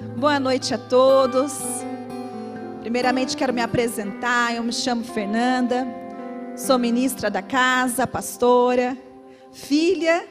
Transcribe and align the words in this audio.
Boa 0.00 0.38
noite 0.38 0.72
a 0.72 0.78
todos. 0.78 1.54
Primeiramente 2.80 3.36
quero 3.36 3.52
me 3.52 3.60
apresentar. 3.60 4.54
Eu 4.54 4.62
me 4.62 4.72
chamo 4.72 5.02
Fernanda. 5.02 5.88
Sou 6.56 6.78
ministra 6.78 7.28
da 7.28 7.42
casa, 7.42 8.06
pastora, 8.06 8.96
filha 9.52 10.24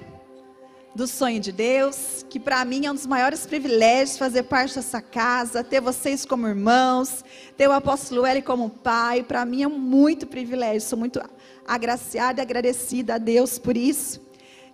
do 0.95 1.05
sonho 1.05 1.41
de 1.41 1.51
Deus, 1.51 2.25
que 2.29 2.39
para 2.39 2.63
mim 2.63 2.85
é 2.85 2.91
um 2.91 2.95
dos 2.95 3.05
maiores 3.05 3.45
privilégios 3.45 4.17
fazer 4.17 4.43
parte 4.43 4.75
dessa 4.75 5.01
casa, 5.01 5.65
ter 5.65 5.81
vocês 5.81 6.23
como 6.23 6.47
irmãos, 6.47 7.25
ter 7.57 7.67
o 7.67 7.73
apóstolo 7.73 8.25
Eli 8.25 8.41
como 8.41 8.69
pai, 8.69 9.21
para 9.21 9.43
mim 9.43 9.63
é 9.63 9.67
muito 9.67 10.25
privilégio. 10.25 10.87
Sou 10.87 10.97
muito 10.97 11.21
agraciada 11.67 12.39
e 12.39 12.41
agradecida 12.41 13.15
a 13.15 13.17
Deus 13.17 13.59
por 13.59 13.75
isso. 13.75 14.25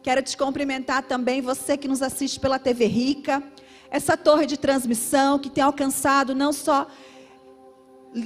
Quero 0.04 0.21
te 0.21 0.38
cumprimentar 0.38 1.02
também, 1.02 1.41
você 1.41 1.78
que 1.78 1.88
nos 1.88 2.04
assiste 2.04 2.39
pela 2.39 2.60
TV 2.60 2.86
Rica, 2.86 3.41
essa 3.94 4.18
torre 4.18 4.48
de 4.48 4.57
transmissão 4.57 5.38
que 5.38 5.52
tem 5.52 5.64
alcançado 5.64 6.34
não 6.34 6.52
só 6.52 6.88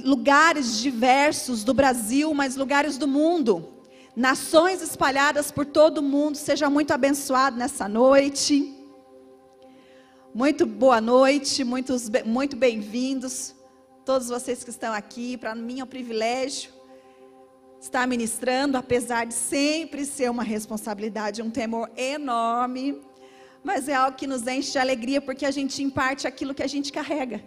lugares 0.02 0.78
diversos 0.78 1.62
do 1.62 1.74
Brasil, 1.74 2.32
mas 2.32 2.56
lugares 2.56 2.96
do 2.96 3.06
mundo. 3.06 3.68
Nações 4.16 4.80
espalhadas 4.80 5.50
por 5.50 5.66
todo 5.66 5.98
o 5.98 6.02
mundo, 6.02 6.36
seja 6.36 6.70
muito 6.70 6.92
abençoado 6.92 7.58
nessa 7.58 7.86
noite. 7.86 8.74
Muito 10.34 10.64
boa 10.64 11.02
noite, 11.02 11.62
muitos, 11.64 12.08
muito 12.24 12.56
bem-vindos, 12.56 13.54
todos 14.06 14.28
vocês 14.28 14.64
que 14.64 14.70
estão 14.70 14.94
aqui. 14.94 15.36
Para 15.36 15.54
mim 15.54 15.80
é 15.80 15.84
um 15.84 15.86
privilégio 15.86 16.72
estar 17.78 18.08
ministrando, 18.08 18.78
apesar 18.78 19.26
de 19.26 19.34
sempre 19.34 20.06
ser 20.06 20.30
uma 20.30 20.42
responsabilidade, 20.42 21.42
um 21.42 21.50
temor 21.50 21.90
enorme, 21.94 23.02
mas 23.68 23.86
é 23.86 23.92
algo 23.92 24.16
que 24.16 24.26
nos 24.26 24.46
enche 24.46 24.72
de 24.72 24.78
alegria 24.78 25.20
porque 25.20 25.44
a 25.44 25.50
gente 25.50 25.82
imparte 25.82 26.26
aquilo 26.26 26.54
que 26.54 26.62
a 26.62 26.66
gente 26.66 26.90
carrega. 26.90 27.44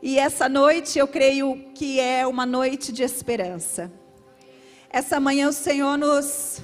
E 0.00 0.16
essa 0.16 0.48
noite 0.48 0.96
eu 0.96 1.08
creio 1.08 1.72
que 1.74 1.98
é 1.98 2.24
uma 2.24 2.46
noite 2.46 2.92
de 2.92 3.02
esperança. 3.02 3.90
Essa 4.88 5.18
manhã 5.18 5.48
o 5.48 5.52
Senhor 5.52 5.98
nos 5.98 6.62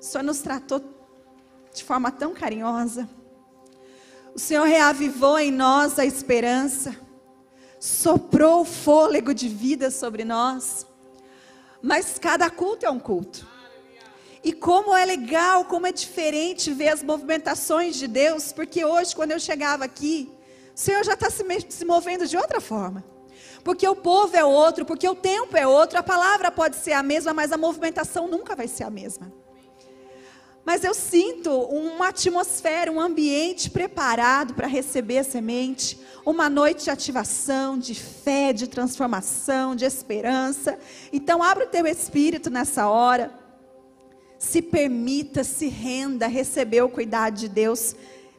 o 0.00 0.02
Senhor 0.02 0.24
nos 0.24 0.40
tratou 0.40 0.80
de 1.74 1.84
forma 1.84 2.10
tão 2.10 2.32
carinhosa. 2.32 3.06
O 4.34 4.38
Senhor 4.38 4.64
reavivou 4.64 5.38
em 5.38 5.50
nós 5.50 5.98
a 5.98 6.06
esperança, 6.06 6.96
soprou 7.78 8.62
o 8.62 8.64
fôlego 8.64 9.34
de 9.34 9.46
vida 9.46 9.90
sobre 9.90 10.24
nós. 10.24 10.86
Mas 11.82 12.18
cada 12.18 12.48
culto 12.48 12.86
é 12.86 12.90
um 12.90 12.98
culto. 12.98 13.53
E 14.44 14.52
como 14.52 14.94
é 14.94 15.06
legal, 15.06 15.64
como 15.64 15.86
é 15.86 15.92
diferente 15.92 16.70
ver 16.70 16.88
as 16.88 17.02
movimentações 17.02 17.96
de 17.96 18.06
Deus, 18.06 18.52
porque 18.52 18.84
hoje, 18.84 19.16
quando 19.16 19.30
eu 19.30 19.40
chegava 19.40 19.86
aqui, 19.86 20.30
o 20.76 20.78
Senhor 20.78 21.02
já 21.02 21.14
está 21.14 21.30
se, 21.30 21.84
movendo 21.84 22.26
de 22.26 22.36
outra 22.36 22.60
forma. 22.60 23.02
Porque 23.64 23.88
o 23.88 23.96
povo 23.96 24.36
é 24.36 24.44
outro, 24.44 24.84
porque 24.84 25.08
o 25.08 25.14
tempo 25.14 25.56
é 25.56 25.66
outro, 25.66 25.98
a 25.98 26.02
palavra 26.02 26.50
pode 26.50 26.76
ser 26.76 26.92
a 26.92 27.02
mesma, 27.02 27.32
mas 27.32 27.52
a 27.52 27.56
movimentação 27.56 28.28
nunca 28.28 28.54
vai 28.54 28.68
ser 28.68 28.84
a 28.84 28.90
mesma. 28.90 29.32
Mas 30.62 30.84
eu 30.84 30.92
sinto 30.92 31.50
uma 31.50 32.08
atmosfera, 32.08 32.92
um 32.92 33.00
ambiente 33.00 33.70
preparado 33.70 34.52
para 34.52 34.66
receber 34.66 35.18
a 35.18 35.24
semente, 35.24 35.98
uma 36.24 36.50
noite 36.50 36.84
de 36.84 36.90
ativação, 36.90 37.78
de 37.78 37.94
fé, 37.94 38.52
de 38.52 38.66
transformação, 38.66 39.74
de 39.74 39.86
esperança. 39.86 40.78
Então, 41.12 41.42
abra 41.42 41.64
o 41.64 41.68
teu 41.68 41.86
espírito 41.86 42.50
nessa 42.50 42.88
hora. 42.88 43.43
Se 44.44 44.60
permita, 44.60 45.42
se 45.42 45.68
renda, 45.68 46.26
receber 46.26 46.82
o 46.82 46.88
cuidado 46.88 47.34
de 47.34 47.48
Deus 47.48 47.96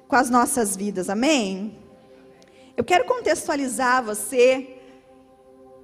com 0.08 0.16
as 0.16 0.30
nossas 0.30 0.78
vidas. 0.78 1.10
Amém? 1.10 1.78
Eu 2.78 2.84
quero 2.84 3.06
contextualizar 3.06 4.04
você 4.04 4.78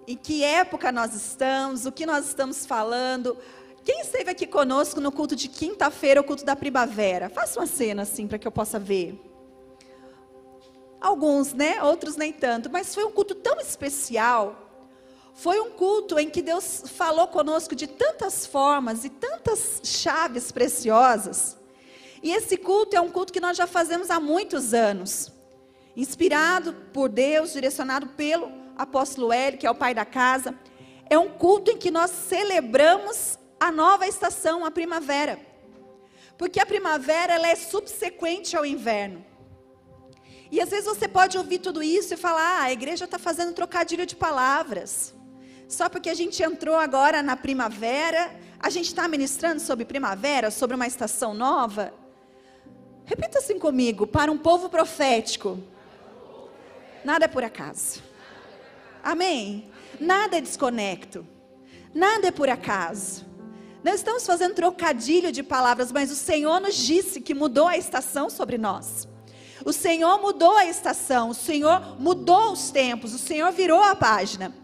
em 0.07 0.15
que 0.15 0.43
época 0.43 0.91
nós 0.91 1.15
estamos, 1.15 1.87
o 1.87 1.91
que 1.91 2.05
nós 2.05 2.27
estamos 2.27 2.67
falando. 2.67 3.35
Quem 3.83 4.01
esteve 4.01 4.29
aqui 4.29 4.45
conosco 4.45 5.01
no 5.01 5.11
culto 5.11 5.35
de 5.35 5.49
quinta-feira, 5.49 6.21
o 6.21 6.23
culto 6.23 6.45
da 6.45 6.55
primavera? 6.55 7.27
Faça 7.27 7.59
uma 7.59 7.65
cena 7.65 8.03
assim 8.03 8.27
para 8.27 8.37
que 8.37 8.47
eu 8.47 8.51
possa 8.51 8.77
ver. 8.77 9.19
Alguns, 11.01 11.51
né? 11.51 11.81
Outros 11.81 12.15
nem 12.15 12.31
tanto. 12.31 12.69
Mas 12.69 12.93
foi 12.93 13.03
um 13.03 13.11
culto 13.11 13.33
tão 13.33 13.59
especial. 13.59 14.70
Foi 15.33 15.59
um 15.59 15.71
culto 15.71 16.19
em 16.19 16.29
que 16.29 16.41
Deus 16.41 16.83
falou 16.87 17.27
conosco 17.27 17.75
de 17.75 17.87
tantas 17.87 18.45
formas 18.45 19.05
e 19.05 19.09
tantas 19.09 19.81
chaves 19.83 20.51
preciosas. 20.51 21.57
E 22.21 22.31
esse 22.31 22.57
culto 22.57 22.95
é 22.95 23.01
um 23.01 23.09
culto 23.09 23.33
que 23.33 23.39
nós 23.39 23.57
já 23.57 23.65
fazemos 23.65 24.11
há 24.11 24.19
muitos 24.19 24.73
anos. 24.73 25.31
Inspirado 25.95 26.73
por 26.93 27.09
Deus, 27.09 27.53
direcionado 27.53 28.07
pelo 28.09 28.51
apóstolo 28.77 29.33
Hélio, 29.33 29.59
que 29.59 29.65
é 29.65 29.71
o 29.71 29.75
pai 29.75 29.93
da 29.93 30.05
casa. 30.05 30.55
É 31.09 31.17
um 31.17 31.29
culto 31.29 31.71
em 31.71 31.77
que 31.77 31.89
nós 31.89 32.11
celebramos 32.11 33.39
a 33.59 33.71
nova 33.71 34.07
estação, 34.07 34.63
a 34.63 34.71
primavera. 34.71 35.39
Porque 36.37 36.59
a 36.59 36.65
primavera 36.65 37.33
ela 37.33 37.47
é 37.47 37.55
subsequente 37.55 38.55
ao 38.55 38.65
inverno. 38.65 39.25
E 40.51 40.59
às 40.59 40.69
vezes 40.69 40.85
você 40.85 41.07
pode 41.07 41.37
ouvir 41.37 41.59
tudo 41.59 41.81
isso 41.81 42.13
e 42.13 42.17
falar: 42.17 42.59
ah, 42.59 42.63
a 42.63 42.71
igreja 42.71 43.05
está 43.05 43.17
fazendo 43.17 43.53
trocadilho 43.53 44.05
de 44.05 44.15
palavras. 44.15 45.13
Só 45.71 45.87
porque 45.87 46.09
a 46.09 46.13
gente 46.13 46.43
entrou 46.43 46.75
agora 46.75 47.23
na 47.23 47.37
primavera, 47.37 48.29
a 48.59 48.69
gente 48.69 48.87
está 48.87 49.07
ministrando 49.07 49.61
sobre 49.61 49.85
primavera, 49.85 50.51
sobre 50.51 50.75
uma 50.75 50.85
estação 50.85 51.33
nova. 51.33 51.93
Repita 53.05 53.39
assim 53.39 53.57
comigo: 53.57 54.05
para 54.05 54.29
um 54.29 54.37
povo 54.37 54.67
profético, 54.67 55.57
nada 57.05 57.23
é 57.23 57.27
por 57.29 57.41
acaso. 57.41 58.03
Amém? 59.01 59.71
Nada 59.97 60.37
é 60.37 60.41
desconecto. 60.41 61.25
Nada 61.95 62.27
é 62.27 62.31
por 62.31 62.49
acaso. 62.49 63.25
Não 63.81 63.93
estamos 63.93 64.25
fazendo 64.25 64.53
trocadilho 64.53 65.31
de 65.31 65.41
palavras, 65.41 65.89
mas 65.89 66.11
o 66.11 66.15
Senhor 66.17 66.59
nos 66.59 66.75
disse 66.75 67.21
que 67.21 67.33
mudou 67.33 67.69
a 67.69 67.77
estação 67.77 68.29
sobre 68.29 68.57
nós. 68.57 69.07
O 69.63 69.71
Senhor 69.71 70.21
mudou 70.21 70.57
a 70.57 70.65
estação, 70.65 71.29
o 71.29 71.33
Senhor 71.33 71.97
mudou 71.97 72.51
os 72.51 72.71
tempos, 72.71 73.13
o 73.13 73.17
Senhor 73.17 73.53
virou 73.53 73.81
a 73.81 73.95
página. 73.95 74.59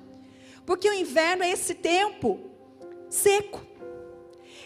Porque 0.68 0.90
o 0.90 0.94
inverno 0.94 1.44
é 1.46 1.50
esse 1.50 1.74
tempo 1.74 2.30
seco. 3.10 3.66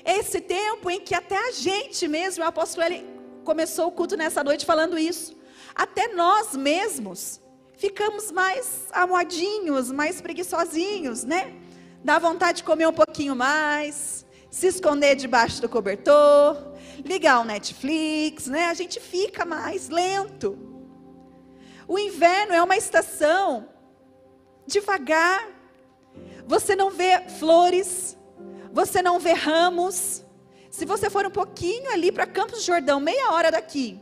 É 0.03 0.17
esse 0.17 0.41
tempo 0.41 0.89
em 0.89 0.99
que 0.99 1.13
até 1.13 1.37
a 1.37 1.51
gente 1.51 2.07
mesmo, 2.07 2.43
o 2.43 2.47
apóstolo 2.47 2.87
ele 2.87 3.05
começou 3.43 3.87
o 3.87 3.91
culto 3.91 4.17
nessa 4.17 4.43
noite 4.43 4.65
falando 4.65 4.97
isso. 4.97 5.37
Até 5.75 6.07
nós 6.07 6.55
mesmos 6.55 7.39
ficamos 7.77 8.31
mais 8.31 8.87
amoadinhos, 8.91 9.91
mais 9.91 10.19
preguiçosinhos, 10.19 11.23
né? 11.23 11.53
Dá 12.03 12.17
vontade 12.17 12.57
de 12.57 12.63
comer 12.63 12.87
um 12.87 12.93
pouquinho 12.93 13.35
mais, 13.35 14.25
se 14.49 14.65
esconder 14.65 15.15
debaixo 15.15 15.61
do 15.61 15.69
cobertor, 15.69 16.57
ligar 17.05 17.41
o 17.41 17.45
Netflix, 17.45 18.47
né? 18.47 18.69
A 18.69 18.73
gente 18.73 18.99
fica 18.99 19.45
mais 19.45 19.87
lento. 19.87 20.57
O 21.87 21.99
inverno 21.99 22.55
é 22.55 22.63
uma 22.63 22.75
estação 22.75 23.69
devagar. 24.65 25.47
Você 26.45 26.75
não 26.75 26.89
vê 26.89 27.21
flores, 27.39 28.17
você 28.71 29.01
não 29.01 29.19
vê 29.19 29.33
ramos. 29.33 30.23
Se 30.69 30.85
você 30.85 31.09
for 31.09 31.25
um 31.25 31.31
pouquinho 31.31 31.91
ali 31.91 32.11
para 32.11 32.25
Campos 32.25 32.59
do 32.59 32.65
Jordão, 32.65 32.99
meia 32.99 33.31
hora 33.31 33.51
daqui, 33.51 33.99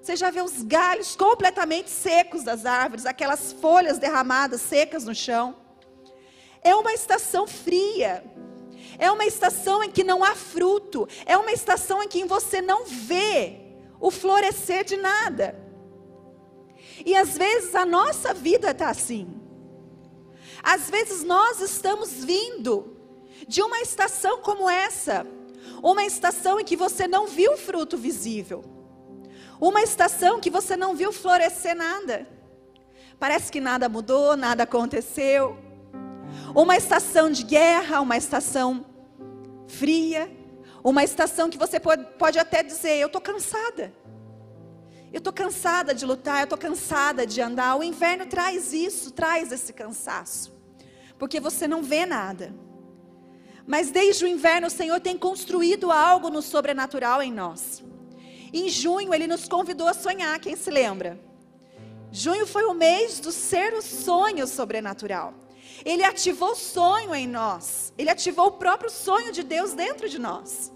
você 0.00 0.16
já 0.16 0.30
vê 0.30 0.40
os 0.40 0.62
galhos 0.62 1.14
completamente 1.14 1.90
secos 1.90 2.42
das 2.42 2.66
árvores, 2.66 3.06
aquelas 3.06 3.52
folhas 3.52 3.98
derramadas 3.98 4.60
secas 4.60 5.04
no 5.04 5.14
chão. 5.14 5.56
É 6.62 6.74
uma 6.74 6.92
estação 6.92 7.46
fria. 7.46 8.24
É 8.98 9.10
uma 9.10 9.24
estação 9.24 9.82
em 9.82 9.90
que 9.90 10.04
não 10.04 10.22
há 10.22 10.34
fruto. 10.34 11.08
É 11.26 11.36
uma 11.36 11.52
estação 11.52 12.02
em 12.02 12.08
que 12.08 12.24
você 12.24 12.60
não 12.60 12.84
vê 12.84 13.60
o 14.00 14.10
florescer 14.10 14.84
de 14.84 14.96
nada. 14.96 15.56
E 17.04 17.16
às 17.16 17.36
vezes 17.36 17.74
a 17.74 17.86
nossa 17.86 18.34
vida 18.34 18.70
está 18.70 18.90
assim. 18.90 19.41
Às 20.62 20.88
vezes 20.88 21.24
nós 21.24 21.60
estamos 21.60 22.24
vindo 22.24 22.96
de 23.48 23.62
uma 23.62 23.80
estação 23.80 24.40
como 24.40 24.68
essa, 24.70 25.26
uma 25.82 26.04
estação 26.04 26.60
em 26.60 26.64
que 26.64 26.76
você 26.76 27.08
não 27.08 27.26
viu 27.26 27.56
fruto 27.56 27.96
visível, 27.96 28.64
uma 29.60 29.82
estação 29.82 30.40
que 30.40 30.50
você 30.50 30.76
não 30.76 30.94
viu 30.94 31.12
florescer 31.12 31.74
nada. 31.74 32.26
Parece 33.18 33.50
que 33.50 33.60
nada 33.60 33.88
mudou, 33.88 34.36
nada 34.36 34.64
aconteceu 34.64 35.56
uma 36.54 36.76
estação 36.76 37.30
de 37.30 37.42
guerra, 37.42 38.00
uma 38.00 38.16
estação 38.16 38.84
fria, 39.66 40.30
uma 40.84 41.02
estação 41.04 41.48
que 41.48 41.58
você 41.58 41.78
pode, 41.80 42.04
pode 42.18 42.38
até 42.38 42.62
dizer: 42.62 42.98
Eu 42.98 43.06
estou 43.06 43.20
cansada. 43.20 43.92
Eu 45.12 45.18
estou 45.18 45.32
cansada 45.32 45.94
de 45.94 46.06
lutar, 46.06 46.38
eu 46.38 46.44
estou 46.44 46.58
cansada 46.58 47.26
de 47.26 47.40
andar. 47.40 47.76
O 47.76 47.82
inverno 47.82 48.24
traz 48.24 48.72
isso, 48.72 49.10
traz 49.10 49.52
esse 49.52 49.72
cansaço, 49.72 50.51
porque 51.22 51.38
você 51.38 51.68
não 51.68 51.84
vê 51.84 52.04
nada. 52.04 52.52
Mas 53.64 53.92
desde 53.92 54.24
o 54.24 54.26
inverno, 54.26 54.66
o 54.66 54.70
Senhor 54.70 54.98
tem 54.98 55.16
construído 55.16 55.92
algo 55.92 56.28
no 56.28 56.42
sobrenatural 56.42 57.22
em 57.22 57.32
nós. 57.32 57.80
Em 58.52 58.68
junho, 58.68 59.14
Ele 59.14 59.28
nos 59.28 59.46
convidou 59.46 59.86
a 59.86 59.94
sonhar, 59.94 60.40
quem 60.40 60.56
se 60.56 60.68
lembra? 60.68 61.16
Junho 62.10 62.44
foi 62.44 62.64
o 62.64 62.74
mês 62.74 63.20
do 63.20 63.30
ser 63.30 63.72
o 63.72 63.80
sonho 63.80 64.48
sobrenatural. 64.48 65.32
Ele 65.84 66.02
ativou 66.02 66.50
o 66.50 66.56
sonho 66.56 67.14
em 67.14 67.28
nós. 67.28 67.92
Ele 67.96 68.10
ativou 68.10 68.48
o 68.48 68.58
próprio 68.58 68.90
sonho 68.90 69.30
de 69.30 69.44
Deus 69.44 69.74
dentro 69.74 70.08
de 70.08 70.18
nós. 70.18 70.72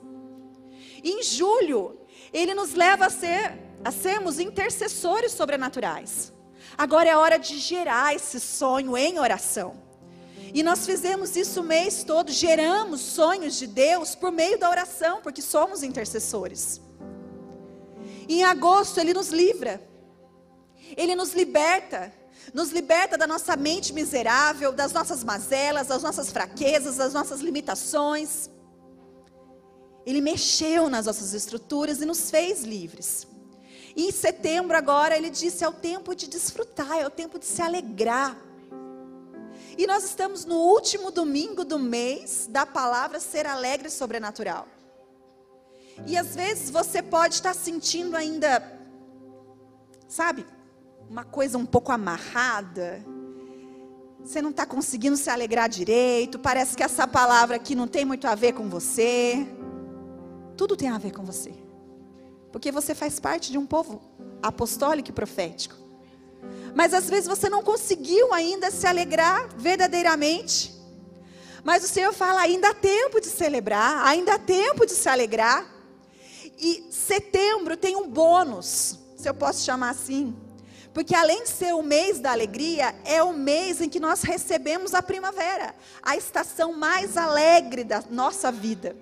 Em 1.02 1.24
julho, 1.24 1.98
ele 2.32 2.54
nos 2.54 2.72
leva 2.72 3.06
a 3.06 3.10
ser 3.10 3.58
a 3.84 3.90
sermos 3.90 4.38
intercessores 4.38 5.32
sobrenaturais. 5.32 6.32
Agora 6.78 7.10
é 7.10 7.16
hora 7.16 7.36
de 7.36 7.58
gerar 7.58 8.14
esse 8.14 8.38
sonho 8.38 8.96
em 8.96 9.18
oração. 9.18 9.84
E 10.54 10.62
nós 10.62 10.86
fizemos 10.86 11.36
isso 11.36 11.60
o 11.60 11.64
mês 11.64 12.04
todo, 12.04 12.32
geramos 12.32 13.00
sonhos 13.00 13.56
de 13.56 13.66
Deus 13.66 14.14
por 14.14 14.32
meio 14.32 14.58
da 14.58 14.70
oração, 14.70 15.20
porque 15.22 15.42
somos 15.42 15.82
intercessores. 15.82 16.80
Em 18.28 18.44
agosto 18.44 18.98
ele 18.98 19.12
nos 19.12 19.28
livra. 19.30 19.80
Ele 20.96 21.14
nos 21.14 21.32
liberta 21.34 22.12
nos 22.54 22.70
liberta 22.70 23.18
da 23.18 23.26
nossa 23.26 23.56
mente 23.56 23.92
miserável, 23.92 24.72
das 24.72 24.92
nossas 24.92 25.24
mazelas, 25.24 25.88
das 25.88 26.02
nossas 26.02 26.30
fraquezas, 26.30 26.96
das 26.96 27.12
nossas 27.12 27.40
limitações. 27.40 28.50
Ele 30.04 30.20
mexeu 30.20 30.88
nas 30.88 31.06
nossas 31.06 31.34
estruturas 31.34 32.00
e 32.00 32.06
nos 32.06 32.30
fez 32.30 32.62
livres. 32.62 33.26
E 33.96 34.06
em 34.08 34.12
setembro, 34.12 34.76
agora, 34.76 35.16
ele 35.16 35.30
disse: 35.30 35.64
é 35.64 35.68
o 35.68 35.72
tempo 35.72 36.14
de 36.14 36.28
desfrutar, 36.28 36.98
é 36.98 37.06
o 37.06 37.10
tempo 37.10 37.38
de 37.38 37.46
se 37.46 37.60
alegrar. 37.60 38.36
E 39.78 39.86
nós 39.86 40.04
estamos 40.04 40.44
no 40.44 40.56
último 40.56 41.10
domingo 41.10 41.64
do 41.64 41.78
mês 41.78 42.48
da 42.50 42.64
palavra 42.64 43.20
ser 43.20 43.46
alegre 43.46 43.88
e 43.88 43.90
sobrenatural. 43.90 44.66
E 46.06 46.16
às 46.16 46.34
vezes 46.34 46.70
você 46.70 47.02
pode 47.02 47.34
estar 47.34 47.54
sentindo 47.54 48.16
ainda, 48.16 48.62
sabe, 50.08 50.46
uma 51.08 51.24
coisa 51.24 51.58
um 51.58 51.66
pouco 51.66 51.92
amarrada. 51.92 53.04
Você 54.20 54.42
não 54.42 54.50
está 54.50 54.66
conseguindo 54.66 55.16
se 55.16 55.30
alegrar 55.30 55.68
direito. 55.68 56.38
Parece 56.38 56.76
que 56.76 56.82
essa 56.82 57.06
palavra 57.06 57.56
aqui 57.56 57.74
não 57.74 57.86
tem 57.86 58.04
muito 58.04 58.26
a 58.26 58.34
ver 58.34 58.52
com 58.52 58.68
você. 58.68 59.46
Tudo 60.56 60.76
tem 60.76 60.88
a 60.88 60.98
ver 60.98 61.12
com 61.12 61.22
você. 61.22 61.52
Porque 62.50 62.72
você 62.72 62.94
faz 62.94 63.20
parte 63.20 63.52
de 63.52 63.58
um 63.58 63.66
povo 63.66 64.00
apostólico 64.42 65.10
e 65.10 65.12
profético. 65.12 65.85
Mas 66.74 66.92
às 66.92 67.08
vezes 67.08 67.26
você 67.26 67.48
não 67.48 67.62
conseguiu 67.62 68.32
ainda 68.34 68.70
se 68.70 68.86
alegrar 68.86 69.48
verdadeiramente. 69.56 70.74
Mas 71.64 71.82
o 71.82 71.88
Senhor 71.88 72.12
fala: 72.12 72.42
ainda 72.42 72.68
há 72.68 72.74
tempo 72.74 73.20
de 73.20 73.28
celebrar, 73.28 74.06
ainda 74.06 74.34
há 74.34 74.38
tempo 74.38 74.86
de 74.86 74.92
se 74.92 75.08
alegrar. 75.08 75.66
E 76.58 76.86
setembro 76.90 77.76
tem 77.76 77.96
um 77.96 78.08
bônus, 78.08 78.98
se 79.16 79.28
eu 79.28 79.34
posso 79.34 79.64
chamar 79.64 79.90
assim. 79.90 80.34
Porque 80.94 81.14
além 81.14 81.42
de 81.42 81.50
ser 81.50 81.74
o 81.74 81.82
mês 81.82 82.18
da 82.20 82.32
alegria, 82.32 82.94
é 83.04 83.22
o 83.22 83.34
mês 83.34 83.82
em 83.82 83.88
que 83.88 84.00
nós 84.00 84.22
recebemos 84.22 84.94
a 84.94 85.02
primavera, 85.02 85.74
a 86.02 86.16
estação 86.16 86.72
mais 86.72 87.18
alegre 87.18 87.84
da 87.84 88.02
nossa 88.08 88.50
vida. 88.50 88.96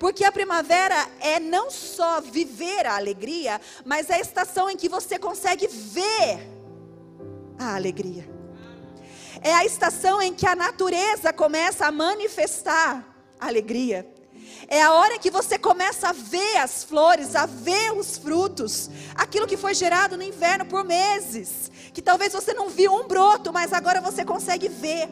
Porque 0.00 0.24
a 0.24 0.32
primavera 0.32 0.96
é 1.20 1.38
não 1.38 1.70
só 1.70 2.20
viver 2.20 2.86
a 2.86 2.96
alegria, 2.96 3.60
mas 3.84 4.10
é 4.10 4.14
a 4.14 4.20
estação 4.20 4.68
em 4.68 4.76
que 4.76 4.88
você 4.88 5.16
consegue 5.16 5.68
ver 5.68 6.51
a 7.64 7.74
alegria. 7.74 8.28
É 9.40 9.52
a 9.54 9.64
estação 9.64 10.20
em 10.22 10.34
que 10.34 10.46
a 10.46 10.54
natureza 10.54 11.32
começa 11.32 11.86
a 11.86 11.92
manifestar 11.92 13.04
a 13.40 13.46
alegria. 13.46 14.06
É 14.68 14.82
a 14.82 14.92
hora 14.92 15.18
que 15.18 15.30
você 15.30 15.58
começa 15.58 16.08
a 16.08 16.12
ver 16.12 16.56
as 16.58 16.84
flores, 16.84 17.34
a 17.34 17.46
ver 17.46 17.92
os 17.92 18.16
frutos, 18.16 18.88
aquilo 19.14 19.46
que 19.46 19.56
foi 19.56 19.74
gerado 19.74 20.16
no 20.16 20.22
inverno 20.22 20.64
por 20.64 20.84
meses, 20.84 21.70
que 21.92 22.00
talvez 22.00 22.32
você 22.32 22.54
não 22.54 22.68
viu 22.68 22.92
um 22.94 23.06
broto, 23.06 23.52
mas 23.52 23.72
agora 23.72 24.00
você 24.00 24.24
consegue 24.24 24.68
ver. 24.68 25.08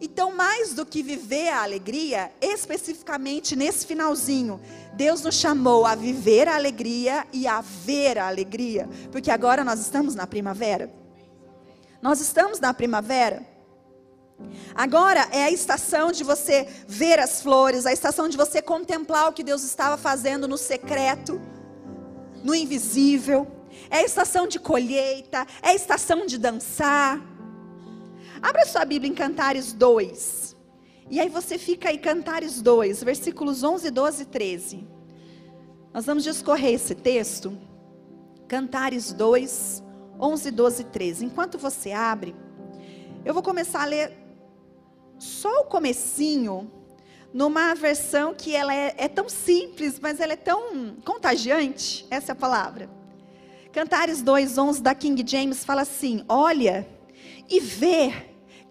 Então, 0.00 0.34
mais 0.34 0.74
do 0.74 0.84
que 0.84 1.02
viver 1.02 1.48
a 1.48 1.62
alegria, 1.62 2.30
especificamente 2.40 3.56
nesse 3.56 3.86
finalzinho, 3.86 4.60
Deus 4.94 5.22
nos 5.22 5.36
chamou 5.36 5.86
a 5.86 5.94
viver 5.94 6.48
a 6.48 6.56
alegria 6.56 7.26
e 7.32 7.46
a 7.46 7.60
ver 7.60 8.18
a 8.18 8.26
alegria, 8.26 8.88
porque 9.10 9.30
agora 9.30 9.64
nós 9.64 9.80
estamos 9.80 10.14
na 10.14 10.26
primavera. 10.26 11.05
Nós 12.00 12.20
estamos 12.20 12.60
na 12.60 12.72
primavera. 12.72 13.46
Agora 14.74 15.28
é 15.32 15.44
a 15.44 15.50
estação 15.50 16.12
de 16.12 16.22
você 16.22 16.68
ver 16.86 17.18
as 17.18 17.40
flores, 17.40 17.86
a 17.86 17.92
estação 17.92 18.28
de 18.28 18.36
você 18.36 18.60
contemplar 18.60 19.28
o 19.28 19.32
que 19.32 19.42
Deus 19.42 19.62
estava 19.62 19.96
fazendo 19.96 20.46
no 20.46 20.58
secreto, 20.58 21.40
no 22.44 22.54
invisível. 22.54 23.46
É 23.90 23.98
a 23.98 24.02
estação 24.02 24.46
de 24.46 24.58
colheita, 24.58 25.46
é 25.62 25.70
a 25.70 25.74
estação 25.74 26.26
de 26.26 26.38
dançar. 26.38 27.20
Abra 28.42 28.66
sua 28.66 28.84
Bíblia 28.84 29.10
em 29.10 29.14
Cantares 29.14 29.72
2. 29.72 30.56
E 31.08 31.20
aí 31.20 31.28
você 31.28 31.56
fica 31.56 31.88
aí, 31.88 31.98
Cantares 31.98 32.60
2, 32.60 33.02
versículos 33.02 33.62
11, 33.62 33.90
12 33.90 34.22
e 34.22 34.26
13. 34.26 34.88
Nós 35.94 36.04
vamos 36.04 36.24
discorrer 36.24 36.74
esse 36.74 36.94
texto. 36.94 37.56
Cantares 38.48 39.12
2, 39.12 39.82
11, 40.20 40.50
12 40.50 40.82
e 40.82 40.84
13. 40.84 41.24
Enquanto 41.24 41.58
você 41.58 41.92
abre, 41.92 42.34
eu 43.24 43.34
vou 43.34 43.42
começar 43.42 43.82
a 43.82 43.86
ler 43.86 44.12
só 45.18 45.62
o 45.62 45.64
comecinho, 45.64 46.70
numa 47.32 47.74
versão 47.74 48.34
que 48.34 48.54
ela 48.54 48.74
é, 48.74 48.94
é 48.96 49.08
tão 49.08 49.28
simples, 49.28 50.00
mas 50.00 50.20
ela 50.20 50.32
é 50.32 50.36
tão 50.36 50.96
contagiante, 51.04 52.06
essa 52.10 52.32
é 52.32 52.34
a 52.34 52.36
palavra. 52.36 52.88
Cantares 53.72 54.22
2:11 54.22 54.80
da 54.80 54.94
King 54.94 55.22
James 55.26 55.64
fala 55.64 55.82
assim: 55.82 56.24
"Olha 56.28 56.88
e 57.48 57.60
vê 57.60 58.12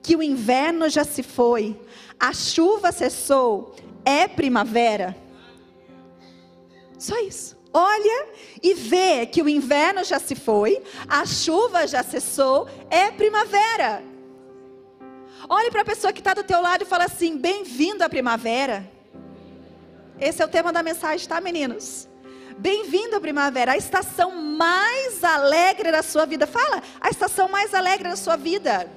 que 0.02 0.16
o 0.16 0.24
inverno 0.24 0.90
já 0.90 1.04
se 1.04 1.22
foi, 1.22 1.80
a 2.20 2.34
chuva 2.34 2.92
cessou, 2.92 3.76
é 4.04 4.28
primavera." 4.28 5.16
Só 6.98 7.20
isso. 7.20 7.55
Olha 7.78 8.28
e 8.64 8.74
vê 8.74 9.26
que 9.26 9.42
o 9.42 9.50
inverno 9.50 10.02
já 10.06 10.18
se 10.18 10.34
foi, 10.34 10.82
a 11.10 11.26
chuva 11.26 11.86
já 11.86 12.02
cessou, 12.02 12.70
é 12.90 13.12
primavera. 13.12 14.02
Olhe 15.50 15.70
para 15.70 15.82
a 15.82 15.86
pessoa 15.86 16.14
que 16.14 16.22
está 16.22 16.34
do 16.34 16.42
teu 16.42 16.62
lado 16.62 16.84
e 16.84 16.86
fala 16.86 17.04
assim: 17.04 17.38
bem-vindo 17.38 18.02
à 18.02 18.08
primavera. 18.08 18.90
Esse 20.18 20.42
é 20.42 20.46
o 20.46 20.48
tema 20.48 20.72
da 20.72 20.82
mensagem, 20.82 21.28
tá, 21.28 21.42
meninos? 21.42 22.08
Bem-vindo 22.58 23.18
à 23.18 23.20
primavera, 23.20 23.74
a 23.74 23.78
estação 23.78 24.32
mais 24.32 25.22
alegre 25.22 25.92
da 25.92 26.02
sua 26.02 26.26
vida. 26.26 26.48
Fala, 26.48 26.82
a 27.02 27.10
estação 27.10 27.50
mais 27.50 27.74
alegre 27.74 28.08
da 28.08 28.16
sua 28.16 28.38
vida. 28.38 28.90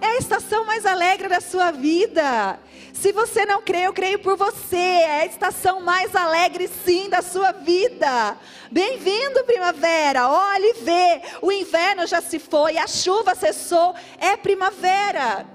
É 0.00 0.06
a 0.06 0.16
estação 0.16 0.64
mais 0.64 0.86
alegre 0.86 1.28
da 1.28 1.42
sua 1.42 1.72
vida. 1.72 2.58
Se 3.00 3.12
você 3.12 3.46
não 3.46 3.62
crê, 3.62 3.86
eu 3.86 3.92
creio 3.92 4.18
por 4.18 4.36
você. 4.36 4.76
É 4.76 5.20
a 5.20 5.26
estação 5.26 5.80
mais 5.80 6.16
alegre, 6.16 6.66
sim, 6.66 7.08
da 7.08 7.22
sua 7.22 7.52
vida. 7.52 8.36
Bem-vindo, 8.72 9.44
primavera. 9.44 10.28
Olhe 10.28 10.64
e 10.64 10.82
vê. 10.82 11.22
O 11.40 11.52
inverno 11.52 12.08
já 12.08 12.20
se 12.20 12.40
foi, 12.40 12.76
a 12.76 12.88
chuva 12.88 13.36
cessou. 13.36 13.94
É 14.18 14.36
primavera. 14.36 15.46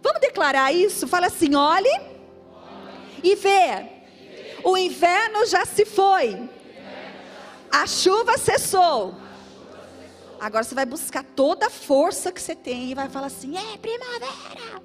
Vamos 0.00 0.20
declarar 0.20 0.72
isso? 0.72 1.08
Fala 1.08 1.26
assim: 1.26 1.56
olhe 1.56 1.90
e 3.20 3.34
vê. 3.34 3.84
O 4.62 4.76
inverno 4.76 5.44
já 5.44 5.64
se 5.64 5.84
foi. 5.84 6.48
A 7.68 7.84
chuva 7.88 8.38
cessou. 8.38 9.12
Agora 10.38 10.62
você 10.62 10.74
vai 10.74 10.86
buscar 10.86 11.24
toda 11.24 11.66
a 11.66 11.70
força 11.70 12.30
que 12.30 12.40
você 12.40 12.54
tem 12.54 12.92
e 12.92 12.94
vai 12.94 13.08
falar 13.08 13.26
assim: 13.26 13.56
é 13.56 13.76
primavera. 13.76 14.75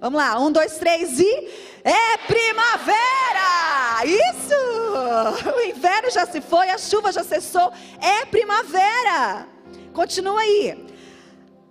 Vamos 0.00 0.18
lá, 0.18 0.40
um, 0.40 0.50
dois, 0.50 0.78
três 0.78 1.20
e. 1.20 1.48
É 1.84 2.16
primavera! 2.26 4.04
Isso! 4.04 4.50
O 5.54 5.60
inverno 5.60 6.10
já 6.10 6.26
se 6.26 6.40
foi, 6.40 6.70
a 6.70 6.78
chuva 6.78 7.12
já 7.12 7.22
cessou. 7.22 7.70
É 8.00 8.24
primavera! 8.24 9.46
Continua 9.92 10.40
aí. 10.40 10.86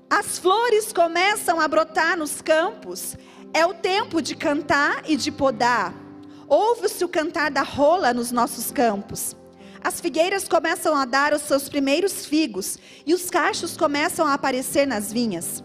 As 0.10 0.38
flores 0.38 0.94
começam 0.94 1.60
a 1.60 1.68
brotar 1.68 2.18
nos 2.18 2.42
campos. 2.42 3.18
É 3.54 3.66
o 3.66 3.74
tempo 3.74 4.22
de 4.22 4.36
cantar 4.36 5.04
e 5.08 5.16
de 5.16 5.32
podar. 5.32 5.94
Ouve-se 6.48 7.04
o 7.04 7.10
cantar 7.10 7.50
da 7.50 7.64
rola 7.64 8.14
nos 8.14 8.32
nossos 8.32 8.72
campos. 8.72 9.36
As 9.84 10.00
figueiras 10.00 10.48
começam 10.48 10.96
a 10.96 11.06
dar 11.06 11.34
os 11.34 11.42
seus 11.42 11.68
primeiros 11.68 12.26
figos 12.26 12.78
e 13.06 13.14
os 13.14 13.30
cachos 13.30 13.76
começam 13.76 14.28
a 14.28 14.34
aparecer 14.34 14.86
nas 14.86 15.12
vinhas. 15.12 15.64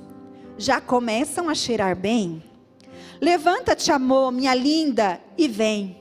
Já 0.57 0.81
começam 0.81 1.49
a 1.49 1.55
cheirar 1.55 1.97
bem. 1.97 2.43
Levanta-te, 3.25 3.91
amor, 3.91 4.31
minha 4.31 4.55
linda, 4.55 5.19
e 5.39 5.49
vem. 5.49 5.97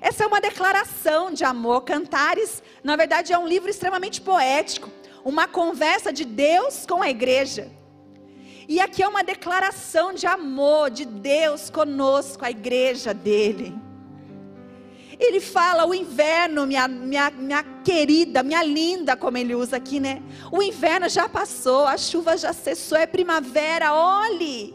Essa 0.00 0.24
é 0.24 0.26
uma 0.26 0.40
declaração 0.40 1.32
de 1.32 1.44
amor. 1.44 1.82
Cantares, 1.82 2.60
na 2.82 2.96
verdade, 2.96 3.32
é 3.32 3.38
um 3.38 3.46
livro 3.46 3.70
extremamente 3.70 4.20
poético, 4.20 4.90
uma 5.24 5.46
conversa 5.46 6.12
de 6.12 6.24
Deus 6.24 6.84
com 6.84 7.00
a 7.00 7.08
igreja. 7.08 7.70
E 8.68 8.80
aqui 8.80 9.00
é 9.00 9.06
uma 9.06 9.22
declaração 9.22 10.12
de 10.12 10.26
amor 10.26 10.90
de 10.90 11.04
Deus 11.04 11.70
conosco, 11.70 12.44
a 12.44 12.50
igreja 12.50 13.14
dele. 13.14 13.72
Ele 15.20 15.38
fala 15.38 15.86
o 15.86 15.94
inverno, 15.94 16.66
minha, 16.66 16.88
minha, 16.88 17.30
minha 17.30 17.62
querida, 17.84 18.42
minha 18.42 18.64
linda, 18.64 19.16
como 19.16 19.38
ele 19.38 19.54
usa 19.54 19.76
aqui, 19.76 20.00
né? 20.00 20.20
O 20.50 20.60
inverno 20.60 21.08
já 21.08 21.28
passou, 21.28 21.86
a 21.86 21.96
chuva 21.96 22.36
já 22.36 22.52
cessou, 22.52 22.98
é 22.98 23.06
primavera, 23.06 23.94
olhe. 23.94 24.74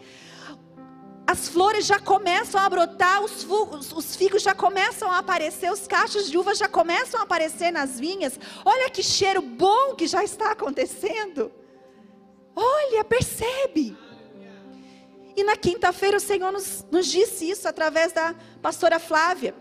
As 1.36 1.50
flores 1.50 1.86
já 1.86 2.00
começam 2.00 2.62
a 2.62 2.70
brotar, 2.70 3.22
os, 3.22 3.44
os, 3.44 3.92
os 3.92 4.16
figos 4.16 4.42
já 4.42 4.56
começam 4.56 5.12
a 5.12 5.18
aparecer, 5.18 5.70
os 5.70 5.86
cachos 5.86 6.32
de 6.32 6.38
uva 6.38 6.56
já 6.56 6.70
começam 6.70 7.20
a 7.20 7.24
aparecer 7.24 7.72
nas 7.72 8.00
vinhas. 8.00 8.40
Olha 8.64 8.90
que 8.90 9.04
cheiro 9.04 9.42
bom 9.42 9.96
que 9.96 10.08
já 10.08 10.24
está 10.24 10.52
acontecendo. 10.52 11.52
Olha, 12.56 13.04
percebe. 13.04 13.98
E 15.36 15.44
na 15.44 15.58
quinta-feira 15.58 16.16
o 16.16 16.22
Senhor 16.22 16.54
nos, 16.54 16.86
nos 16.90 17.06
disse 17.06 17.50
isso 17.50 17.68
através 17.68 18.14
da 18.14 18.34
pastora 18.62 18.98
Flávia. 18.98 19.54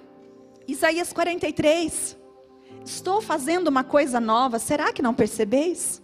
Isaías 0.68 1.12
43. 1.12 2.16
Estou 2.84 3.20
fazendo 3.20 3.66
uma 3.66 3.82
coisa 3.82 4.20
nova, 4.20 4.60
será 4.60 4.92
que 4.92 5.02
não 5.02 5.12
percebeis? 5.12 6.00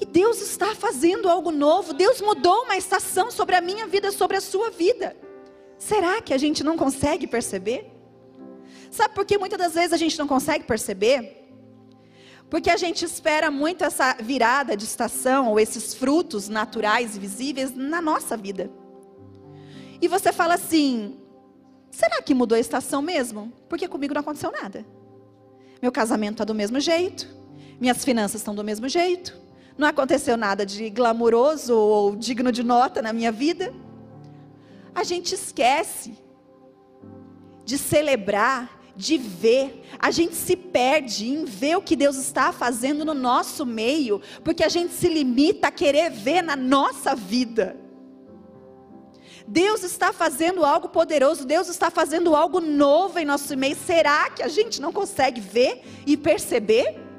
E 0.00 0.06
Deus 0.06 0.40
está 0.40 0.74
fazendo 0.74 1.28
algo 1.28 1.50
novo, 1.50 1.92
Deus 1.92 2.20
mudou 2.20 2.62
uma 2.64 2.76
estação 2.76 3.30
sobre 3.30 3.54
a 3.54 3.60
minha 3.60 3.86
vida, 3.86 4.10
sobre 4.10 4.36
a 4.36 4.40
sua 4.40 4.70
vida. 4.70 5.14
Será 5.78 6.22
que 6.22 6.32
a 6.32 6.38
gente 6.38 6.64
não 6.64 6.76
consegue 6.76 7.26
perceber? 7.26 7.90
Sabe 8.90 9.14
por 9.14 9.24
que 9.24 9.36
muitas 9.36 9.58
das 9.58 9.74
vezes 9.74 9.92
a 9.92 9.96
gente 9.96 10.18
não 10.18 10.26
consegue 10.26 10.64
perceber? 10.64 11.40
Porque 12.48 12.70
a 12.70 12.76
gente 12.76 13.04
espera 13.04 13.50
muito 13.50 13.84
essa 13.84 14.14
virada 14.14 14.76
de 14.76 14.84
estação 14.84 15.48
ou 15.50 15.60
esses 15.60 15.94
frutos 15.94 16.48
naturais 16.48 17.14
e 17.14 17.20
visíveis 17.20 17.74
na 17.74 18.02
nossa 18.02 18.36
vida. 18.36 18.70
E 20.02 20.08
você 20.08 20.32
fala 20.32 20.54
assim: 20.54 21.20
será 21.90 22.20
que 22.20 22.34
mudou 22.34 22.56
a 22.56 22.60
estação 22.60 23.00
mesmo? 23.00 23.52
Porque 23.68 23.86
comigo 23.86 24.14
não 24.14 24.20
aconteceu 24.20 24.50
nada. 24.50 24.84
Meu 25.80 25.92
casamento 25.92 26.32
está 26.32 26.44
do 26.44 26.54
mesmo 26.54 26.80
jeito, 26.80 27.28
minhas 27.80 28.04
finanças 28.04 28.40
estão 28.40 28.54
do 28.54 28.64
mesmo 28.64 28.88
jeito, 28.88 29.40
não 29.80 29.88
aconteceu 29.88 30.36
nada 30.36 30.64
de 30.64 30.90
glamouroso 30.90 31.74
ou 31.74 32.14
digno 32.14 32.52
de 32.52 32.62
nota 32.62 33.00
na 33.00 33.12
minha 33.12 33.32
vida. 33.32 33.72
A 34.94 35.02
gente 35.02 35.34
esquece 35.34 36.18
de 37.64 37.78
celebrar 37.78 38.78
de 38.94 39.16
ver. 39.16 39.82
A 39.98 40.10
gente 40.10 40.34
se 40.34 40.54
perde 40.54 41.28
em 41.28 41.44
ver 41.46 41.76
o 41.76 41.82
que 41.82 41.96
Deus 41.96 42.16
está 42.16 42.52
fazendo 42.52 43.04
no 43.04 43.14
nosso 43.14 43.64
meio, 43.64 44.20
porque 44.44 44.62
a 44.62 44.68
gente 44.68 44.92
se 44.92 45.08
limita 45.08 45.68
a 45.68 45.72
querer 45.72 46.10
ver 46.10 46.42
na 46.42 46.54
nossa 46.54 47.16
vida. 47.16 47.76
Deus 49.48 49.82
está 49.82 50.12
fazendo 50.12 50.64
algo 50.64 50.90
poderoso, 50.90 51.46
Deus 51.46 51.68
está 51.68 51.90
fazendo 51.90 52.36
algo 52.36 52.60
novo 52.60 53.18
em 53.18 53.24
nosso 53.24 53.56
meio. 53.56 53.76
Será 53.76 54.28
que 54.30 54.42
a 54.42 54.48
gente 54.48 54.80
não 54.80 54.92
consegue 54.92 55.40
ver 55.40 55.82
e 56.06 56.16
perceber? 56.16 57.09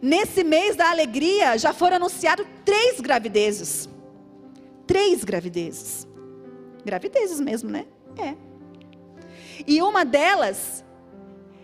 Nesse 0.00 0.44
mês 0.44 0.76
da 0.76 0.90
alegria 0.90 1.56
já 1.58 1.72
foram 1.72 1.96
anunciados 1.96 2.46
três 2.64 3.00
gravidezes. 3.00 3.88
Três 4.86 5.24
gravidezes. 5.24 6.06
Gravidezes 6.84 7.40
mesmo, 7.40 7.70
né? 7.70 7.86
É. 8.18 8.34
E 9.66 9.82
uma 9.82 10.04
delas 10.04 10.84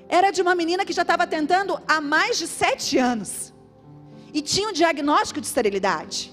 era 0.09 0.31
de 0.31 0.43
uma 0.43 0.55
menina 0.55 0.85
que 0.85 0.93
já 0.93 1.03
estava 1.03 1.27
tentando 1.27 1.81
há 1.87 2.01
mais 2.01 2.39
de 2.39 2.47
sete 2.47 2.99
anos. 2.99 3.53
E 4.35 4.43
tinha 4.43 4.69
um 4.69 4.73
diagnóstico 4.73 5.41
de 5.41 5.47
esterilidade. 5.47 6.33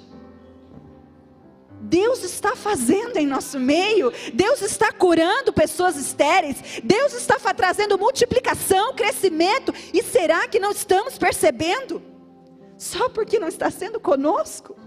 Deus 1.89 2.23
está 2.23 2.55
fazendo 2.55 3.17
em 3.17 3.25
nosso 3.25 3.59
meio, 3.59 4.13
Deus 4.31 4.61
está 4.61 4.91
curando 4.91 5.51
pessoas 5.51 5.95
estéreis, 5.95 6.57
Deus 6.83 7.13
está 7.13 7.35
trazendo 7.51 7.97
multiplicação, 7.97 8.93
crescimento, 8.93 9.73
e 9.91 10.03
será 10.03 10.47
que 10.47 10.59
não 10.59 10.69
estamos 10.69 11.17
percebendo? 11.17 11.99
Só 12.77 13.09
porque 13.09 13.39
não 13.39 13.47
está 13.47 13.71
sendo 13.71 13.99
conosco? 13.99 14.77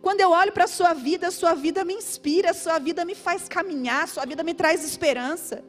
Quando 0.00 0.20
eu 0.20 0.30
olho 0.30 0.52
para 0.52 0.64
a 0.64 0.68
sua 0.68 0.94
vida, 0.94 1.26
a 1.26 1.32
sua 1.32 1.54
vida 1.54 1.84
me 1.84 1.94
inspira, 1.94 2.52
a 2.52 2.54
sua 2.54 2.78
vida 2.78 3.04
me 3.04 3.16
faz 3.16 3.48
caminhar, 3.48 4.04
a 4.04 4.06
sua 4.06 4.24
vida 4.24 4.44
me 4.44 4.54
traz 4.54 4.84
esperança. 4.84 5.64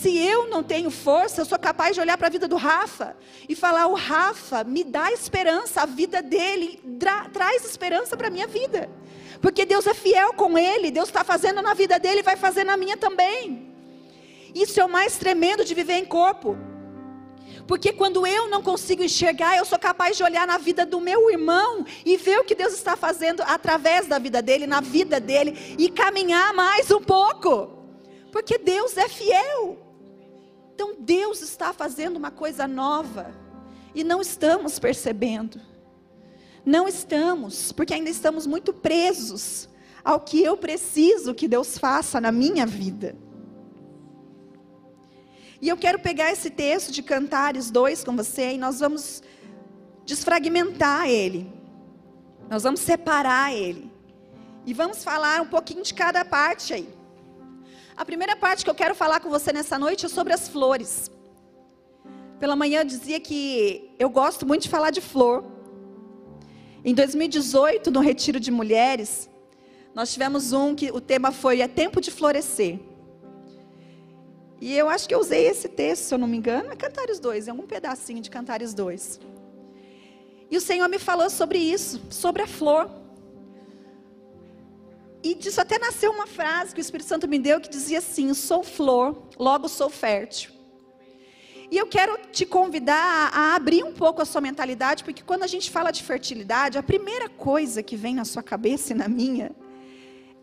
Se 0.00 0.16
eu 0.16 0.48
não 0.48 0.62
tenho 0.62 0.90
força, 0.90 1.40
eu 1.40 1.44
sou 1.44 1.58
capaz 1.58 1.94
de 1.94 2.00
olhar 2.00 2.16
para 2.16 2.26
a 2.28 2.30
vida 2.30 2.48
do 2.48 2.56
Rafa 2.56 3.16
e 3.48 3.54
falar: 3.54 3.86
o 3.86 3.94
Rafa 3.94 4.64
me 4.64 4.82
dá 4.82 5.12
esperança, 5.12 5.82
a 5.82 5.86
vida 5.86 6.22
dele 6.22 6.80
tra 6.98 7.28
traz 7.28 7.64
esperança 7.64 8.16
para 8.16 8.28
a 8.28 8.30
minha 8.30 8.46
vida. 8.46 8.88
Porque 9.40 9.66
Deus 9.66 9.86
é 9.86 9.94
fiel 9.94 10.32
com 10.32 10.56
ele, 10.56 10.90
Deus 10.90 11.08
está 11.08 11.22
fazendo 11.22 11.60
na 11.60 11.74
vida 11.74 11.98
dele 11.98 12.22
vai 12.22 12.36
fazer 12.36 12.64
na 12.64 12.76
minha 12.76 12.96
também. 12.96 13.70
Isso 14.54 14.80
é 14.80 14.84
o 14.84 14.88
mais 14.88 15.16
tremendo 15.18 15.64
de 15.64 15.74
viver 15.74 15.94
em 15.94 16.04
corpo. 16.04 16.56
Porque 17.66 17.92
quando 17.92 18.26
eu 18.26 18.48
não 18.48 18.62
consigo 18.62 19.02
enxergar, 19.02 19.56
eu 19.56 19.64
sou 19.64 19.78
capaz 19.78 20.16
de 20.16 20.22
olhar 20.22 20.46
na 20.46 20.58
vida 20.58 20.86
do 20.86 21.00
meu 21.00 21.30
irmão 21.30 21.84
e 22.04 22.16
ver 22.16 22.38
o 22.38 22.44
que 22.44 22.54
Deus 22.54 22.72
está 22.72 22.96
fazendo 22.96 23.42
através 23.46 24.06
da 24.06 24.18
vida 24.18 24.40
dele, 24.40 24.66
na 24.66 24.80
vida 24.80 25.20
dele 25.20 25.76
e 25.78 25.88
caminhar 25.88 26.52
mais 26.54 26.90
um 26.90 27.00
pouco. 27.00 27.82
Porque 28.30 28.58
Deus 28.58 28.96
é 28.96 29.08
fiel. 29.08 29.81
Então 30.74 30.96
Deus 30.98 31.42
está 31.42 31.72
fazendo 31.72 32.16
uma 32.16 32.30
coisa 32.30 32.66
nova 32.66 33.34
e 33.94 34.02
não 34.02 34.20
estamos 34.20 34.78
percebendo. 34.78 35.60
Não 36.64 36.86
estamos, 36.86 37.72
porque 37.72 37.92
ainda 37.92 38.10
estamos 38.10 38.46
muito 38.46 38.72
presos 38.72 39.68
ao 40.04 40.20
que 40.20 40.42
eu 40.42 40.56
preciso 40.56 41.34
que 41.34 41.48
Deus 41.48 41.76
faça 41.78 42.20
na 42.20 42.32
minha 42.32 42.66
vida. 42.66 43.16
E 45.60 45.68
eu 45.68 45.76
quero 45.76 45.98
pegar 45.98 46.32
esse 46.32 46.50
texto 46.50 46.90
de 46.90 47.02
Cantares 47.02 47.70
2 47.70 48.02
com 48.02 48.16
você 48.16 48.54
e 48.54 48.58
nós 48.58 48.80
vamos 48.80 49.22
desfragmentar 50.04 51.08
ele. 51.08 51.52
Nós 52.50 52.64
vamos 52.64 52.80
separar 52.80 53.54
ele. 53.54 53.90
E 54.66 54.74
vamos 54.74 55.04
falar 55.04 55.40
um 55.40 55.46
pouquinho 55.46 55.82
de 55.82 55.94
cada 55.94 56.24
parte 56.24 56.74
aí. 56.74 57.01
A 57.96 58.04
primeira 58.04 58.34
parte 58.34 58.64
que 58.64 58.70
eu 58.70 58.74
quero 58.74 58.94
falar 58.94 59.20
com 59.20 59.28
você 59.28 59.52
nessa 59.52 59.78
noite 59.78 60.06
é 60.06 60.08
sobre 60.08 60.32
as 60.32 60.48
flores. 60.48 61.10
Pela 62.40 62.56
manhã 62.56 62.80
eu 62.80 62.84
dizia 62.84 63.20
que 63.20 63.94
eu 63.98 64.08
gosto 64.08 64.46
muito 64.46 64.62
de 64.62 64.68
falar 64.68 64.90
de 64.90 65.00
flor. 65.00 65.44
Em 66.84 66.94
2018, 66.94 67.90
no 67.90 68.00
Retiro 68.00 68.40
de 68.40 68.50
Mulheres, 68.50 69.28
nós 69.94 70.12
tivemos 70.12 70.52
um 70.52 70.74
que 70.74 70.90
o 70.90 71.00
tema 71.00 71.30
foi 71.30 71.60
É 71.60 71.68
Tempo 71.68 72.00
de 72.00 72.10
Florescer. 72.10 72.80
E 74.60 74.76
eu 74.76 74.88
acho 74.88 75.06
que 75.06 75.14
eu 75.14 75.20
usei 75.20 75.46
esse 75.46 75.68
texto, 75.68 76.04
se 76.04 76.14
eu 76.14 76.18
não 76.18 76.26
me 76.26 76.36
engano, 76.36 76.72
é 76.72 76.76
Cantares 76.76 77.20
2, 77.20 77.46
é 77.46 77.50
algum 77.50 77.66
pedacinho 77.66 78.22
de 78.22 78.30
Cantares 78.30 78.72
2. 78.72 79.20
E 80.50 80.56
o 80.56 80.60
Senhor 80.60 80.88
me 80.88 80.98
falou 80.98 81.28
sobre 81.28 81.58
isso, 81.58 82.00
sobre 82.10 82.42
a 82.42 82.46
flor. 82.46 82.88
E 85.22 85.34
disso 85.34 85.60
até 85.60 85.78
nasceu 85.78 86.10
uma 86.10 86.26
frase 86.26 86.74
que 86.74 86.80
o 86.80 86.82
Espírito 86.82 87.08
Santo 87.08 87.28
me 87.28 87.38
deu 87.38 87.60
que 87.60 87.68
dizia 87.68 87.98
assim: 87.98 88.34
sou 88.34 88.62
flor, 88.62 89.28
logo 89.38 89.68
sou 89.68 89.88
fértil. 89.88 90.50
E 91.70 91.78
eu 91.78 91.86
quero 91.86 92.18
te 92.30 92.44
convidar 92.44 93.30
a 93.32 93.54
abrir 93.54 93.82
um 93.82 93.94
pouco 93.94 94.20
a 94.20 94.26
sua 94.26 94.42
mentalidade, 94.42 95.02
porque 95.04 95.22
quando 95.22 95.42
a 95.42 95.46
gente 95.46 95.70
fala 95.70 95.90
de 95.90 96.02
fertilidade, 96.02 96.76
a 96.76 96.82
primeira 96.82 97.30
coisa 97.30 97.82
que 97.82 97.96
vem 97.96 98.14
na 98.14 98.26
sua 98.26 98.42
cabeça 98.42 98.92
e 98.92 98.96
na 98.96 99.08
minha 99.08 99.52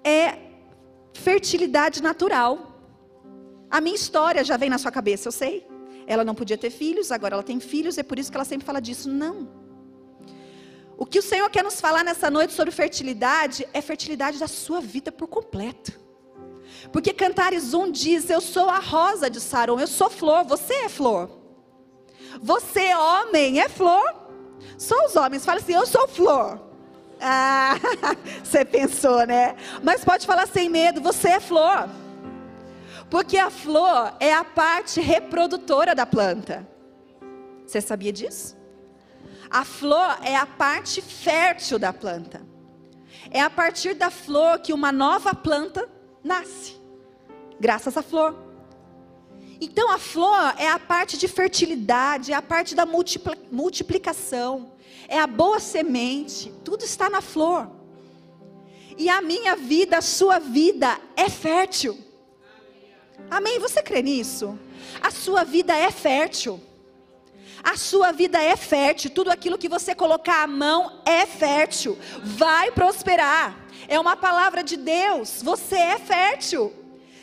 é 0.04 0.40
fertilidade 1.14 2.02
natural. 2.02 2.82
A 3.70 3.80
minha 3.80 3.96
história 3.96 4.44
já 4.44 4.58
vem 4.58 4.72
na 4.72 4.80
sua 4.80 4.92
cabeça, 4.92 5.28
eu 5.28 5.32
sei. 5.32 5.68
Ela 6.08 6.24
não 6.24 6.34
podia 6.34 6.58
ter 6.58 6.72
filhos, 6.72 7.12
agora 7.12 7.36
ela 7.36 7.44
tem 7.44 7.60
filhos, 7.60 8.00
é 8.00 8.04
por 8.04 8.18
isso 8.18 8.32
que 8.32 8.38
ela 8.38 8.46
sempre 8.46 8.66
fala 8.66 8.80
disso. 8.80 9.08
Não. 9.08 9.59
O 11.00 11.06
que 11.06 11.18
o 11.18 11.24
Senhor 11.24 11.50
quer 11.50 11.64
nos 11.64 11.80
falar 11.80 12.04
nessa 12.04 12.30
noite 12.30 12.52
sobre 12.52 12.72
fertilidade 12.72 13.66
é 13.74 13.82
fertilidade 13.82 14.38
da 14.38 14.50
sua 14.50 14.82
vida 14.82 15.14
por 15.14 15.30
completo. 15.30 15.98
Porque 16.92 17.14
Cantares 17.14 17.74
1 17.74 17.90
diz: 17.90 18.30
Eu 18.30 18.42
sou 18.42 18.70
a 18.70 18.80
rosa 18.80 19.30
de 19.30 19.40
Saron, 19.40 19.80
eu 19.80 19.88
sou 19.88 20.10
flor, 20.10 20.44
você 20.44 20.74
é 20.74 20.90
flor. 20.90 21.30
Você, 22.42 22.94
homem, 22.94 23.62
é 23.62 23.70
flor. 23.70 24.14
Só 24.78 25.06
os 25.06 25.16
homens 25.16 25.46
falam 25.46 25.62
assim: 25.62 25.74
Eu 25.74 25.86
sou 25.86 26.06
flor. 26.06 26.60
Ah, 27.22 27.76
você 28.44 28.66
pensou, 28.66 29.26
né? 29.26 29.56
Mas 29.82 30.04
pode 30.04 30.28
falar 30.28 30.50
sem 30.50 30.68
medo: 30.68 31.00
Você 31.00 31.30
é 31.30 31.40
flor. 31.40 31.90
Porque 33.10 33.38
a 33.38 33.50
flor 33.50 34.14
é 34.20 34.34
a 34.34 34.44
parte 34.44 35.00
reprodutora 35.00 35.96
da 35.96 36.06
planta. 36.06 36.68
Você 37.66 37.80
sabia 37.80 38.12
disso? 38.12 38.59
A 39.50 39.66
flor 39.66 40.20
é 40.24 40.36
a 40.36 40.46
parte 40.46 41.02
fértil 41.02 41.80
da 41.80 41.92
planta. 41.92 42.46
É 43.32 43.42
a 43.42 43.50
partir 43.50 43.96
da 43.96 44.10
flor 44.10 44.60
que 44.60 44.74
uma 44.74 44.92
nova 44.92 45.34
planta 45.34 45.90
nasce. 46.24 46.76
Graças 47.60 47.98
à 47.98 48.02
flor. 48.02 48.36
Então 49.60 49.92
a 49.92 49.98
flor 49.98 50.54
é 50.58 50.70
a 50.70 50.80
parte 50.80 51.18
de 51.18 51.28
fertilidade, 51.28 52.32
é 52.32 52.36
a 52.36 52.42
parte 52.42 52.76
da 52.76 52.86
multiplicação, 52.86 54.72
é 55.08 55.20
a 55.20 55.28
boa 55.28 55.60
semente, 55.60 56.54
tudo 56.64 56.86
está 56.86 57.10
na 57.10 57.20
flor. 57.20 57.70
E 58.98 59.10
a 59.10 59.22
minha 59.22 59.56
vida, 59.56 59.98
a 59.98 60.02
sua 60.02 60.40
vida 60.40 60.98
é 61.16 61.30
fértil. 61.30 61.98
Amém? 63.30 63.60
Você 63.60 63.82
crê 63.82 64.02
nisso? 64.02 64.58
A 65.02 65.12
sua 65.12 65.44
vida 65.44 65.76
é 65.76 65.92
fértil. 65.92 66.62
A 67.64 67.78
sua 67.78 68.12
vida 68.12 68.42
é 68.42 68.56
fértil. 68.56 69.12
Tudo 69.12 69.32
aquilo 69.32 69.58
que 69.58 69.70
você 69.70 69.94
colocar 69.94 70.44
a 70.44 70.48
mão 70.48 71.02
é 71.06 71.26
fértil. 71.26 71.98
Vai 72.24 72.72
prosperar. 72.72 73.58
É 73.88 74.00
uma 74.00 74.16
palavra 74.16 74.64
de 74.64 74.78
Deus. 74.78 75.42
Você 75.44 75.76
é 75.76 76.00
fértil. 76.00 76.74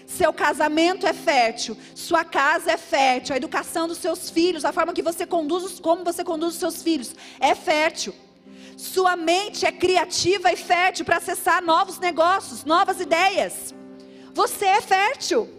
Seu 0.06 0.32
casamento 0.32 1.04
é 1.04 1.12
fértil, 1.12 1.76
sua 1.92 2.24
casa 2.24 2.70
é 2.70 2.76
fértil, 2.76 3.34
a 3.34 3.36
educação 3.36 3.88
dos 3.88 3.98
seus 3.98 4.30
filhos, 4.30 4.64
a 4.64 4.72
forma 4.72 4.92
que 4.92 5.02
você 5.02 5.26
conduz, 5.26 5.80
como 5.80 6.04
você 6.04 6.22
conduz 6.22 6.54
os 6.54 6.60
seus 6.60 6.80
filhos 6.80 7.12
é 7.40 7.56
fértil. 7.56 8.14
Sua 8.76 9.16
mente 9.16 9.66
é 9.66 9.72
criativa 9.72 10.52
e 10.52 10.56
fértil 10.56 11.04
para 11.04 11.16
acessar 11.16 11.60
novos 11.60 11.98
negócios, 11.98 12.64
novas 12.64 13.00
ideias. 13.00 13.74
Você 14.32 14.66
é 14.66 14.80
fértil. 14.80 15.50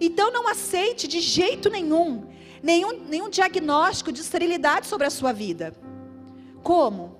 Então 0.00 0.32
não 0.32 0.48
aceite 0.48 1.06
de 1.06 1.20
jeito 1.20 1.68
nenhum 1.68 2.26
nenhum, 2.64 3.04
nenhum 3.04 3.28
diagnóstico 3.28 4.10
de 4.10 4.22
esterilidade 4.22 4.86
sobre 4.86 5.06
a 5.06 5.10
sua 5.10 5.32
vida. 5.32 5.74
Como? 6.62 7.14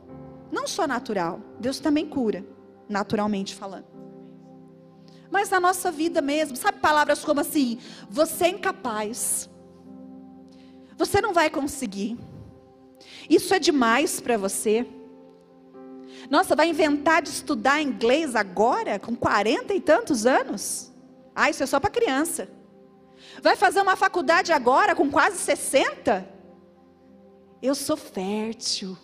Não 0.50 0.66
só 0.66 0.86
natural, 0.86 1.38
Deus 1.60 1.78
também 1.78 2.06
cura, 2.06 2.44
naturalmente 2.88 3.54
falando. 3.54 3.84
Mas 5.30 5.50
na 5.50 5.60
nossa 5.60 5.92
vida 5.92 6.22
mesmo, 6.22 6.56
sabe 6.56 6.78
palavras 6.78 7.22
como 7.22 7.40
assim: 7.40 7.78
você 8.08 8.44
é 8.44 8.48
incapaz, 8.48 9.50
você 10.96 11.20
não 11.20 11.34
vai 11.34 11.50
conseguir, 11.50 12.16
isso 13.28 13.52
é 13.52 13.58
demais 13.58 14.20
para 14.20 14.38
você. 14.38 14.86
Nossa, 16.30 16.56
vai 16.56 16.70
inventar 16.70 17.20
de 17.20 17.28
estudar 17.28 17.82
inglês 17.82 18.34
agora, 18.34 18.98
com 18.98 19.14
40 19.14 19.74
e 19.74 19.80
tantos 19.80 20.24
anos? 20.24 20.90
Ah, 21.34 21.50
isso 21.50 21.62
é 21.62 21.66
só 21.66 21.78
para 21.78 21.90
criança. 21.90 22.48
Vai 23.42 23.56
fazer 23.56 23.80
uma 23.80 23.96
faculdade 23.96 24.52
agora 24.52 24.94
com 24.94 25.10
quase 25.10 25.38
60? 25.38 26.26
Eu 27.62 27.74
sou 27.74 27.96
fértil. 27.96 28.96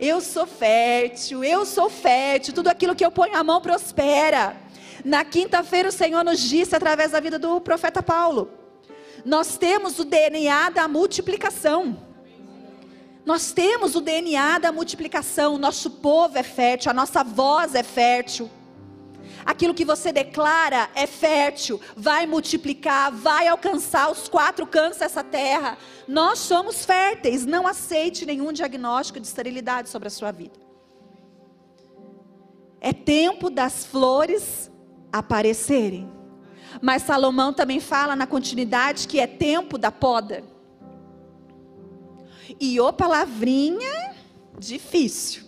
Eu 0.00 0.20
sou 0.20 0.46
fértil, 0.46 1.44
eu 1.44 1.64
sou 1.66 1.90
fértil. 1.90 2.54
Tudo 2.54 2.68
aquilo 2.68 2.94
que 2.94 3.04
eu 3.04 3.10
ponho 3.10 3.36
a 3.36 3.44
mão 3.44 3.60
prospera. 3.60 4.56
Na 5.04 5.24
quinta-feira 5.24 5.88
o 5.88 5.92
Senhor 5.92 6.24
nos 6.24 6.40
disse 6.40 6.74
através 6.74 7.12
da 7.12 7.20
vida 7.20 7.38
do 7.38 7.60
profeta 7.60 8.02
Paulo: 8.02 8.50
Nós 9.24 9.56
temos 9.56 9.98
o 9.98 10.04
DNA 10.04 10.70
da 10.70 10.88
multiplicação. 10.88 11.96
Nós 13.24 13.50
temos 13.52 13.96
o 13.96 14.00
DNA 14.00 14.58
da 14.58 14.70
multiplicação. 14.70 15.58
Nosso 15.58 15.90
povo 15.90 16.38
é 16.38 16.42
fértil, 16.42 16.90
a 16.90 16.94
nossa 16.94 17.24
voz 17.24 17.74
é 17.74 17.82
fértil. 17.82 18.48
Aquilo 19.46 19.72
que 19.72 19.84
você 19.84 20.12
declara 20.12 20.90
é 20.92 21.06
fértil, 21.06 21.80
vai 21.96 22.26
multiplicar, 22.26 23.12
vai 23.12 23.46
alcançar 23.46 24.10
os 24.10 24.28
quatro 24.28 24.66
cantos 24.66 24.98
dessa 24.98 25.22
terra. 25.22 25.78
Nós 26.08 26.40
somos 26.40 26.84
férteis, 26.84 27.46
não 27.46 27.64
aceite 27.64 28.26
nenhum 28.26 28.52
diagnóstico 28.52 29.20
de 29.20 29.26
esterilidade 29.28 29.88
sobre 29.88 30.08
a 30.08 30.10
sua 30.10 30.32
vida. 30.32 30.58
É 32.80 32.92
tempo 32.92 33.48
das 33.48 33.86
flores 33.86 34.68
aparecerem. 35.12 36.10
Mas 36.82 37.02
Salomão 37.02 37.52
também 37.52 37.78
fala 37.78 38.16
na 38.16 38.26
continuidade 38.26 39.06
que 39.06 39.20
é 39.20 39.28
tempo 39.28 39.78
da 39.78 39.92
poda. 39.92 40.42
E 42.58 42.80
ô 42.80 42.92
palavrinha 42.92 44.14
difícil. 44.58 45.44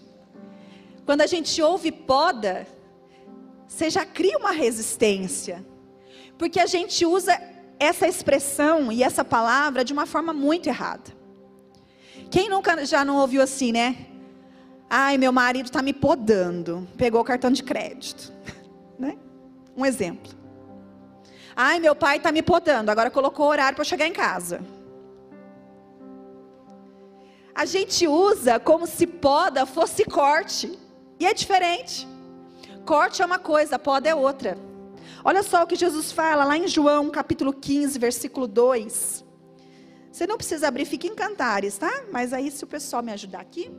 Quando 1.04 1.22
a 1.22 1.26
gente 1.26 1.60
ouve 1.60 1.90
poda, 1.90 2.66
você 3.68 3.90
já 3.90 4.04
cria 4.04 4.38
uma 4.38 4.50
resistência. 4.50 5.64
Porque 6.38 6.58
a 6.58 6.66
gente 6.66 7.04
usa 7.04 7.38
essa 7.78 8.08
expressão 8.08 8.90
e 8.90 9.02
essa 9.02 9.24
palavra 9.24 9.84
de 9.84 9.92
uma 9.92 10.06
forma 10.06 10.32
muito 10.32 10.68
errada. 10.68 11.16
Quem 12.30 12.48
nunca 12.48 12.84
já 12.84 13.04
não 13.04 13.18
ouviu 13.18 13.42
assim, 13.42 13.70
né? 13.70 14.06
Ai, 14.88 15.18
meu 15.18 15.30
marido 15.30 15.66
está 15.66 15.82
me 15.82 15.92
podando. 15.92 16.88
Pegou 16.96 17.20
o 17.20 17.24
cartão 17.24 17.50
de 17.50 17.62
crédito. 17.62 18.32
né? 18.98 19.18
Um 19.76 19.84
exemplo. 19.84 20.32
Ai, 21.54 21.78
meu 21.78 21.94
pai 21.94 22.16
está 22.16 22.32
me 22.32 22.42
podando. 22.42 22.90
Agora 22.90 23.10
colocou 23.10 23.46
o 23.46 23.50
horário 23.50 23.76
para 23.76 23.84
chegar 23.84 24.06
em 24.06 24.12
casa. 24.12 24.60
A 27.54 27.64
gente 27.64 28.06
usa 28.06 28.58
como 28.58 28.86
se 28.86 29.06
poda 29.06 29.66
fosse 29.66 30.04
corte. 30.04 30.78
E 31.20 31.26
é 31.26 31.34
diferente. 31.34 32.06
Corte 32.88 33.20
é 33.20 33.26
uma 33.26 33.38
coisa, 33.38 33.78
poda 33.78 34.08
é 34.08 34.14
outra. 34.14 34.56
Olha 35.22 35.42
só 35.42 35.62
o 35.62 35.66
que 35.66 35.76
Jesus 35.76 36.10
fala 36.10 36.42
lá 36.42 36.56
em 36.56 36.66
João, 36.66 37.10
capítulo 37.10 37.52
15, 37.52 37.98
versículo 37.98 38.48
2. 38.48 39.26
Você 40.10 40.26
não 40.26 40.38
precisa 40.38 40.68
abrir, 40.68 40.86
fica 40.86 41.06
em 41.06 41.14
cantares, 41.14 41.76
tá? 41.76 42.04
Mas 42.10 42.32
aí, 42.32 42.50
se 42.50 42.64
o 42.64 42.66
pessoal 42.66 43.02
me 43.02 43.12
ajudar 43.12 43.40
aqui. 43.40 43.70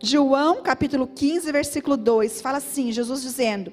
João, 0.00 0.62
capítulo 0.62 1.06
15, 1.06 1.52
versículo 1.52 1.94
2, 1.94 2.40
fala 2.40 2.56
assim: 2.56 2.90
Jesus 2.90 3.20
dizendo: 3.20 3.70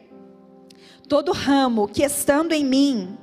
Todo 1.08 1.32
ramo 1.32 1.88
que 1.88 2.04
estando 2.04 2.52
em 2.52 2.66
mim 2.66 3.18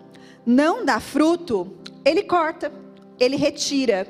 não 0.47 0.87
dá 0.87 0.99
fruto, 1.01 1.71
ele 2.03 2.23
corta, 2.23 2.73
ele 3.21 3.37
retira. 3.37 4.07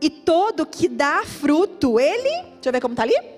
E 0.00 0.08
todo 0.08 0.64
que 0.64 0.86
dá 0.86 1.24
fruto, 1.24 1.98
ele, 1.98 2.30
deixa 2.52 2.68
eu 2.68 2.72
ver 2.72 2.80
como 2.80 2.92
está 2.92 3.02
ali 3.02 3.33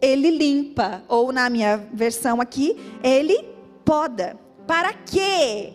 ele 0.00 0.30
limpa, 0.30 1.02
ou 1.08 1.32
na 1.32 1.48
minha 1.48 1.76
versão 1.92 2.40
aqui, 2.40 2.76
ele 3.02 3.42
poda. 3.84 4.38
Para 4.66 4.92
quê? 4.92 5.74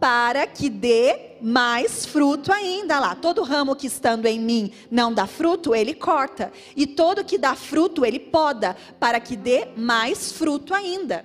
Para 0.00 0.46
que 0.46 0.68
dê 0.68 1.36
mais 1.40 2.06
fruto 2.06 2.52
ainda 2.52 2.98
lá. 2.98 3.14
Todo 3.14 3.42
ramo 3.42 3.76
que 3.76 3.86
estando 3.86 4.26
em 4.26 4.38
mim 4.38 4.72
não 4.90 5.12
dá 5.12 5.26
fruto, 5.26 5.74
ele 5.74 5.94
corta. 5.94 6.52
E 6.76 6.86
todo 6.86 7.24
que 7.24 7.38
dá 7.38 7.54
fruto, 7.54 8.04
ele 8.04 8.18
poda, 8.18 8.76
para 8.98 9.20
que 9.20 9.36
dê 9.36 9.68
mais 9.76 10.32
fruto 10.32 10.74
ainda. 10.74 11.24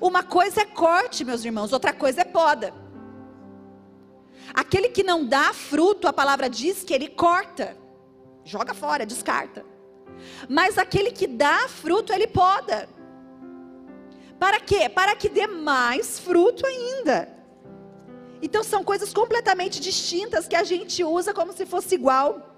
Uma 0.00 0.22
coisa 0.22 0.62
é 0.62 0.64
corte, 0.64 1.24
meus 1.24 1.44
irmãos, 1.44 1.72
outra 1.72 1.92
coisa 1.92 2.22
é 2.22 2.24
poda. 2.24 2.72
Aquele 4.54 4.88
que 4.88 5.02
não 5.02 5.24
dá 5.24 5.52
fruto, 5.52 6.08
a 6.08 6.12
palavra 6.12 6.48
diz 6.48 6.82
que 6.82 6.92
ele 6.92 7.08
corta, 7.08 7.76
joga 8.44 8.74
fora, 8.74 9.06
descarta. 9.06 9.64
Mas 10.48 10.78
aquele 10.78 11.10
que 11.10 11.26
dá 11.26 11.68
fruto, 11.68 12.12
ele 12.12 12.26
poda. 12.26 12.88
Para 14.38 14.58
quê? 14.58 14.88
Para 14.88 15.14
que 15.14 15.28
dê 15.28 15.46
mais 15.46 16.18
fruto 16.18 16.66
ainda. 16.66 17.28
Então 18.42 18.64
são 18.64 18.82
coisas 18.82 19.12
completamente 19.12 19.80
distintas 19.80 20.48
que 20.48 20.56
a 20.56 20.64
gente 20.64 21.04
usa 21.04 21.34
como 21.34 21.52
se 21.52 21.66
fosse 21.66 21.94
igual. 21.94 22.50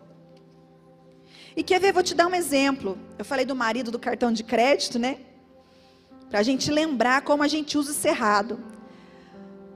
E 1.56 1.62
quer 1.62 1.80
ver, 1.80 1.92
vou 1.92 2.02
te 2.02 2.14
dar 2.14 2.28
um 2.28 2.34
exemplo. 2.34 2.98
Eu 3.18 3.24
falei 3.24 3.44
do 3.44 3.54
marido 3.54 3.90
do 3.90 3.98
cartão 3.98 4.32
de 4.32 4.44
crédito, 4.44 4.98
né? 4.98 5.18
Para 6.30 6.38
a 6.38 6.42
gente 6.42 6.70
lembrar 6.70 7.22
como 7.22 7.42
a 7.42 7.48
gente 7.48 7.76
usa 7.76 7.90
isso 7.90 8.06
errado. 8.06 8.58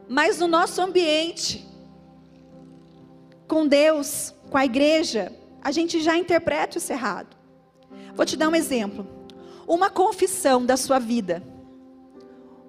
Mas 0.09 0.39
no 0.39 0.47
nosso 0.47 0.81
ambiente, 0.81 1.67
com 3.49 3.67
Deus, 3.67 4.33
com 4.49 4.57
a 4.57 4.65
igreja, 4.65 5.33
a 5.61 5.71
gente 5.71 6.01
já 6.01 6.17
interpreta 6.17 6.79
isso 6.79 6.93
errado. 6.93 7.37
Vou 8.17 8.25
te 8.25 8.35
dar 8.35 8.49
um 8.49 8.55
exemplo. 8.55 9.07
Uma 9.69 9.91
confissão 9.91 10.65
da 10.65 10.77
sua 10.77 10.99
vida. 10.99 11.43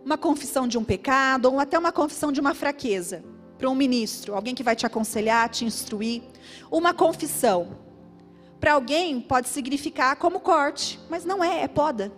Uma 0.03 0.17
confissão 0.17 0.67
de 0.67 0.77
um 0.77 0.83
pecado, 0.83 1.45
ou 1.45 1.59
até 1.59 1.79
uma 1.79 1.91
confissão 1.91 2.33
de 2.33 2.41
uma 2.41 2.53
fraqueza. 2.53 3.23
Para 3.57 3.69
um 3.69 3.75
ministro, 3.75 4.35
alguém 4.35 4.53
que 4.53 4.61
vai 4.61 4.75
te 4.75 4.85
aconselhar, 4.85 5.47
te 5.49 5.63
instruir. 5.63 6.21
Uma 6.69 6.93
confissão. 6.93 7.77
Para 8.59 8.73
alguém 8.73 9.21
pode 9.21 9.47
significar 9.47 10.17
como 10.17 10.41
corte, 10.41 10.99
mas 11.09 11.23
não 11.23 11.41
é, 11.41 11.63
é 11.63 11.67
poda. 11.67 12.11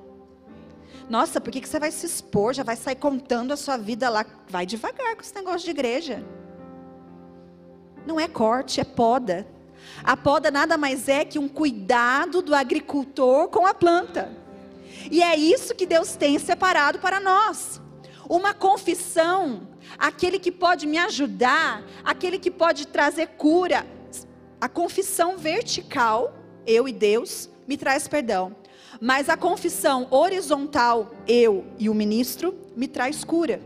Nossa, 1.07 1.39
por 1.39 1.51
que, 1.51 1.61
que 1.61 1.69
você 1.69 1.79
vai 1.79 1.91
se 1.91 2.07
expor? 2.07 2.53
Já 2.53 2.63
vai 2.63 2.75
sair 2.75 2.95
contando 2.95 3.51
a 3.51 3.57
sua 3.57 3.77
vida 3.77 4.09
lá. 4.09 4.25
Vai 4.49 4.65
devagar 4.65 5.15
com 5.15 5.21
esse 5.21 5.35
negócio 5.35 5.65
de 5.65 5.71
igreja. 5.71 6.25
Não 8.07 8.19
é 8.19 8.27
corte, 8.27 8.81
é 8.81 8.83
poda. 8.83 9.47
A 10.03 10.15
poda 10.15 10.49
nada 10.49 10.77
mais 10.77 11.07
é 11.07 11.25
que 11.25 11.39
um 11.39 11.47
cuidado 11.47 12.41
do 12.41 12.55
agricultor 12.55 13.47
com 13.49 13.65
a 13.65 13.73
planta. 13.73 14.31
E 15.11 15.21
é 15.21 15.35
isso 15.35 15.75
que 15.75 15.85
Deus 15.85 16.15
tem 16.15 16.37
separado 16.39 16.99
para 16.99 17.19
nós. 17.19 17.81
Uma 18.27 18.53
confissão, 18.53 19.67
aquele 19.97 20.39
que 20.39 20.51
pode 20.51 20.85
me 20.85 20.97
ajudar, 20.97 21.83
aquele 22.03 22.37
que 22.37 22.51
pode 22.51 22.87
trazer 22.87 23.27
cura. 23.37 23.85
A 24.61 24.69
confissão 24.69 25.37
vertical, 25.37 26.33
eu 26.65 26.87
e 26.87 26.93
Deus, 26.93 27.49
me 27.67 27.77
traz 27.77 28.07
perdão. 28.07 28.55
Mas 29.01 29.29
a 29.29 29.37
confissão 29.37 30.07
horizontal, 30.09 31.11
eu 31.27 31.65
e 31.77 31.89
o 31.89 31.93
ministro, 31.93 32.55
me 32.75 32.87
traz 32.87 33.23
cura. 33.23 33.61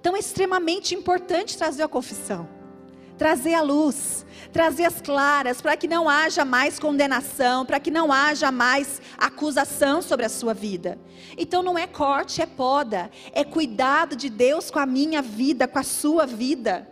Então 0.00 0.16
é 0.16 0.18
extremamente 0.18 0.94
importante 0.94 1.56
trazer 1.56 1.82
a 1.82 1.88
confissão 1.88 2.59
trazer 3.20 3.52
a 3.52 3.60
luz, 3.60 4.24
trazer 4.50 4.86
as 4.86 5.02
claras, 5.02 5.60
para 5.60 5.76
que 5.76 5.86
não 5.86 6.08
haja 6.08 6.42
mais 6.42 6.78
condenação, 6.78 7.66
para 7.66 7.78
que 7.78 7.90
não 7.90 8.10
haja 8.10 8.50
mais 8.50 8.98
acusação 9.18 10.00
sobre 10.00 10.24
a 10.24 10.28
sua 10.30 10.54
vida. 10.54 10.98
Então 11.36 11.62
não 11.62 11.76
é 11.76 11.86
corte, 11.86 12.40
é 12.40 12.46
poda, 12.46 13.10
é 13.34 13.44
cuidado 13.44 14.16
de 14.16 14.30
Deus 14.30 14.70
com 14.70 14.78
a 14.78 14.86
minha 14.86 15.20
vida, 15.20 15.68
com 15.68 15.78
a 15.78 15.82
sua 15.82 16.24
vida. 16.24 16.88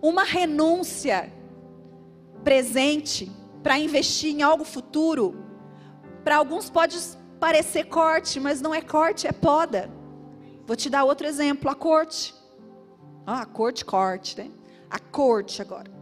Uma 0.00 0.22
renúncia 0.22 1.32
presente 2.44 3.28
para 3.64 3.76
investir 3.76 4.32
em 4.32 4.40
algo 4.40 4.62
futuro, 4.62 5.34
para 6.22 6.36
alguns 6.36 6.70
pode 6.70 6.96
parecer 7.40 7.88
corte, 7.88 8.38
mas 8.38 8.60
não 8.60 8.72
é 8.72 8.80
corte, 8.80 9.26
é 9.26 9.32
poda. 9.32 9.90
Vou 10.64 10.76
te 10.76 10.88
dar 10.88 11.02
outro 11.02 11.26
exemplo, 11.26 11.68
a 11.68 11.74
corte. 11.74 12.32
Ah, 13.26 13.42
a 13.42 13.46
corte, 13.46 13.84
corte, 13.84 14.38
né? 14.38 14.59
A 14.90 14.98
corte 14.98 15.62
agora. 15.62 16.00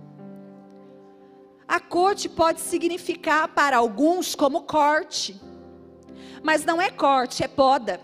A 1.69 1.79
corte 1.79 2.31
pode 2.31 2.61
significar 2.63 3.49
para 3.49 3.77
alguns 3.77 4.35
como 4.35 4.63
corte, 4.63 5.39
mas 6.43 6.65
não 6.65 6.81
é 6.81 6.91
corte, 6.91 7.45
é 7.45 7.49
poda. 7.49 8.01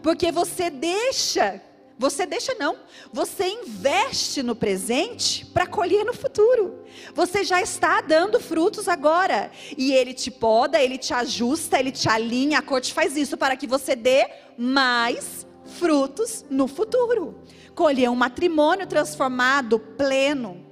Porque 0.00 0.30
você 0.30 0.70
deixa, 0.70 1.60
você 1.98 2.24
deixa 2.24 2.54
não, 2.54 2.76
você 3.12 3.48
investe 3.48 4.40
no 4.40 4.54
presente 4.54 5.44
para 5.46 5.66
colher 5.66 6.04
no 6.04 6.14
futuro. 6.14 6.84
Você 7.12 7.42
já 7.42 7.60
está 7.60 8.00
dando 8.00 8.38
frutos 8.38 8.86
agora. 8.86 9.50
E 9.76 9.92
ele 9.92 10.14
te 10.14 10.30
poda, 10.30 10.80
ele 10.80 10.96
te 10.96 11.12
ajusta, 11.12 11.78
ele 11.78 11.90
te 11.90 12.08
alinha. 12.08 12.60
A 12.60 12.62
corte 12.62 12.94
faz 12.94 13.16
isso 13.16 13.36
para 13.36 13.56
que 13.56 13.66
você 13.66 13.96
dê 13.96 14.28
mais 14.56 15.44
frutos 15.64 16.44
no 16.48 16.68
futuro 16.68 17.36
colher 17.80 18.10
um 18.10 18.14
matrimônio 18.14 18.86
transformado, 18.86 19.78
pleno. 19.78 20.62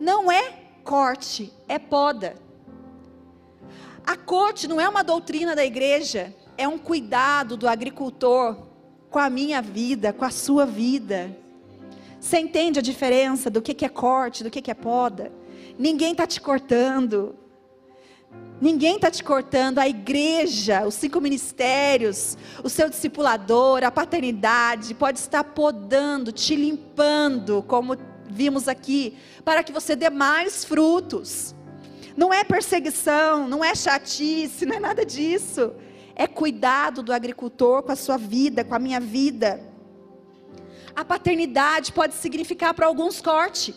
Não 0.00 0.32
é 0.32 0.54
corte, 0.82 1.52
é 1.68 1.78
poda. 1.78 2.34
A 4.06 4.16
corte 4.16 4.66
não 4.66 4.80
é 4.80 4.88
uma 4.88 5.04
doutrina 5.04 5.54
da 5.54 5.62
igreja, 5.62 6.34
é 6.56 6.66
um 6.66 6.78
cuidado 6.78 7.58
do 7.58 7.68
agricultor 7.68 8.56
com 9.10 9.18
a 9.18 9.28
minha 9.28 9.60
vida, 9.60 10.14
com 10.14 10.24
a 10.24 10.30
sua 10.30 10.64
vida. 10.64 11.36
Você 12.18 12.38
entende 12.38 12.78
a 12.78 12.82
diferença 12.82 13.50
do 13.50 13.60
que 13.60 13.84
é 13.84 13.88
corte, 13.90 14.42
do 14.42 14.50
que 14.50 14.70
é 14.70 14.74
poda? 14.74 15.30
Ninguém 15.78 16.12
está 16.12 16.26
te 16.26 16.40
cortando. 16.40 17.34
Ninguém 18.60 18.96
está 18.96 19.10
te 19.10 19.24
cortando, 19.24 19.78
a 19.78 19.88
igreja, 19.88 20.86
os 20.86 20.94
cinco 20.94 21.18
ministérios, 21.18 22.36
o 22.62 22.68
seu 22.68 22.90
discipulador, 22.90 23.82
a 23.82 23.90
paternidade, 23.90 24.92
pode 24.92 25.18
estar 25.18 25.42
podando, 25.42 26.30
te 26.30 26.54
limpando, 26.54 27.62
como 27.62 27.96
vimos 28.28 28.68
aqui, 28.68 29.16
para 29.46 29.62
que 29.62 29.72
você 29.72 29.96
dê 29.96 30.10
mais 30.10 30.62
frutos. 30.62 31.54
Não 32.14 32.34
é 32.34 32.44
perseguição, 32.44 33.48
não 33.48 33.64
é 33.64 33.74
chatice, 33.74 34.66
não 34.66 34.76
é 34.76 34.80
nada 34.80 35.06
disso. 35.06 35.72
É 36.14 36.26
cuidado 36.26 37.02
do 37.02 37.14
agricultor 37.14 37.82
com 37.82 37.92
a 37.92 37.96
sua 37.96 38.18
vida, 38.18 38.62
com 38.62 38.74
a 38.74 38.78
minha 38.78 39.00
vida. 39.00 39.58
A 40.94 41.02
paternidade 41.02 41.92
pode 41.92 42.12
significar 42.12 42.74
para 42.74 42.86
alguns 42.86 43.22
corte. 43.22 43.74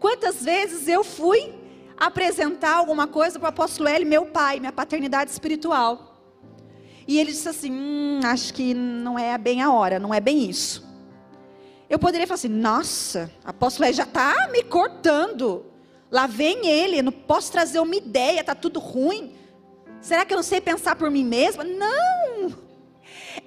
Quantas 0.00 0.42
vezes 0.42 0.88
eu 0.88 1.04
fui 1.04 1.59
apresentar 2.00 2.76
alguma 2.76 3.06
coisa 3.06 3.38
para 3.38 3.46
o 3.46 3.50
apóstolo 3.50 3.88
L, 3.90 4.06
meu 4.06 4.24
pai, 4.24 4.58
minha 4.58 4.72
paternidade 4.72 5.30
espiritual. 5.30 6.16
E 7.06 7.18
ele 7.18 7.30
disse 7.30 7.48
assim: 7.48 7.70
hum, 7.70 8.20
acho 8.24 8.54
que 8.54 8.72
não 8.72 9.18
é 9.18 9.36
bem 9.36 9.60
a 9.60 9.70
hora, 9.70 9.98
não 9.98 10.14
é 10.14 10.20
bem 10.20 10.48
isso. 10.48 10.88
Eu 11.88 11.98
poderia 11.98 12.26
falar 12.26 12.36
assim: 12.36 12.48
nossa, 12.48 13.30
apóstolo 13.44 13.86
L 13.86 13.92
já 13.92 14.04
está 14.04 14.48
me 14.50 14.62
cortando. 14.62 15.66
Lá 16.10 16.26
vem 16.26 16.66
ele, 16.66 17.02
não 17.02 17.12
posso 17.12 17.52
trazer 17.52 17.78
uma 17.78 17.94
ideia, 17.94 18.40
está 18.40 18.54
tudo 18.54 18.80
ruim. 18.80 19.36
Será 20.00 20.24
que 20.24 20.32
eu 20.32 20.36
não 20.36 20.42
sei 20.42 20.60
pensar 20.60 20.96
por 20.96 21.10
mim 21.10 21.24
mesma? 21.24 21.62
Não! 21.62 22.69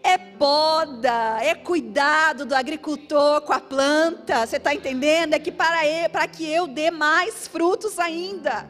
É 0.04 0.18
poda, 0.18 1.42
é 1.42 1.56
cuidado 1.56 2.46
do 2.46 2.54
agricultor 2.54 3.42
com 3.42 3.54
a 3.54 3.60
planta. 3.60 4.46
Você 4.46 4.58
está 4.58 4.76
entendendo? 4.76 5.34
É 5.34 5.39
que 5.39 5.52
para, 5.52 5.88
ele, 5.88 6.10
para 6.10 6.28
que 6.28 6.46
eu 6.46 6.68
dê 6.68 6.92
mais 6.92 7.48
frutos 7.48 7.98
ainda. 7.98 8.68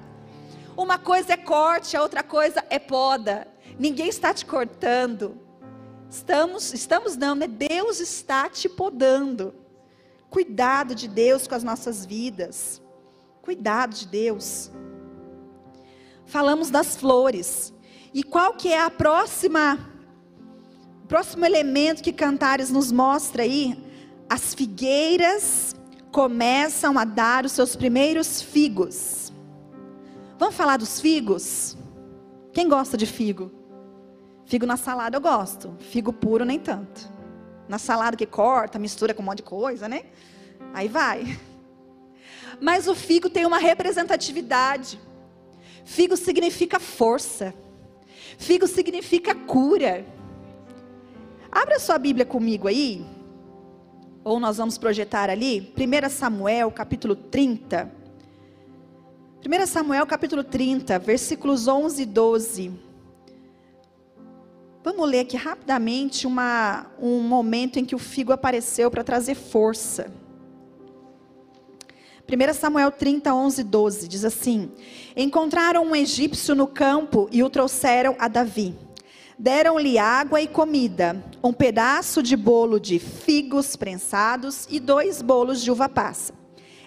Uma 0.77 0.99
coisa 0.99 1.33
é 1.33 1.37
corte, 1.37 1.97
a 1.97 2.01
outra 2.01 2.21
coisa 2.21 2.63
é 2.69 2.77
poda. 2.77 3.47
Ninguém 3.79 4.07
está 4.07 4.31
te 4.33 4.45
cortando. 4.45 5.41
Estamos, 6.09 6.71
estamos 6.71 7.17
não, 7.17 7.33
né? 7.33 7.47
Deus 7.47 7.99
está 7.99 8.47
te 8.47 8.69
podando. 8.69 9.55
Cuidado 10.29 10.93
de 10.93 11.07
Deus 11.07 11.47
com 11.47 11.55
as 11.55 11.63
nossas 11.63 12.05
vidas. 12.05 12.79
Cuidado 13.41 13.95
de 13.95 14.07
Deus. 14.07 14.71
Falamos 16.25 16.69
das 16.69 16.95
flores. 16.95 17.73
E 18.13 18.23
qual 18.23 18.53
que 18.53 18.71
é 18.71 18.79
a 18.79 18.91
próxima 18.91 19.92
próximo 21.13 21.45
elemento 21.45 22.01
que 22.01 22.11
Cantares 22.11 22.71
nos 22.71 22.91
mostra 22.91 23.43
aí, 23.43 23.77
as 24.27 24.55
figueiras 24.55 25.75
começam 26.11 26.97
a 26.97 27.05
dar 27.05 27.45
os 27.45 27.51
seus 27.51 27.75
primeiros 27.75 28.41
figos. 28.41 29.31
Vamos 30.39 30.55
falar 30.55 30.77
dos 30.77 30.99
figos? 30.99 31.77
Quem 32.51 32.67
gosta 32.67 32.97
de 32.97 33.05
figo? 33.05 33.51
Figo 34.45 34.65
na 34.65 34.75
salada 34.75 35.15
eu 35.15 35.21
gosto, 35.21 35.75
figo 35.81 36.11
puro 36.11 36.45
nem 36.45 36.57
tanto. 36.57 37.07
Na 37.69 37.77
salada 37.77 38.17
que 38.17 38.25
corta, 38.25 38.79
mistura 38.79 39.13
com 39.13 39.21
um 39.21 39.25
monte 39.25 39.37
de 39.37 39.43
coisa, 39.43 39.87
né? 39.87 40.05
Aí 40.73 40.87
vai. 40.87 41.39
Mas 42.59 42.87
o 42.87 42.95
figo 42.95 43.29
tem 43.29 43.45
uma 43.45 43.59
representatividade. 43.59 44.99
Figo 45.85 46.17
significa 46.17 46.79
força. 46.79 47.53
Figo 48.39 48.65
significa 48.65 49.35
cura. 49.35 50.03
Abra 51.55 51.77
sua 51.77 51.99
Bíblia 51.99 52.25
comigo 52.25 52.67
aí, 52.67 53.05
ou 54.23 54.39
nós 54.39 54.57
vamos 54.57 54.75
projetar 54.75 55.29
ali, 55.29 55.71
1 55.77 56.09
Samuel 56.09 56.71
capítulo 56.71 57.15
30. 57.15 57.91
1 59.45 59.67
Samuel 59.67 60.07
capítulo 60.07 60.43
30, 60.43 60.97
versículos 60.97 61.67
11 61.67 62.01
e 62.01 62.05
12. 62.07 62.71
Vamos 64.83 65.07
ler 65.07 65.19
aqui 65.19 65.37
rapidamente 65.37 66.25
uma, 66.25 66.87
um 66.99 67.19
momento 67.19 67.77
em 67.77 67.85
que 67.85 67.93
o 67.93 67.99
figo 67.99 68.33
apareceu 68.33 68.89
para 68.89 69.03
trazer 69.03 69.35
força. 69.35 70.11
1 72.27 72.53
Samuel 72.55 72.89
30, 72.89 73.31
11 73.31 73.61
e 73.61 73.63
12 73.63 74.07
diz 74.07 74.25
assim: 74.25 74.71
Encontraram 75.15 75.85
um 75.85 75.95
egípcio 75.95 76.55
no 76.55 76.65
campo 76.65 77.29
e 77.31 77.43
o 77.43 77.49
trouxeram 77.49 78.15
a 78.17 78.27
Davi. 78.27 78.75
Deram-lhe 79.43 79.97
água 79.97 80.41
e 80.41 80.47
comida, 80.47 81.21
um 81.43 81.51
pedaço 81.51 82.23
de 82.23 82.33
bolo 82.33 82.79
de 82.79 82.97
figos 82.97 83.75
prensados 83.75 84.65
e 84.69 84.79
dois 84.79 85.21
bolos 85.21 85.61
de 85.61 85.69
uva 85.69 85.89
passa. 85.89 86.33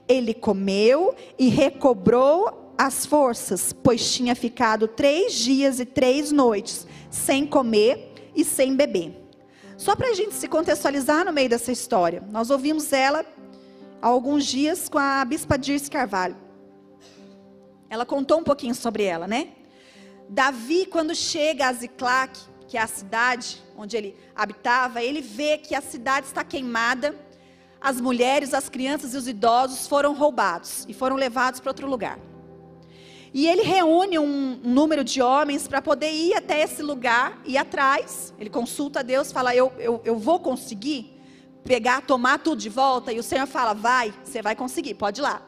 Ele 0.09 0.33
comeu 0.33 1.15
e 1.39 1.51
recobrou 1.51 2.73
as 2.79 3.05
forças, 3.05 3.75
pois 3.75 4.11
tinha 4.11 4.35
ficado 4.35 4.89
três 4.89 5.35
dias 5.35 5.81
e 5.81 5.85
três 5.85 6.33
noites 6.33 6.87
sem 7.11 7.47
comer 7.47 8.31
e 8.35 8.43
sem 8.43 8.75
beber. 8.75 9.15
Só 9.77 9.95
para 9.95 10.09
a 10.09 10.15
gente 10.15 10.33
se 10.33 10.49
contextualizar 10.49 11.27
no 11.27 11.35
meio 11.35 11.51
dessa 11.51 11.71
história, 11.71 12.25
nós 12.31 12.49
ouvimos 12.49 12.91
ela 12.91 13.23
há 14.01 14.07
alguns 14.07 14.47
dias 14.47 14.89
com 14.89 14.97
a 14.97 15.23
Bispa 15.27 15.59
Dirce 15.59 15.91
Carvalho. 15.91 16.39
Ela 17.91 18.07
contou 18.07 18.39
um 18.39 18.45
pouquinho 18.45 18.75
sobre 18.75 19.03
ela, 19.03 19.29
né? 19.29 19.49
Davi, 20.29 20.87
quando 20.87 21.15
chega 21.15 21.69
a 21.69 21.73
Ziclac, 21.73 22.39
que 22.67 22.77
é 22.77 22.83
a 22.83 22.87
cidade 22.87 23.63
onde 23.77 23.97
ele 23.97 24.17
habitava, 24.35 25.03
ele 25.03 25.21
vê 25.21 25.59
que 25.59 25.75
a 25.75 25.81
cidade 25.81 26.27
está 26.27 26.43
queimada, 26.43 27.15
as 27.81 28.01
mulheres, 28.01 28.53
as 28.55 28.69
crianças 28.69 29.15
e 29.15 29.17
os 29.17 29.29
idosos 29.29 29.87
foram 29.87 30.15
roubados 30.15 30.85
e 30.89 30.95
foram 30.95 31.15
levados 31.17 31.61
para 31.61 31.71
outro 31.71 31.89
lugar. 31.89 32.19
E 33.33 33.47
ele 33.47 33.63
reúne 33.63 34.19
um, 34.19 34.59
número 34.65 35.05
de 35.05 35.21
homens 35.21 35.69
para 35.69 35.83
poder 35.83 36.11
ir 36.11 36.35
até 36.35 36.63
esse 36.63 36.83
lugar, 36.83 37.39
ir 37.45 37.59
atrás. 37.59 38.33
Ele 38.39 38.49
consulta 38.49 39.01
a 39.01 39.03
Deus, 39.03 39.31
fala: 39.31 39.55
eu, 39.55 39.73
eu, 39.79 40.01
eu 40.05 40.19
vou 40.19 40.41
conseguir 40.41 41.21
pegar, 41.63 42.01
tomar 42.01 42.39
tudo 42.39 42.61
de 42.61 42.71
volta. 42.71 43.13
E 43.13 43.19
o 43.19 43.23
Senhor 43.23 43.47
fala: 43.47 43.75
Vai, 43.75 44.15
você 44.25 44.41
vai 44.41 44.57
conseguir, 44.57 44.95
pode 44.95 45.21
ir 45.21 45.23
lá. 45.23 45.43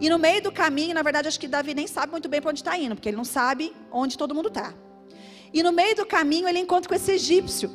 E 0.00 0.08
no 0.08 0.18
meio 0.18 0.42
do 0.42 0.52
caminho, 0.52 0.94
na 0.94 1.02
verdade, 1.02 1.28
acho 1.28 1.40
que 1.40 1.48
Davi 1.48 1.74
nem 1.74 1.86
sabe 1.86 2.12
muito 2.12 2.28
bem 2.28 2.40
para 2.40 2.50
onde 2.50 2.60
está 2.60 2.78
indo, 2.78 2.94
porque 2.94 3.08
ele 3.08 3.16
não 3.16 3.24
sabe 3.24 3.74
onde 3.90 4.16
todo 4.16 4.34
mundo 4.34 4.48
está. 4.48 4.72
E 5.52 5.62
no 5.62 5.72
meio 5.72 5.96
do 5.96 6.06
caminho 6.06 6.48
ele 6.48 6.58
encontra 6.58 6.88
com 6.88 6.94
esse 6.94 7.12
egípcio. 7.12 7.70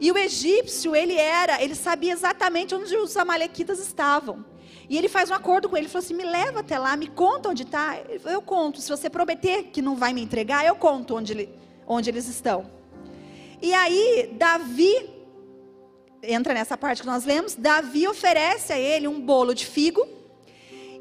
E 0.00 0.10
o 0.10 0.18
egípcio, 0.18 0.94
ele 0.94 1.14
era, 1.14 1.62
ele 1.62 1.74
sabia 1.74 2.12
exatamente 2.12 2.74
onde 2.74 2.94
os 2.96 3.16
amalequitas 3.16 3.78
estavam. 3.78 4.44
E 4.88 4.96
ele 4.96 5.08
faz 5.08 5.30
um 5.30 5.34
acordo 5.34 5.68
com 5.68 5.76
ele, 5.76 5.86
ele 5.86 5.92
falou 5.92 6.04
assim: 6.04 6.14
me 6.14 6.24
leva 6.24 6.60
até 6.60 6.78
lá, 6.78 6.96
me 6.96 7.06
conta 7.06 7.48
onde 7.48 7.62
está. 7.62 7.98
Eu 8.24 8.42
conto. 8.42 8.80
Se 8.80 8.90
você 8.90 9.08
prometer 9.08 9.64
que 9.64 9.80
não 9.80 9.96
vai 9.96 10.12
me 10.12 10.22
entregar, 10.22 10.66
eu 10.66 10.76
conto 10.76 11.16
onde, 11.16 11.32
ele, 11.32 11.48
onde 11.86 12.10
eles 12.10 12.28
estão. 12.28 12.70
E 13.62 13.72
aí, 13.72 14.30
Davi 14.32 15.10
entra 16.22 16.52
nessa 16.52 16.76
parte 16.76 17.02
que 17.02 17.06
nós 17.06 17.24
lemos, 17.24 17.54
Davi 17.54 18.06
oferece 18.08 18.72
a 18.72 18.78
ele 18.78 19.06
um 19.06 19.20
bolo 19.20 19.54
de 19.54 19.64
figo 19.64 20.15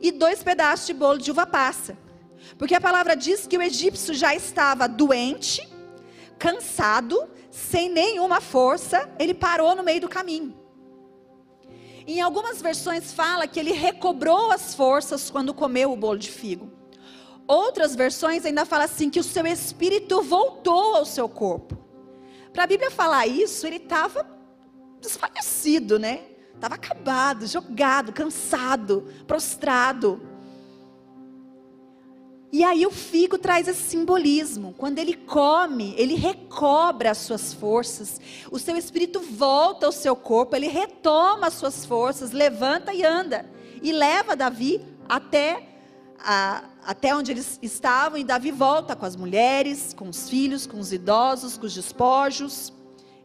e 0.02 0.12
dois 0.12 0.44
pedaços 0.44 0.88
de 0.88 0.94
bolo 0.94 1.18
de 1.18 1.32
uva 1.32 1.46
passa. 1.46 1.98
Porque 2.58 2.76
a 2.76 2.82
palavra 2.82 3.16
diz 3.16 3.48
que 3.48 3.58
o 3.58 3.62
egípcio 3.62 4.14
já 4.14 4.34
estava 4.36 4.88
doente, 4.88 5.68
cansado, 6.38 7.30
sem 7.50 7.90
nenhuma 7.90 8.42
força, 8.42 9.10
ele 9.18 9.34
parou 9.34 9.76
no 9.76 9.84
meio 9.84 10.02
do 10.02 10.10
caminho. 10.10 10.54
Em 12.08 12.22
algumas 12.22 12.62
versões 12.62 13.12
fala 13.12 13.48
que 13.48 13.60
ele 13.60 13.72
recobrou 13.72 14.52
as 14.52 14.76
forças 14.76 15.32
quando 15.32 15.54
comeu 15.54 15.92
o 15.92 15.98
bolo 15.98 16.20
de 16.20 16.30
figo. 16.30 16.72
Outras 17.48 17.96
versões 17.96 18.46
ainda 18.46 18.66
fala 18.66 18.84
assim 18.84 19.10
que 19.10 19.20
o 19.20 19.24
seu 19.24 19.46
espírito 19.48 20.22
voltou 20.22 20.96
ao 20.96 21.06
seu 21.06 21.28
corpo. 21.28 21.78
Para 22.54 22.64
a 22.64 22.68
Bíblia 22.68 22.92
falar 22.92 23.28
isso, 23.28 23.66
ele 23.66 23.78
estava 23.78 24.26
desfalecido, 25.02 26.00
né? 26.00 26.24
Estava 26.56 26.76
acabado, 26.76 27.46
jogado, 27.46 28.12
cansado, 28.12 29.06
prostrado. 29.28 30.22
E 32.52 32.64
aí 32.64 32.86
o 32.86 32.90
figo 32.90 33.38
traz 33.38 33.68
esse 33.68 33.82
simbolismo. 33.82 34.74
Quando 34.78 34.98
ele 35.00 35.14
come, 35.14 35.94
ele 35.98 36.16
recobra 36.16 37.12
as 37.12 37.18
suas 37.18 37.54
forças. 37.54 38.20
O 38.50 38.58
seu 38.58 38.78
espírito 38.78 39.20
volta 39.20 39.86
ao 39.86 39.92
seu 39.92 40.16
corpo, 40.16 40.56
ele 40.56 40.70
retoma 40.70 41.48
as 41.48 41.56
suas 41.56 41.86
forças, 41.86 42.32
levanta 42.32 42.94
e 42.94 43.04
anda. 43.04 43.46
E 43.82 43.92
leva 43.92 44.38
Davi 44.38 44.82
até, 45.08 45.68
a, 46.18 46.64
até 46.86 47.14
onde 47.14 47.32
eles 47.32 47.60
estavam. 47.62 48.18
E 48.18 48.24
Davi 48.24 48.52
volta 48.52 48.96
com 48.96 49.06
as 49.06 49.18
mulheres, 49.18 49.94
com 49.94 50.08
os 50.08 50.30
filhos, 50.30 50.66
com 50.66 50.80
os 50.80 50.94
idosos, 50.94 51.58
com 51.58 51.66
os 51.66 51.74
despojos. 51.74 52.72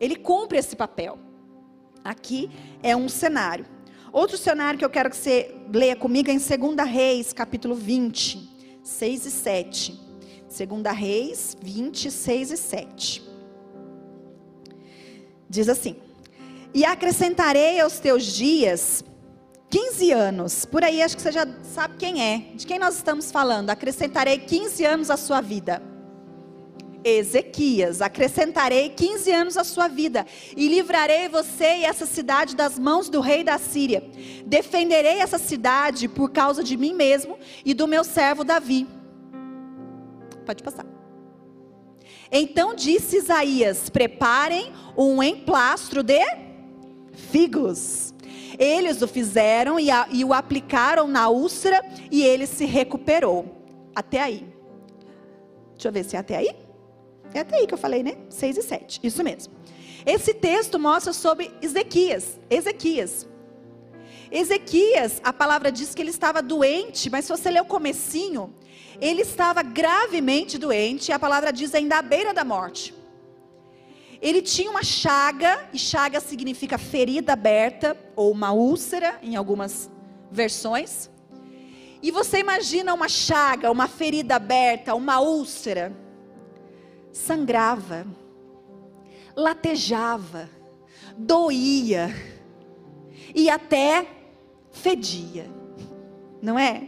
Ele 0.01 0.17
cumpre 0.17 0.59
esse 0.59 0.75
papel. 0.75 1.17
Aqui 2.03 2.51
é 2.83 2.97
um 2.97 3.09
cenário. 3.09 3.67
Outro 4.13 4.37
cenário 4.37 4.79
que 4.79 4.85
eu 4.85 4.91
quero 4.91 5.11
que 5.11 5.17
você 5.17 5.55
leia 5.73 5.95
comigo 5.95 6.31
é 6.31 6.35
em 6.35 6.39
2 6.39 6.89
Reis, 6.89 7.33
capítulo 7.33 7.75
20, 7.75 8.51
6 8.83 9.27
e 9.27 9.31
7. 9.31 10.01
2 10.49 10.97
Reis 10.97 11.57
20, 11.63 12.11
6 12.11 12.51
e 12.51 12.57
7. 12.57 13.23
Diz 15.49 15.69
assim: 15.69 15.97
E 16.75 16.85
acrescentarei 16.85 17.81
aos 17.81 18.01
teus 18.01 18.25
dias 18.25 19.05
15 19.69 20.11
anos. 20.11 20.65
Por 20.65 20.83
aí 20.83 21.01
acho 21.01 21.17
que 21.17 21.23
você 21.23 21.31
já 21.31 21.47
sabe 21.63 21.97
quem 21.97 22.23
é. 22.23 22.39
De 22.57 22.67
quem 22.67 22.79
nós 22.79 22.97
estamos 22.97 23.31
falando? 23.31 23.71
Acrescentarei 23.71 24.39
15 24.39 24.85
anos 24.85 25.11
à 25.11 25.17
sua 25.17 25.41
vida. 25.41 25.90
Ezequias, 27.05 28.03
acrescentarei 28.03 28.91
15 28.91 29.33
anos 29.33 29.57
à 29.57 29.65
sua 29.65 29.89
vida, 29.89 30.27
e 30.57 30.69
livrarei 30.69 31.29
você 31.29 31.79
e 31.79 31.85
essa 31.85 32.07
cidade 32.07 32.55
das 32.55 32.79
mãos 32.79 33.09
do 33.09 33.21
rei 33.21 33.43
da 33.43 33.59
Síria. 33.59 34.03
Defenderei 34.47 35.19
essa 35.21 35.39
cidade 35.39 36.09
por 36.09 36.31
causa 36.31 36.63
de 36.63 36.77
mim 36.77 36.95
mesmo 36.95 37.39
e 37.65 37.75
do 37.75 37.87
meu 37.87 38.05
servo 38.05 38.45
Davi. 38.45 38.87
Pode 40.45 40.63
passar. 40.63 40.87
Então 42.31 42.75
disse 42.75 43.17
Isaías: 43.17 43.89
Preparem 43.89 44.73
um 44.97 45.23
emplastro 45.23 46.03
de 46.03 46.21
figos. 47.31 48.15
Eles 48.59 49.01
o 49.01 49.09
fizeram 49.09 49.81
e, 49.81 49.91
a, 49.91 50.07
e 50.11 50.25
o 50.25 50.35
aplicaram 50.35 51.07
na 51.07 51.29
úlcera 51.29 51.83
e 52.11 52.23
ele 52.23 52.47
se 52.47 52.67
recuperou. 52.67 53.47
Até 53.95 54.21
aí. 54.21 54.47
Deixa 55.73 55.89
eu 55.89 55.93
ver 55.93 56.05
se 56.05 56.15
é 56.15 56.19
até 56.19 56.37
aí. 56.37 56.55
É 57.33 57.41
até 57.41 57.57
aí 57.57 57.67
que 57.67 57.75
eu 57.75 57.79
falei, 57.79 58.03
né? 58.03 58.17
6 58.29 58.57
e 58.57 58.63
7. 58.63 59.01
Isso 59.03 59.23
mesmo. 59.23 59.53
Esse 60.05 60.35
texto 60.35 60.79
mostra 60.79 61.13
sobre 61.13 61.53
Ezequias. 61.61 62.39
Ezequias. 62.49 63.29
Ezequias, 64.31 65.21
a 65.25 65.33
palavra 65.33 65.73
diz 65.73 65.95
que 65.95 66.03
ele 66.03 66.11
estava 66.11 66.41
doente, 66.41 67.11
mas 67.11 67.25
se 67.25 67.33
você 67.33 67.51
ler 67.51 67.63
o 67.63 67.65
comecinho, 67.65 68.55
ele 69.01 69.23
estava 69.23 69.63
gravemente 69.63 70.57
doente, 70.57 71.11
a 71.11 71.19
palavra 71.19 71.53
diz 71.53 71.75
ainda 71.75 71.99
à 71.99 72.03
beira 72.03 72.33
da 72.33 72.45
morte. 72.45 72.95
Ele 74.23 74.41
tinha 74.43 74.71
uma 74.71 74.85
chaga, 74.85 75.69
e 75.73 75.79
chaga 75.79 76.21
significa 76.21 76.79
ferida 76.79 77.33
aberta, 77.33 77.97
ou 78.15 78.31
uma 78.31 78.53
úlcera, 78.53 79.19
em 79.23 79.35
algumas 79.35 79.91
versões. 80.31 81.11
E 82.03 82.11
você 82.11 82.39
imagina 82.39 82.95
uma 82.95 83.09
chaga, 83.09 83.71
uma 83.71 83.89
ferida 83.89 84.37
aberta, 84.37 84.95
uma 84.95 85.21
úlcera 85.21 85.93
sangrava, 87.13 88.07
latejava, 89.35 90.49
doía 91.17 92.15
e 93.35 93.49
até 93.49 94.07
fedia, 94.71 95.51
não 96.41 96.59
é? 96.59 96.85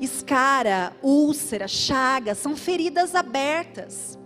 Escara, 0.00 0.94
úlcera, 1.02 1.66
chaga, 1.66 2.34
são 2.34 2.56
feridas 2.56 3.14
abertas. 3.14 4.18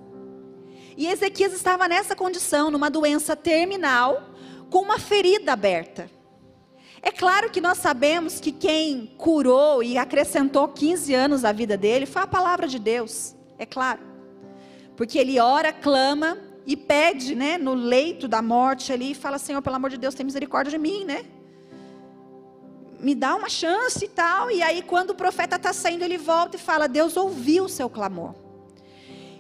E 0.97 1.07
Ezequias 1.07 1.53
estava 1.53 1.87
nessa 1.87 2.17
condição, 2.17 2.71
numa 2.71 2.91
doença 2.91 3.37
terminal, 3.37 4.31
com 4.69 4.81
uma 4.81 4.99
ferida 4.99 5.53
aberta. 5.53 6.11
É 7.03 7.11
claro 7.11 7.51
que 7.51 7.61
nós 7.61 7.79
sabemos 7.79 8.41
que 8.41 8.53
quem 8.53 9.07
curou 9.17 9.83
e 9.83 9.97
acrescentou 9.97 10.69
15 10.69 11.15
anos 11.15 11.45
à 11.45 11.53
vida 11.53 11.77
dele 11.77 12.05
foi 12.05 12.23
a 12.23 12.27
palavra 12.27 12.69
de 12.69 12.79
Deus, 12.79 13.35
é 13.59 13.65
claro. 13.65 14.10
Porque 15.01 15.19
ele 15.19 15.41
ora, 15.41 15.73
clama 15.73 16.37
e 16.67 16.77
pede, 16.77 17.35
né, 17.35 17.57
no 17.57 17.73
leito 17.73 18.29
da 18.29 18.43
morte 18.43 18.93
ali, 18.93 19.13
e 19.13 19.15
fala: 19.15 19.39
Senhor, 19.39 19.63
pelo 19.63 19.77
amor 19.77 19.89
de 19.89 19.97
Deus, 19.97 20.15
tem 20.15 20.27
misericórdia 20.27 20.71
de 20.71 20.77
mim, 20.77 21.07
né? 21.07 21.25
Me 22.99 23.15
dá 23.15 23.35
uma 23.35 23.49
chance 23.49 24.05
e 24.05 24.09
tal. 24.09 24.51
E 24.51 24.63
aí, 24.63 24.83
quando 24.83 25.13
o 25.13 25.15
profeta 25.15 25.57
está 25.57 25.73
saindo, 25.73 26.05
ele 26.05 26.19
volta 26.19 26.59
e 26.59 26.61
fala: 26.61 26.87
Deus 26.87 27.17
ouviu 27.17 27.65
o 27.65 27.69
seu 27.69 27.89
clamor. 27.89 28.35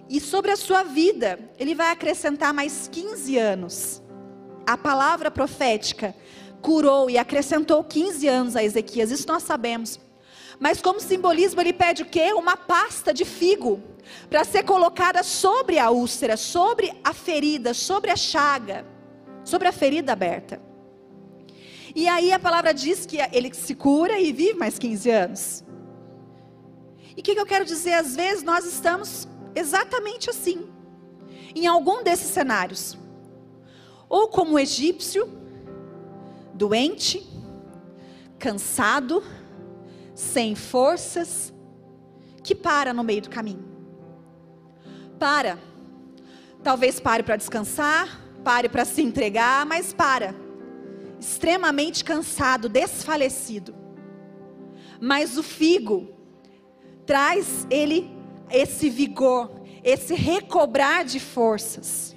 E 0.09 0.19
sobre 0.19 0.51
a 0.51 0.57
sua 0.57 0.83
vida, 0.83 1.39
ele 1.59 1.75
vai 1.75 1.91
acrescentar 1.91 2.55
mais 2.55 2.89
15 2.91 3.37
anos. 3.37 4.03
A 4.67 4.79
palavra 4.79 5.31
profética 5.31 6.17
curou 6.63 7.11
e 7.11 7.19
acrescentou 7.19 7.85
15 7.85 8.27
anos 8.27 8.57
a 8.57 8.65
Ezequias, 8.65 9.11
isso 9.11 9.29
nós 9.29 9.43
sabemos. 9.43 10.01
Mas 10.59 10.81
como 10.81 11.01
simbolismo, 11.01 11.61
ele 11.61 11.75
pede 11.75 12.03
o 12.03 12.07
quê? 12.07 12.33
Uma 12.33 12.57
pasta 12.57 13.13
de 13.13 13.27
figo 13.27 13.91
para 14.29 14.45
ser 14.45 14.63
colocada 14.65 15.23
sobre 15.23 15.79
a 15.79 15.91
úlcera, 15.91 16.37
sobre 16.37 16.93
a 17.03 17.13
ferida, 17.13 17.75
sobre 17.75 18.11
a 18.11 18.17
chaga, 18.17 18.87
sobre 19.45 19.69
a 19.69 19.73
ferida 19.73 20.13
aberta. 20.13 20.61
E 21.95 22.07
aí 22.07 22.33
a 22.33 22.39
palavra 22.39 22.73
diz 22.73 23.05
que 23.05 23.19
ele 23.33 23.53
se 23.53 23.75
cura 23.75 24.19
e 24.21 24.33
vive 24.33 24.55
mais 24.55 24.79
15 24.79 25.11
anos. 25.11 25.65
E 27.17 27.21
o 27.21 27.23
que, 27.23 27.35
que 27.35 27.41
eu 27.41 27.47
quero 27.47 27.65
dizer? 27.65 27.95
Às 27.95 28.15
vezes 28.15 28.43
nós 28.43 28.65
estamos 28.65 29.29
exatamente 29.55 30.31
assim, 30.31 30.69
em 31.55 31.67
algum 31.67 32.03
desses 32.05 32.31
cenários. 32.31 32.97
Ou 34.09 34.29
como 34.29 34.59
egípcio, 34.59 35.29
doente, 36.55 37.29
cansado, 38.39 39.23
sem 40.15 40.55
forças, 40.55 41.53
que 42.43 42.55
para 42.55 42.95
no 42.95 43.03
meio 43.03 43.23
do 43.23 43.31
caminho 43.31 43.70
para. 45.21 45.59
Talvez 46.65 46.99
pare 46.99 47.23
para 47.23 47.37
descansar, 47.37 48.21
pare 48.43 48.69
para 48.71 48.87
se 48.87 49.03
entregar, 49.03 49.67
mas 49.67 49.93
para. 49.93 50.35
Extremamente 51.21 52.03
cansado, 52.03 52.69
desfalecido. 52.69 53.75
Mas 54.99 55.37
o 55.37 55.43
figo 55.43 56.09
traz 57.05 57.67
ele 57.71 58.11
esse 58.51 58.89
vigor, 58.89 59.51
esse 59.85 60.15
recobrar 60.15 61.05
de 61.05 61.21
forças. 61.21 62.17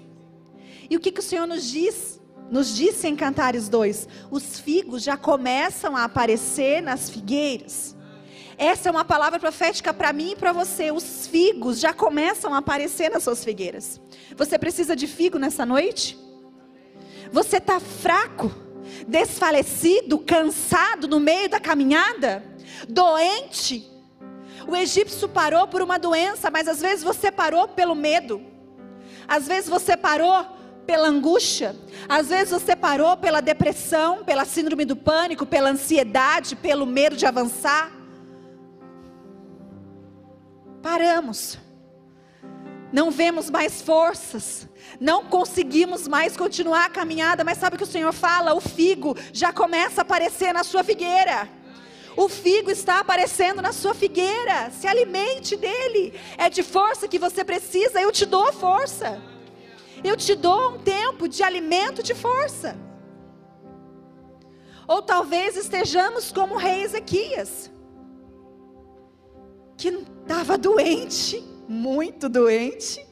E 0.89 0.96
o 0.96 1.00
que, 1.00 1.12
que 1.12 1.20
o 1.20 1.24
Senhor 1.24 1.46
nos 1.46 1.70
diz? 1.70 2.22
Nos 2.50 2.76
disse 2.76 3.08
em 3.08 3.16
Cantares 3.16 3.68
2: 3.68 4.08
os 4.32 4.60
figos 4.60 5.04
já 5.04 5.18
começam 5.18 5.98
a 5.98 6.06
aparecer 6.06 6.82
nas 6.82 7.10
figueiras. 7.10 7.96
Essa 8.58 8.89
é 8.89 8.92
uma 8.92 9.06
palavra 9.06 9.39
profética 9.39 9.94
para 9.94 10.13
mim 10.13 10.32
e 10.32 10.36
para 10.36 10.52
você. 10.52 10.92
Os 10.92 11.28
figos 11.28 11.80
já 11.80 11.94
começam 11.94 12.54
a 12.54 12.58
aparecer 12.58 13.10
nas 13.10 13.24
suas 13.24 13.44
figueiras. 13.44 14.00
Você 14.36 14.58
precisa 14.58 14.96
de 14.96 15.08
figo 15.08 15.38
nessa 15.39 15.66
noite? 15.66 16.18
Você 17.32 17.58
está 17.58 17.80
fraco, 17.80 18.52
desfalecido, 19.08 20.20
cansado 20.20 21.08
no 21.08 21.20
meio 21.20 21.50
da 21.50 21.60
caminhada, 21.60 22.44
doente. 22.88 23.89
O 24.68 24.76
egípcio 24.76 25.28
parou 25.28 25.68
por 25.68 25.82
uma 25.82 25.98
doença, 25.98 26.50
mas 26.52 26.68
às 26.68 26.80
vezes 26.80 27.04
você 27.04 27.32
parou 27.32 27.68
pelo 27.68 27.96
medo. 27.96 28.42
Às 29.28 29.48
vezes 29.48 29.70
você 29.70 29.98
parou 29.98 30.46
pela 30.86 31.08
angústia, 31.08 31.76
às 32.10 32.28
vezes 32.28 32.52
você 32.52 32.76
parou 32.76 33.16
pela 33.16 33.42
depressão, 33.42 34.24
pela 34.24 34.46
síndrome 34.46 34.84
do 34.86 34.96
pânico, 34.96 35.46
pela 35.46 35.70
ansiedade, 35.70 36.56
pelo 36.56 36.86
medo 36.86 37.16
de 37.16 37.26
avançar. 37.26 37.92
Paramos. 40.84 41.58
não 42.91 43.10
vemos 43.10 43.50
mais 43.50 43.82
forças, 43.82 44.67
não 45.00 45.26
conseguimos 45.26 46.08
mais 46.08 46.38
continuar 46.38 46.86
a 46.86 46.89
caminhada, 46.89 47.43
mas 47.43 47.58
sabe 47.58 47.76
o 47.76 47.78
que 47.80 47.86
o 47.86 47.96
Senhor 47.96 48.13
fala? 48.13 48.54
O 48.54 48.62
figo 48.62 49.15
já 49.32 49.52
começa 49.52 50.02
a 50.02 50.04
aparecer 50.04 50.54
na 50.54 50.63
sua 50.63 50.84
figueira. 50.84 51.50
O 52.15 52.30
figo 52.30 52.69
está 52.69 53.00
aparecendo 53.00 53.62
na 53.62 53.72
sua 53.74 53.96
figueira. 53.96 54.69
Se 54.69 54.86
alimente 54.86 55.56
dele. 55.56 56.13
É 56.38 56.48
de 56.50 56.62
força 56.62 57.08
que 57.08 57.17
você 57.17 57.43
precisa, 57.43 58.00
eu 58.00 58.12
te 58.12 58.26
dou 58.26 58.54
força. 58.54 59.19
Eu 60.04 60.15
te 60.15 60.36
dou 60.36 60.76
um 60.76 60.80
tempo 60.80 61.28
de 61.28 61.41
alimento 61.41 62.04
de 62.04 62.13
força. 62.13 62.78
Ou 64.88 65.02
talvez 65.02 65.56
estejamos 65.56 66.32
como 66.32 66.56
o 66.56 66.58
rei 66.58 66.84
Ezequias, 66.84 67.72
que 69.78 69.90
estava 69.90 70.58
doente, 70.58 71.44
muito 71.68 72.30
doente, 72.30 73.06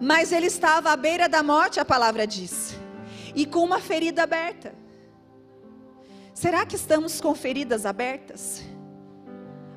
mas 0.00 0.32
ele 0.32 0.46
estava 0.46 0.90
à 0.90 0.96
beira 0.96 1.28
da 1.28 1.42
morte, 1.42 1.80
a 1.80 1.84
palavra 1.84 2.26
diz, 2.26 2.76
e 3.34 3.46
com 3.46 3.64
uma 3.64 3.80
ferida 3.80 4.22
aberta. 4.22 4.74
Será 6.34 6.66
que 6.66 6.76
estamos 6.76 7.20
com 7.20 7.34
feridas 7.34 7.86
abertas? 7.86 8.62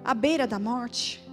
À 0.04 0.14
beira 0.14 0.46
da 0.46 0.60
morte? 0.60 1.24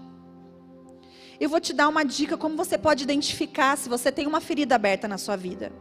Eu 1.38 1.48
vou 1.48 1.60
te 1.60 1.72
dar 1.72 1.88
uma 1.88 2.04
dica 2.04 2.36
como 2.36 2.56
você 2.56 2.78
pode 2.78 3.02
identificar 3.02 3.76
se 3.76 3.88
você 3.88 4.10
tem 4.10 4.26
uma 4.26 4.40
ferida 4.40 4.74
aberta 4.74 5.06
na 5.06 5.18
sua 5.18 5.36
vida. 5.36 5.72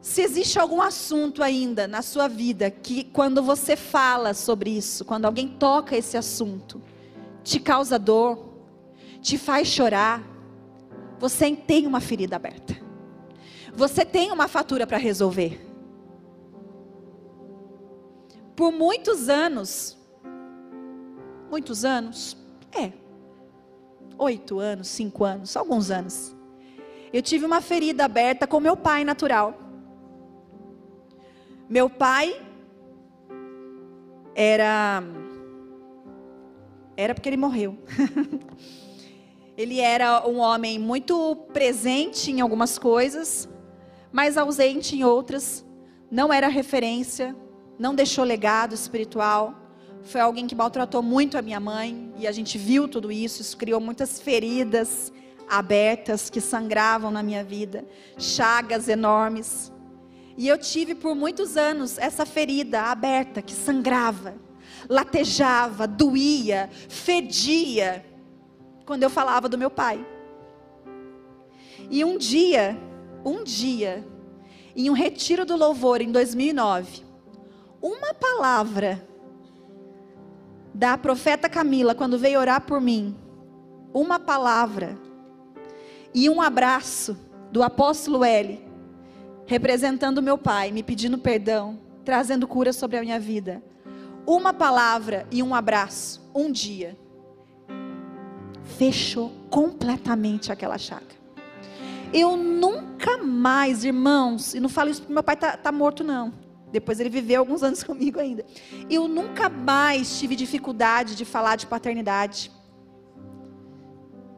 Se 0.00 0.22
existe 0.22 0.58
algum 0.58 0.80
assunto 0.80 1.42
ainda 1.42 1.88
na 1.88 2.02
sua 2.02 2.28
vida 2.28 2.70
que 2.70 3.04
quando 3.04 3.42
você 3.42 3.76
fala 3.76 4.32
sobre 4.32 4.70
isso, 4.70 5.04
quando 5.04 5.24
alguém 5.24 5.48
toca 5.48 5.96
esse 5.96 6.16
assunto, 6.16 6.80
te 7.42 7.58
causa 7.58 7.98
dor, 7.98 8.54
te 9.20 9.36
faz 9.36 9.68
chorar, 9.68 10.22
você 11.18 11.54
tem 11.54 11.86
uma 11.86 12.00
ferida 12.00 12.36
aberta. 12.36 12.76
Você 13.74 14.04
tem 14.04 14.30
uma 14.30 14.48
fatura 14.48 14.86
para 14.86 14.98
resolver 14.98 15.68
por 18.58 18.72
muitos 18.72 19.28
anos, 19.28 19.96
muitos 21.48 21.84
anos, 21.84 22.36
é, 22.72 22.92
oito 24.18 24.58
anos, 24.58 24.88
cinco 24.88 25.24
anos, 25.24 25.56
alguns 25.56 25.92
anos, 25.92 26.34
eu 27.12 27.22
tive 27.22 27.46
uma 27.46 27.60
ferida 27.60 28.04
aberta 28.04 28.48
com 28.48 28.58
meu 28.58 28.76
pai 28.76 29.04
natural. 29.04 29.56
Meu 31.68 31.90
pai 31.90 32.40
era. 34.34 35.02
Era 36.96 37.14
porque 37.14 37.28
ele 37.28 37.36
morreu. 37.36 37.76
ele 39.54 39.78
era 39.78 40.26
um 40.26 40.38
homem 40.38 40.78
muito 40.78 41.36
presente 41.52 42.30
em 42.30 42.40
algumas 42.40 42.78
coisas, 42.78 43.46
mas 44.10 44.38
ausente 44.38 44.96
em 44.96 45.04
outras. 45.04 45.62
Não 46.10 46.32
era 46.32 46.48
referência, 46.48 47.36
não 47.78 47.94
deixou 47.94 48.24
legado 48.24 48.74
espiritual. 48.74 49.54
Foi 50.04 50.22
alguém 50.22 50.46
que 50.46 50.54
maltratou 50.54 51.02
muito 51.02 51.36
a 51.36 51.42
minha 51.42 51.60
mãe 51.60 52.14
e 52.16 52.26
a 52.26 52.32
gente 52.32 52.56
viu 52.56 52.88
tudo 52.88 53.12
isso. 53.12 53.42
Isso 53.42 53.58
criou 53.58 53.78
muitas 53.78 54.18
feridas 54.18 55.12
abertas 55.46 56.30
que 56.30 56.40
sangravam 56.40 57.10
na 57.10 57.22
minha 57.22 57.44
vida, 57.44 57.84
chagas 58.16 58.88
enormes. 58.88 59.70
E 60.38 60.46
eu 60.46 60.56
tive 60.56 60.94
por 60.94 61.16
muitos 61.16 61.56
anos 61.56 61.98
essa 61.98 62.24
ferida 62.24 62.82
aberta 62.82 63.42
que 63.42 63.52
sangrava, 63.52 64.36
latejava, 64.88 65.84
doía, 65.84 66.70
fedia, 66.88 68.06
quando 68.86 69.02
eu 69.02 69.10
falava 69.10 69.48
do 69.48 69.58
meu 69.58 69.68
pai. 69.68 70.06
E 71.90 72.04
um 72.04 72.16
dia, 72.16 72.78
um 73.24 73.42
dia, 73.42 74.06
em 74.76 74.88
um 74.88 74.92
retiro 74.92 75.44
do 75.44 75.56
louvor 75.56 76.00
em 76.00 76.12
2009, 76.12 77.02
uma 77.82 78.14
palavra 78.14 79.04
da 80.72 80.96
profeta 80.96 81.48
Camila 81.48 81.96
quando 81.96 82.16
veio 82.16 82.38
orar 82.38 82.60
por 82.60 82.80
mim, 82.80 83.16
uma 83.92 84.20
palavra 84.20 84.96
e 86.14 86.30
um 86.30 86.40
abraço 86.40 87.18
do 87.50 87.60
apóstolo 87.60 88.22
L, 88.22 88.67
representando 89.48 90.22
meu 90.22 90.38
pai, 90.38 90.70
me 90.70 90.84
pedindo 90.84 91.18
perdão, 91.18 91.80
trazendo 92.04 92.46
cura 92.46 92.72
sobre 92.72 92.96
a 92.96 93.00
minha 93.00 93.18
vida. 93.18 93.60
Uma 94.24 94.54
palavra 94.54 95.26
e 95.32 95.42
um 95.42 95.52
abraço, 95.52 96.30
um 96.32 96.52
dia, 96.52 96.96
fechou 98.62 99.32
completamente 99.50 100.52
aquela 100.52 100.78
chácara. 100.78 101.18
Eu 102.12 102.36
nunca 102.36 103.18
mais, 103.18 103.82
irmãos, 103.82 104.54
e 104.54 104.60
não 104.60 104.68
falo 104.68 104.90
isso 104.90 105.00
porque 105.00 105.12
meu 105.12 105.22
pai 105.24 105.34
está 105.34 105.56
tá 105.56 105.72
morto, 105.72 106.04
não 106.04 106.46
depois 106.70 107.00
ele 107.00 107.08
viveu 107.08 107.40
alguns 107.40 107.62
anos 107.62 107.82
comigo 107.84 108.20
ainda. 108.20 108.44
Eu 108.88 109.08
nunca 109.08 109.48
mais 109.48 110.18
tive 110.18 110.36
dificuldade 110.36 111.14
de 111.14 111.24
falar 111.24 111.56
de 111.56 111.66
paternidade. 111.66 112.50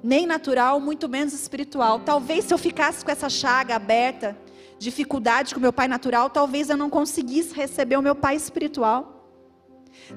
Nem 0.03 0.27
natural, 0.27 0.81
muito 0.81 1.09
menos 1.09 1.35
espiritual. 1.35 2.01
Talvez 2.01 2.45
se 2.45 2.55
eu 2.55 2.59
ficasse 2.59 3.05
com 3.05 3.11
essa 3.11 3.29
chaga 3.29 3.77
aberta, 3.77 4.37
dificuldade 4.81 5.55
com 5.55 5.61
meu 5.61 5.75
pai 5.75 5.87
natural, 5.87 6.31
talvez 6.31 6.71
eu 6.71 6.77
não 6.77 6.89
conseguisse 6.89 7.55
receber 7.55 7.99
o 7.99 8.03
meu 8.03 8.15
pai 8.15 8.35
espiritual. 8.35 9.31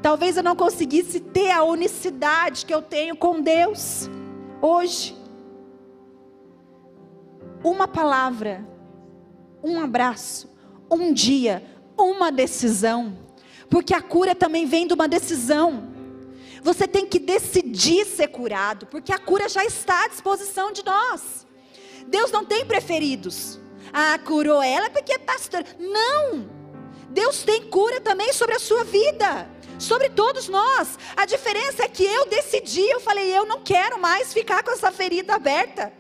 Talvez 0.02 0.38
eu 0.38 0.44
não 0.44 0.56
conseguisse 0.56 1.20
ter 1.20 1.52
a 1.52 1.64
unicidade 1.64 2.66
que 2.66 2.74
eu 2.74 2.82
tenho 2.82 3.14
com 3.18 3.42
Deus 3.42 4.10
hoje. 4.62 5.16
Uma 7.62 7.90
palavra, 7.90 8.66
um 9.62 9.82
abraço, 9.82 10.50
um 10.90 11.12
dia 11.12 11.62
uma 11.98 12.32
decisão, 12.32 13.18
porque 13.70 13.94
a 13.94 14.02
cura 14.02 14.34
também 14.34 14.66
vem 14.66 14.88
de 14.88 14.94
uma 14.94 15.08
decisão. 15.08 15.92
Você 16.62 16.88
tem 16.88 17.06
que 17.06 17.20
decidir 17.20 18.06
ser 18.06 18.30
curado, 18.30 18.86
porque 18.86 19.12
a 19.12 19.20
cura 19.20 19.50
já 19.50 19.66
está 19.66 20.06
à 20.06 20.08
disposição 20.08 20.72
de 20.72 20.86
nós. 20.86 21.46
Deus 22.08 22.32
não 22.32 22.46
tem 22.46 22.66
preferidos. 22.66 23.60
Ah, 23.94 24.18
curou 24.18 24.62
ela 24.62 24.90
porque 24.90 25.14
está. 25.14 25.36
Não! 25.80 26.50
Deus 27.10 27.44
tem 27.44 27.70
cura 27.70 28.02
também 28.02 28.34
sobre 28.34 28.56
a 28.56 28.60
sua 28.60 28.84
vida, 28.84 29.48
sobre 29.78 30.10
todos 30.10 30.50
nós. 30.50 30.98
A 31.16 31.26
diferença 31.26 31.84
é 31.84 31.88
que 31.88 32.04
eu 32.04 32.26
decidi, 32.26 32.82
eu 32.82 33.00
falei, 33.00 33.30
eu 33.38 33.46
não 33.46 33.62
quero 33.62 34.00
mais 34.00 34.34
ficar 34.34 34.64
com 34.64 34.72
essa 34.72 34.92
ferida 34.92 35.36
aberta. 35.36 35.94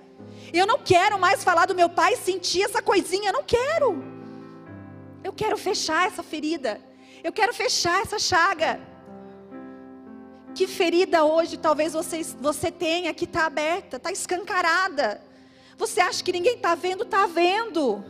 Eu 0.51 0.65
não 0.65 0.79
quero 0.79 1.19
mais 1.19 1.43
falar 1.43 1.67
do 1.67 1.75
meu 1.75 1.87
pai, 1.87 2.15
sentir 2.15 2.63
essa 2.63 2.81
coisinha, 2.81 3.29
eu 3.29 3.33
não 3.33 3.43
quero. 3.43 4.03
Eu 5.23 5.31
quero 5.31 5.57
fechar 5.57 6.07
essa 6.07 6.23
ferida. 6.23 6.81
Eu 7.23 7.31
quero 7.31 7.53
fechar 7.53 8.01
essa 8.01 8.17
chaga. 8.17 8.79
Que 10.55 10.67
ferida 10.67 11.23
hoje 11.23 11.57
talvez 11.57 11.93
você, 11.93 12.23
você 12.39 12.71
tenha 12.71 13.13
que 13.13 13.25
está 13.25 13.45
aberta, 13.45 13.97
está 13.97 14.11
escancarada. 14.11 15.21
Você 15.77 15.99
acha 15.99 16.23
que 16.23 16.31
ninguém 16.31 16.55
está 16.55 16.75
vendo? 16.75 17.03
Está 17.03 17.25
vendo. 17.25 18.03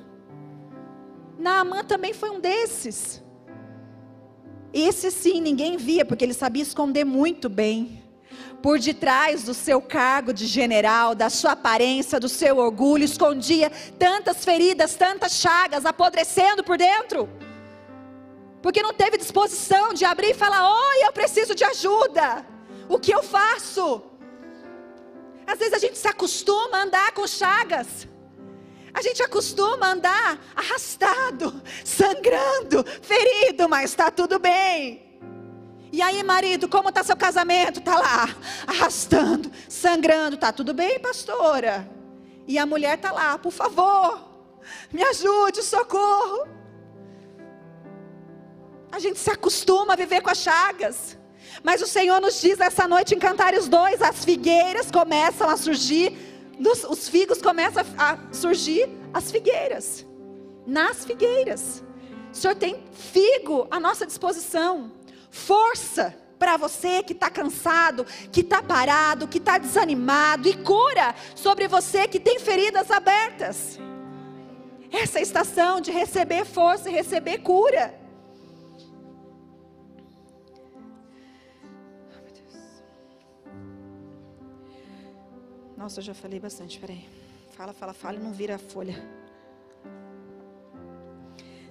Naamã 1.38 1.84
também 1.84 2.14
foi 2.14 2.30
um 2.30 2.40
desses. 2.40 3.22
Esse 4.74 5.12
sim, 5.12 5.40
ninguém 5.40 5.78
via, 5.78 6.04
porque 6.04 6.26
ele 6.26 6.34
sabia 6.34 6.64
esconder 6.64 7.04
muito 7.06 7.48
bem 7.48 8.04
por 8.64 8.80
detrás 8.80 9.44
do 9.44 9.54
seu 9.54 9.82
cargo 9.82 10.32
de 10.32 10.46
general, 10.46 11.14
da 11.14 11.30
sua 11.30 11.52
aparência, 11.52 12.18
do 12.18 12.30
seu 12.30 12.58
orgulho, 12.58 13.04
escondia 13.04 13.70
tantas 14.00 14.46
feridas, 14.46 14.96
tantas 14.96 15.34
chagas 15.34 15.86
apodrecendo 15.86 16.64
por 16.64 16.78
dentro. 16.78 17.30
Porque 18.62 18.82
não 18.82 18.94
teve 18.94 19.18
disposição 19.18 19.94
de 19.94 20.06
abrir 20.06 20.32
e 20.32 20.34
falar: 20.34 20.66
Oi, 20.66 21.06
eu 21.06 21.12
preciso 21.12 21.54
de 21.54 21.66
ajuda. 21.66 22.46
O 22.88 22.98
que 22.98 23.14
eu 23.14 23.22
faço? 23.22 24.02
Às 25.46 25.60
vezes 25.60 25.74
a 25.74 25.78
gente 25.78 25.98
se 25.98 26.08
acostuma 26.08 26.78
a 26.78 26.84
andar 26.84 27.12
com 27.12 27.28
chagas. 27.28 28.08
A 28.94 29.02
gente 29.02 29.24
acostuma 29.24 29.88
a 29.88 29.92
andar 29.92 30.40
arrastado, 30.56 31.62
sangrando, 31.84 32.86
ferido, 33.02 33.68
mas 33.68 33.90
está 33.90 34.12
tudo 34.12 34.38
bem. 34.38 35.20
E 35.92 36.02
aí, 36.02 36.24
marido, 36.24 36.68
como 36.68 36.90
está 36.90 37.04
seu 37.04 37.16
casamento? 37.16 37.80
Está 37.80 37.98
lá, 37.98 38.36
arrastando, 38.68 39.52
sangrando. 39.68 40.38
Tá 40.38 40.52
tudo 40.52 40.74
bem, 40.74 41.00
pastora? 41.00 41.90
E 42.48 42.58
a 42.58 42.66
mulher 42.66 42.96
está 42.96 43.12
lá, 43.12 43.38
por 43.38 43.52
favor, 43.52 44.20
me 44.92 45.04
ajude, 45.04 45.64
socorro. 45.64 46.48
A 48.92 49.00
gente 49.00 49.18
se 49.18 49.30
acostuma 49.30 49.94
a 49.94 49.96
viver 49.96 50.22
com 50.22 50.30
as 50.30 50.38
chagas. 50.38 51.18
Mas 51.64 51.82
o 51.82 51.88
Senhor 51.88 52.20
nos 52.20 52.42
diz 52.42 52.60
essa 52.60 52.88
noite 52.88 53.16
em 53.16 53.20
Cantares 53.20 53.68
2: 53.68 54.02
as 54.02 54.26
figueiras 54.26 54.92
começam 54.92 55.50
a 55.50 55.56
surgir, 55.56 56.16
os 56.90 57.08
figos 57.08 57.42
começam 57.42 57.84
a 57.98 58.18
surgir, 58.32 58.90
as 59.14 59.32
figueiras. 59.32 60.06
Nas 60.68 61.06
figueiras. 61.06 61.84
O 62.32 62.36
Senhor 62.36 62.56
tem 62.56 62.84
figo 62.92 63.68
à 63.72 63.80
nossa 63.80 64.06
disposição 64.06 64.92
força 65.30 66.16
para 66.38 66.58
você 66.58 67.02
que 67.02 67.14
está 67.14 67.30
cansado, 67.30 68.06
que 68.32 68.42
está 68.42 68.62
parado, 68.62 69.28
que 69.28 69.38
está 69.40 69.58
desanimado, 69.58 70.48
e 70.48 70.54
cura 70.58 71.16
sobre 71.36 71.68
você 71.68 72.08
que 72.08 72.20
tem 72.20 72.40
feridas 72.40 72.92
abertas. 72.92 73.80
Essa 74.92 75.20
é 75.20 75.22
estação 75.24 75.82
de 75.82 75.90
receber 75.90 76.46
força 76.46 76.90
e 76.90 76.94
receber 76.94 77.40
cura. 77.40 78.03
Nossa, 85.84 86.00
eu 86.00 86.04
já 86.06 86.14
falei 86.14 86.40
bastante, 86.40 86.80
peraí. 86.80 87.06
Fala, 87.58 87.74
fala, 87.74 87.94
fala 87.94 88.16
e 88.16 88.20
não 88.22 88.32
vira 88.32 88.56
a 88.56 88.58
folha. 88.58 88.96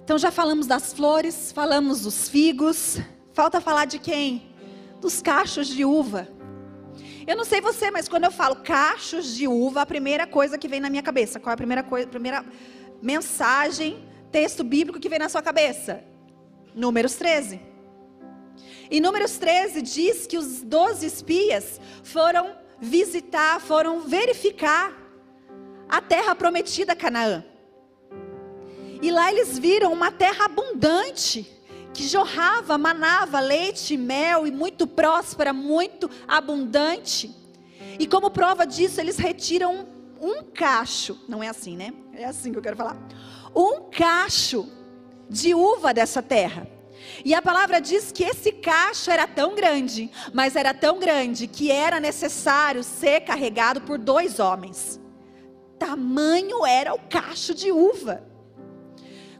Então 0.03 0.19
já 0.19 0.29
falamos 0.29 0.67
das 0.67 0.93
flores, 0.93 1.51
falamos 1.51 2.01
dos 2.01 2.29
figos. 2.29 2.99
Falta 3.31 3.59
falar 3.59 3.85
de 3.85 3.97
quem? 3.97 4.53
Dos 5.01 5.19
cachos 5.19 5.67
de 5.67 5.83
uva. 5.83 6.27
Eu 7.25 7.35
não 7.35 7.43
sei 7.43 7.59
você, 7.59 7.89
mas 7.89 8.07
quando 8.07 8.25
eu 8.25 8.31
falo 8.31 8.57
cachos 8.57 9.33
de 9.33 9.47
uva, 9.47 9.81
a 9.81 9.85
primeira 9.87 10.27
coisa 10.27 10.59
que 10.59 10.67
vem 10.67 10.79
na 10.79 10.91
minha 10.91 11.01
cabeça, 11.01 11.39
qual 11.39 11.49
é 11.49 11.55
a 11.55 11.57
primeira 11.57 11.81
coisa, 11.81 12.07
primeira 12.07 12.45
mensagem, 13.01 14.07
texto 14.31 14.63
bíblico 14.63 14.99
que 14.99 15.09
vem 15.09 15.17
na 15.17 15.27
sua 15.27 15.41
cabeça? 15.41 16.03
Números 16.75 17.15
13. 17.15 17.59
E 18.91 19.01
Números 19.01 19.39
13 19.39 19.81
diz 19.81 20.27
que 20.27 20.37
os 20.37 20.61
doze 20.61 21.07
espias 21.07 21.81
foram 22.03 22.61
visitar, 22.83 23.61
foram 23.61 24.01
verificar 24.01 24.93
a 25.87 26.01
terra 26.01 26.35
prometida 26.35 26.93
Canaã. 26.93 27.43
E 29.01 29.09
lá 29.09 29.31
eles 29.31 29.57
viram 29.57 29.93
uma 29.93 30.11
terra 30.11 30.45
abundante, 30.45 31.49
que 31.93 32.03
jorrava, 32.03 32.77
manava 32.77 33.39
leite, 33.39 33.95
mel 33.95 34.45
e 34.45 34.51
muito 34.51 34.85
próspera, 34.85 35.53
muito 35.53 36.09
abundante. 36.27 37.33
E 37.97 38.05
como 38.05 38.29
prova 38.29 38.65
disso, 38.65 38.99
eles 38.99 39.17
retiram 39.17 39.87
um 40.19 40.43
cacho, 40.43 41.17
não 41.27 41.41
é 41.41 41.47
assim, 41.47 41.77
né? 41.77 41.93
É 42.13 42.25
assim 42.25 42.51
que 42.51 42.57
eu 42.57 42.61
quero 42.61 42.75
falar. 42.75 42.97
Um 43.55 43.89
cacho 43.89 44.67
de 45.29 45.53
uva 45.53 45.93
dessa 45.93 46.21
terra. 46.21 46.67
E 47.23 47.33
a 47.33 47.41
palavra 47.41 47.79
diz 47.79 48.11
que 48.11 48.23
esse 48.23 48.51
cacho 48.51 49.11
era 49.11 49.27
tão 49.27 49.55
grande, 49.55 50.09
mas 50.33 50.55
era 50.55 50.73
tão 50.73 50.99
grande 50.99 51.47
que 51.47 51.71
era 51.71 51.99
necessário 51.99 52.83
ser 52.83 53.21
carregado 53.21 53.81
por 53.81 53.97
dois 53.97 54.39
homens. 54.39 54.99
Tamanho 55.77 56.65
era 56.65 56.93
o 56.93 56.99
cacho 56.99 57.53
de 57.53 57.71
uva. 57.71 58.23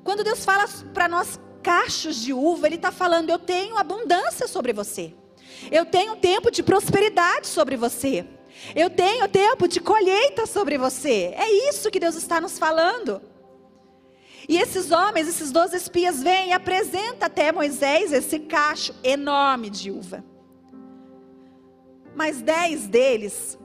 Quando 0.03 0.23
Deus 0.23 0.43
fala 0.43 0.67
para 0.93 1.07
nós 1.07 1.39
cachos 1.61 2.17
de 2.17 2.33
uva, 2.33 2.67
Ele 2.67 2.75
está 2.75 2.91
falando: 2.91 3.29
eu 3.29 3.39
tenho 3.39 3.77
abundância 3.77 4.47
sobre 4.47 4.73
você, 4.73 5.13
eu 5.71 5.85
tenho 5.85 6.15
tempo 6.17 6.51
de 6.51 6.61
prosperidade 6.61 7.47
sobre 7.47 7.77
você, 7.77 8.25
eu 8.75 8.89
tenho 8.89 9.27
tempo 9.29 9.67
de 9.67 9.79
colheita 9.79 10.45
sobre 10.45 10.77
você. 10.77 11.33
É 11.37 11.69
isso 11.69 11.89
que 11.89 11.99
Deus 11.99 12.15
está 12.15 12.41
nos 12.41 12.59
falando. 12.59 13.21
E 14.47 14.57
esses 14.57 14.91
homens, 14.91 15.27
esses 15.27 15.51
doze 15.51 15.77
espias, 15.77 16.21
vêm 16.21 16.49
e 16.49 16.53
apresentam 16.53 17.25
até 17.25 17.51
Moisés 17.51 18.11
esse 18.11 18.39
cacho 18.39 18.93
enorme 19.03 19.69
de 19.69 19.91
uva. 19.91 20.23
Mas 22.15 22.41
dez 22.41 22.87
deles 22.87 23.57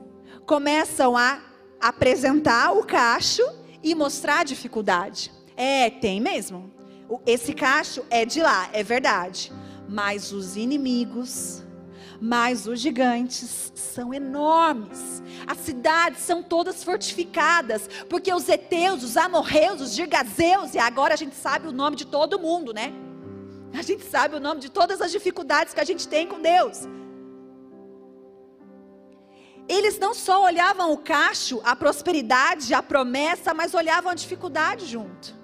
começam 0.45 1.15
a 1.15 1.41
apresentar 1.79 2.71
o 2.71 2.83
cacho 2.83 3.43
e 3.83 3.93
mostrar 3.93 4.39
a 4.39 4.43
dificuldade. 4.43 5.31
É, 5.55 5.89
tem 5.89 6.19
mesmo. 6.19 6.71
Esse 7.25 7.53
cacho 7.53 8.03
é 8.09 8.25
de 8.25 8.41
lá, 8.41 8.69
é 8.73 8.83
verdade. 8.83 9.51
Mas 9.87 10.31
os 10.31 10.55
inimigos 10.55 11.63
mas 12.21 12.67
os 12.67 12.79
gigantes 12.79 13.71
são 13.75 14.13
enormes. 14.13 15.23
As 15.47 15.57
cidades 15.59 16.21
são 16.21 16.43
todas 16.43 16.83
fortificadas, 16.83 17.89
porque 18.09 18.33
os 18.33 18.47
heteus, 18.49 19.03
os 19.03 19.17
amorreus, 19.17 19.81
os 19.81 19.93
girgazeus, 19.93 20.73
e 20.73 20.79
agora 20.79 21.13
a 21.13 21.17
gente 21.17 21.35
sabe 21.35 21.67
o 21.67 21.71
nome 21.71 21.95
de 21.95 22.05
todo 22.05 22.39
mundo, 22.39 22.73
né? 22.73 22.93
A 23.73 23.81
gente 23.81 24.03
sabe 24.03 24.35
o 24.35 24.39
nome 24.39 24.59
de 24.59 24.69
todas 24.69 25.01
as 25.01 25.11
dificuldades 25.11 25.73
que 25.73 25.79
a 25.79 25.85
gente 25.85 26.07
tem 26.07 26.27
com 26.27 26.41
Deus. 26.41 26.87
Eles 29.67 29.99
não 29.99 30.15
só 30.15 30.43
olhavam 30.43 30.91
o 30.91 30.97
cacho, 30.97 31.61
a 31.63 31.75
prosperidade, 31.75 32.73
a 32.73 32.81
promessa, 32.81 33.53
mas 33.53 33.75
olhavam 33.75 34.11
a 34.11 34.15
dificuldade 34.15 34.85
junto. 34.87 35.37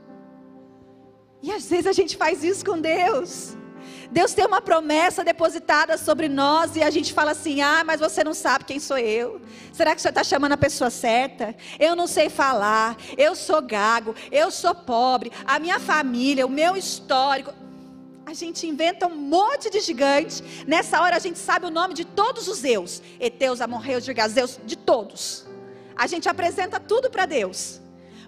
E 1.44 1.52
às 1.52 1.70
vezes 1.70 1.86
a 1.86 1.94
gente 1.94 2.18
faz 2.18 2.44
isso 2.44 2.66
com 2.66 2.82
Deus. 2.82 3.56
Deus 4.12 4.34
tem 4.34 4.46
uma 4.46 4.62
promessa 4.62 5.24
depositada 5.24 5.98
sobre 5.98 6.30
nós 6.30 6.76
e 6.76 6.84
a 6.84 6.90
gente 6.90 7.14
fala 7.14 7.32
assim: 7.32 7.62
ah, 7.62 7.84
mas 7.86 8.00
você 8.00 8.24
não 8.24 8.34
sabe 8.34 8.66
quem 8.66 8.80
sou 8.80 8.98
eu. 8.98 9.42
Será 9.74 9.92
que 9.92 10.00
o 10.00 10.02
senhor 10.02 10.12
está 10.12 10.24
chamando 10.24 10.54
a 10.54 10.58
pessoa 10.58 10.90
certa? 10.90 11.56
Eu 11.80 11.96
não 11.96 12.08
sei 12.08 12.30
falar, 12.30 12.98
eu 13.18 13.36
sou 13.36 13.62
gago, 13.62 14.16
eu 14.32 14.52
sou 14.52 14.76
pobre, 14.76 15.32
a 15.46 15.60
minha 15.60 15.80
família, 15.80 16.46
o 16.46 16.50
meu 16.50 16.76
histórico. 16.76 17.54
A 18.26 18.34
gente 18.34 18.66
inventa 18.66 19.06
um 19.06 19.16
monte 19.16 19.70
de 19.70 19.80
gigantes. 19.82 20.42
Nessa 20.66 21.00
hora 21.00 21.16
a 21.16 21.20
gente 21.20 21.38
sabe 21.38 21.68
o 21.68 21.70
nome 21.70 21.94
de 21.94 22.06
todos 22.06 22.48
os 22.48 22.64
Eus: 22.64 23.02
Eteus, 23.20 23.62
Amorreus, 23.62 24.04
Girgazeus, 24.04 24.60
de 24.66 24.76
todos. 24.76 25.46
A 25.96 26.08
gente 26.08 26.28
apresenta 26.28 26.80
tudo 26.80 27.10
para 27.10 27.26
Deus, 27.26 27.80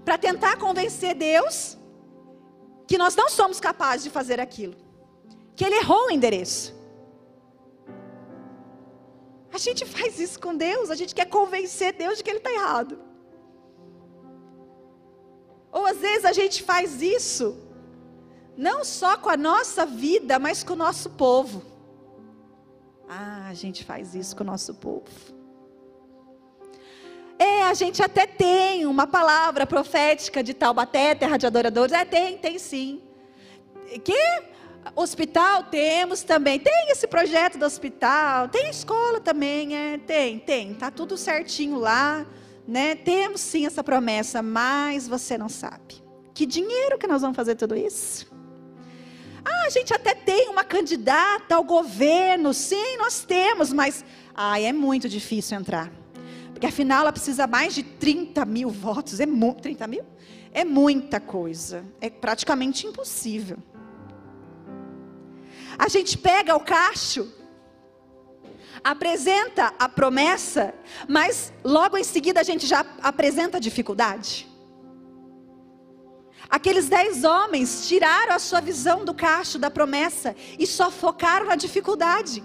para 0.06 0.18
tentar 0.18 0.58
convencer 0.58 1.14
Deus 1.14 1.78
que 2.88 2.98
nós 2.98 3.16
não 3.16 3.30
somos 3.30 3.60
capazes 3.60 4.06
de 4.06 4.10
fazer 4.10 4.40
aquilo 4.40 4.87
que 5.58 5.66
ele 5.66 5.76
errou 5.76 6.06
o 6.06 6.12
endereço. 6.12 6.74
A 9.52 9.58
gente 9.58 9.84
faz 9.86 10.20
isso 10.20 10.40
com 10.40 10.56
Deus, 10.56 10.92
a 10.92 10.96
gente 10.96 11.16
quer 11.16 11.26
convencer 11.26 11.94
Deus 11.94 12.20
de 12.20 12.24
que 12.24 12.30
ele 12.30 12.38
está 12.38 12.54
errado. 12.54 13.00
Ou 15.72 15.84
às 15.88 15.98
vezes 15.98 16.26
a 16.26 16.32
gente 16.32 16.62
faz 16.62 17.02
isso, 17.02 17.58
não 18.56 18.86
só 18.86 19.18
com 19.18 19.32
a 19.32 19.36
nossa 19.36 19.84
vida, 19.84 20.38
mas 20.38 20.64
com 20.64 20.74
o 20.74 20.76
nosso 20.76 21.10
povo. 21.10 21.64
Ah, 23.10 23.48
a 23.50 23.54
gente 23.56 23.84
faz 23.84 24.14
isso 24.14 24.36
com 24.36 24.44
o 24.44 24.48
nosso 24.48 24.76
povo. 24.76 25.10
É, 27.40 27.64
a 27.64 27.74
gente 27.74 28.04
até 28.04 28.28
tem 28.28 28.86
uma 28.86 29.08
palavra 29.08 29.66
profética 29.66 30.44
de 30.44 30.54
Taubaté, 30.54 31.16
terra 31.16 31.38
de 31.38 31.48
adoradores. 31.48 31.94
É, 31.94 32.06
tem, 32.06 32.38
tem 32.38 32.60
sim. 32.60 33.02
Que 34.04 34.57
Hospital 34.96 35.64
temos 35.64 36.24
também. 36.24 36.60
Tem 36.60 36.92
esse 36.92 37.08
projeto 37.08 37.58
do 37.58 37.66
hospital. 37.66 38.48
Tem 38.48 38.70
escola 38.70 39.20
também, 39.20 39.76
é, 39.76 39.98
tem, 39.98 40.40
tem. 40.40 40.74
Tá 40.74 40.92
tudo 40.92 41.18
certinho 41.18 41.78
lá, 41.78 42.26
né? 42.68 42.96
Temos 42.96 43.42
sim 43.42 43.66
essa 43.66 43.84
promessa, 43.84 44.42
mas 44.42 45.08
você 45.08 45.38
não 45.38 45.50
sabe. 45.50 46.04
Que 46.34 46.46
dinheiro 46.46 46.98
que 46.98 47.08
nós 47.08 47.22
vamos 47.22 47.36
fazer 47.36 47.56
tudo 47.56 47.76
isso? 47.76 48.28
Ah, 49.44 49.66
a 49.66 49.70
gente 49.70 49.94
até 49.94 50.14
tem 50.14 50.50
uma 50.50 50.64
candidata 50.64 51.56
ao 51.56 51.64
governo. 51.64 52.54
Sim, 52.54 52.98
nós 52.98 53.22
temos, 53.22 53.72
mas 53.72 54.04
ai, 54.36 54.66
é 54.66 54.74
muito 54.74 55.08
difícil 55.08 55.58
entrar. 55.58 55.92
Porque 56.52 56.68
afinal 56.68 57.02
ela 57.02 57.12
precisa 57.12 57.48
mais 57.48 57.74
de 57.74 57.84
30 57.84 58.44
mil 58.46 58.70
votos. 58.70 59.20
É 59.20 59.26
30 59.26 59.88
mil? 59.88 60.04
É 60.52 60.66
muita 60.66 61.20
coisa. 61.20 61.86
É 62.02 62.10
praticamente 62.10 62.86
impossível. 62.88 63.58
A 65.78 65.88
gente 65.88 66.18
pega 66.18 66.56
o 66.56 66.60
cacho, 66.60 67.32
apresenta 68.84 69.74
a 69.78 69.88
promessa, 69.88 70.74
mas 71.08 71.54
logo 71.64 71.98
em 71.98 72.04
seguida 72.04 72.40
a 72.40 72.44
gente 72.44 72.66
já 72.66 72.86
apresenta 73.02 73.58
a 73.58 73.60
dificuldade. 73.60 74.48
Aqueles 76.50 76.88
dez 76.88 77.24
homens 77.24 77.88
tiraram 77.88 78.34
a 78.34 78.40
sua 78.40 78.62
visão 78.62 79.04
do 79.04 79.14
cacho 79.14 79.60
da 79.60 79.70
promessa 79.70 80.36
e 80.58 80.66
só 80.66 80.90
focaram 80.90 81.46
na 81.46 81.56
dificuldade. 81.56 82.42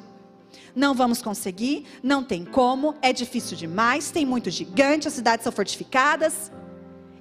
Não 0.74 0.94
vamos 0.94 1.22
conseguir, 1.22 1.86
não 2.02 2.24
tem 2.24 2.44
como, 2.44 2.96
é 3.00 3.12
difícil 3.12 3.56
demais, 3.56 4.10
tem 4.10 4.26
muito 4.26 4.50
gigante, 4.50 5.06
as 5.06 5.14
cidades 5.14 5.44
são 5.44 5.52
fortificadas. 5.52 6.50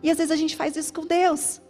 E 0.02 0.10
às 0.10 0.18
vezes 0.18 0.32
a 0.32 0.36
gente 0.36 0.56
faz 0.56 0.76
isso 0.76 0.94
com 0.94 1.06
Deus. 1.06 1.62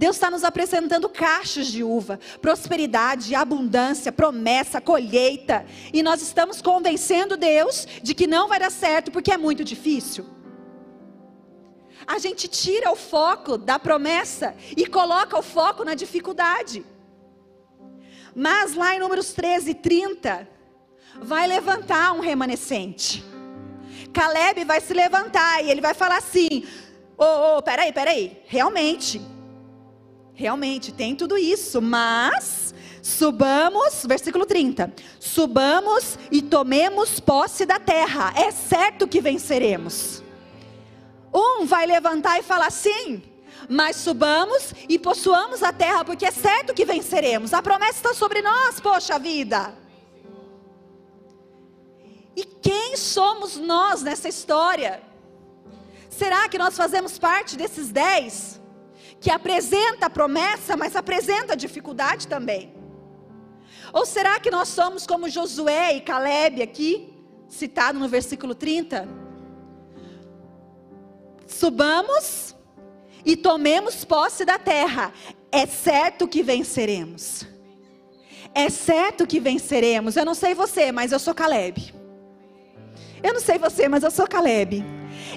Deus 0.00 0.16
está 0.16 0.30
nos 0.30 0.44
apresentando 0.44 1.10
cachos 1.10 1.66
de 1.66 1.84
uva, 1.84 2.18
prosperidade, 2.40 3.34
abundância, 3.34 4.10
promessa, 4.10 4.80
colheita. 4.80 5.66
E 5.92 6.02
nós 6.02 6.22
estamos 6.22 6.62
convencendo 6.62 7.36
Deus 7.36 7.86
de 8.02 8.14
que 8.14 8.26
não 8.26 8.48
vai 8.48 8.58
dar 8.58 8.70
certo 8.70 9.10
porque 9.10 9.30
é 9.30 9.36
muito 9.36 9.62
difícil. 9.62 10.24
A 12.06 12.18
gente 12.18 12.48
tira 12.48 12.90
o 12.90 12.96
foco 12.96 13.58
da 13.58 13.78
promessa 13.78 14.54
e 14.74 14.86
coloca 14.86 15.38
o 15.38 15.42
foco 15.42 15.84
na 15.84 15.92
dificuldade. 15.92 16.82
Mas 18.34 18.72
lá 18.72 18.96
em 18.96 19.00
Números 19.00 19.34
13, 19.34 19.74
30, 19.74 20.48
vai 21.20 21.46
levantar 21.46 22.14
um 22.14 22.20
remanescente. 22.20 23.22
Caleb 24.14 24.64
vai 24.64 24.80
se 24.80 24.94
levantar 24.94 25.62
e 25.62 25.70
ele 25.70 25.82
vai 25.82 25.92
falar 25.92 26.16
assim: 26.16 26.64
Ô, 27.18 27.22
oh, 27.22 27.58
oh, 27.58 27.62
peraí, 27.62 27.92
peraí, 27.92 28.42
realmente 28.46 29.20
Realmente 30.40 30.90
tem 30.90 31.14
tudo 31.14 31.36
isso, 31.36 31.82
mas 31.82 32.72
Subamos, 33.02 34.06
versículo 34.06 34.46
30. 34.46 34.90
Subamos 35.18 36.18
e 36.30 36.40
tomemos 36.40 37.20
posse 37.20 37.66
da 37.66 37.78
terra. 37.78 38.32
É 38.34 38.50
certo 38.50 39.06
que 39.06 39.20
venceremos. 39.20 40.22
Um 41.32 41.66
vai 41.66 41.86
levantar 41.86 42.38
e 42.38 42.42
falar 42.42 42.70
sim, 42.70 43.22
mas 43.68 43.96
subamos 43.96 44.74
e 44.88 44.98
possuamos 44.98 45.62
a 45.62 45.72
terra, 45.72 46.04
porque 46.04 46.24
é 46.24 46.30
certo 46.30 46.74
que 46.74 46.84
venceremos. 46.84 47.52
A 47.52 47.62
promessa 47.62 47.96
está 47.98 48.14
sobre 48.14 48.40
nós, 48.40 48.80
poxa 48.80 49.18
vida. 49.18 49.74
E 52.34 52.44
quem 52.44 52.96
somos 52.96 53.56
nós 53.56 54.02
nessa 54.02 54.28
história? 54.28 55.02
Será 56.08 56.48
que 56.48 56.58
nós 56.58 56.76
fazemos 56.76 57.18
parte 57.18 57.56
desses 57.56 57.90
dez 57.90 58.59
que 59.20 59.30
apresenta 59.30 60.06
a 60.06 60.10
promessa, 60.10 60.76
mas 60.76 60.96
apresenta 60.96 61.52
a 61.52 61.56
dificuldade 61.56 62.26
também? 62.26 62.74
Ou 63.92 64.06
será 64.06 64.40
que 64.40 64.50
nós 64.50 64.68
somos 64.68 65.06
como 65.06 65.28
Josué 65.28 65.96
e 65.96 66.00
Caleb 66.00 66.62
aqui, 66.62 67.12
citado 67.48 67.98
no 67.98 68.08
versículo 68.08 68.54
30? 68.54 69.06
Subamos 71.46 72.54
e 73.24 73.36
tomemos 73.36 74.04
posse 74.04 74.44
da 74.44 74.58
terra. 74.58 75.12
É 75.52 75.66
certo 75.66 76.26
que 76.26 76.42
venceremos. 76.42 77.44
É 78.54 78.70
certo 78.70 79.26
que 79.26 79.40
venceremos. 79.40 80.16
Eu 80.16 80.24
não 80.24 80.34
sei 80.34 80.54
você, 80.54 80.90
mas 80.90 81.12
eu 81.12 81.18
sou 81.18 81.34
Caleb. 81.34 81.92
Eu 83.22 83.34
não 83.34 83.40
sei 83.40 83.58
você, 83.58 83.88
mas 83.88 84.02
eu 84.02 84.10
sou 84.10 84.26
Caleb. 84.26 84.84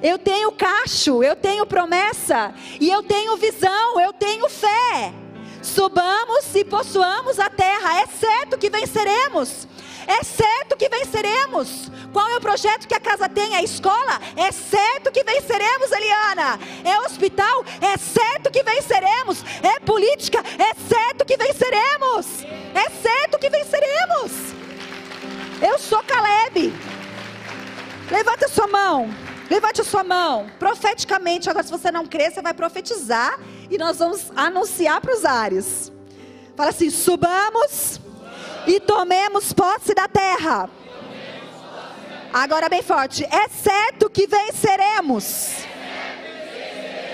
Eu 0.02 0.18
tenho 0.18 0.52
cacho, 0.52 1.24
eu 1.24 1.36
tenho 1.36 1.66
promessa, 1.66 2.54
e 2.80 2.90
eu 2.90 3.04
tenho 3.04 3.38
visão, 3.38 4.00
eu 4.00 4.14
tenho 4.14 4.48
fé. 4.50 5.14
Subamos 5.62 6.54
e 6.56 6.66
possuamos 6.66 7.40
a 7.40 7.50
terra, 7.50 8.02
é 8.02 8.06
certo 8.08 8.58
que 8.58 8.70
venceremos. 8.70 9.68
É 10.06 10.24
certo 10.24 10.76
que 10.78 10.90
venceremos. 10.90 11.90
Qual 12.12 12.28
é 12.30 12.38
o 12.38 12.42
projeto 12.42 12.88
que 12.88 12.94
a 12.94 13.00
casa 13.00 13.30
tem? 13.30 13.56
É 13.56 13.64
escola? 13.64 14.20
É 14.36 14.52
certo 14.52 15.12
que 15.12 15.24
venceremos, 15.24 15.92
Eliana. 15.92 16.60
É 16.84 17.00
hospital? 17.00 17.66
É 17.82 17.98
certo 17.98 18.52
que 18.52 18.62
venceremos. 18.64 19.44
É 19.64 19.80
política? 19.80 20.40
É 20.40 20.74
certo 20.88 21.26
que 21.26 21.38
venceremos. 21.38 22.44
É 22.76 22.90
certo 23.02 23.40
que 23.40 23.50
venceremos. 23.50 24.32
Eu 25.62 25.80
sou 25.80 26.04
Caleb. 26.04 26.74
Levante 28.12 28.46
a 28.46 28.50
sua 28.50 28.68
mão. 28.68 29.10
Levante 29.54 29.82
a 29.82 29.84
sua 29.84 30.04
mão. 30.04 30.50
Profeticamente, 30.58 31.48
agora 31.48 31.64
se 31.64 31.70
você 31.70 31.92
não 31.92 32.08
crer, 32.08 32.32
você 32.32 32.42
vai 32.42 32.56
profetizar 32.56 33.40
e 33.70 33.78
nós 33.78 34.00
vamos 34.00 34.32
anunciar 34.36 35.00
para 35.00 35.14
os 35.16 35.24
ares. 35.24 35.92
Fala 36.56 36.72
assim: 36.72 36.90
subamos 36.90 38.02
e 38.66 38.80
tomemos 38.80 39.54
posse 39.54 39.94
da 39.94 40.08
terra. 40.08 40.68
Agora 42.34 42.68
bem 42.68 42.82
forte. 42.82 43.26
É 43.26 43.48
certo 43.48 44.10
que 44.10 44.26
venceremos. 44.26 45.52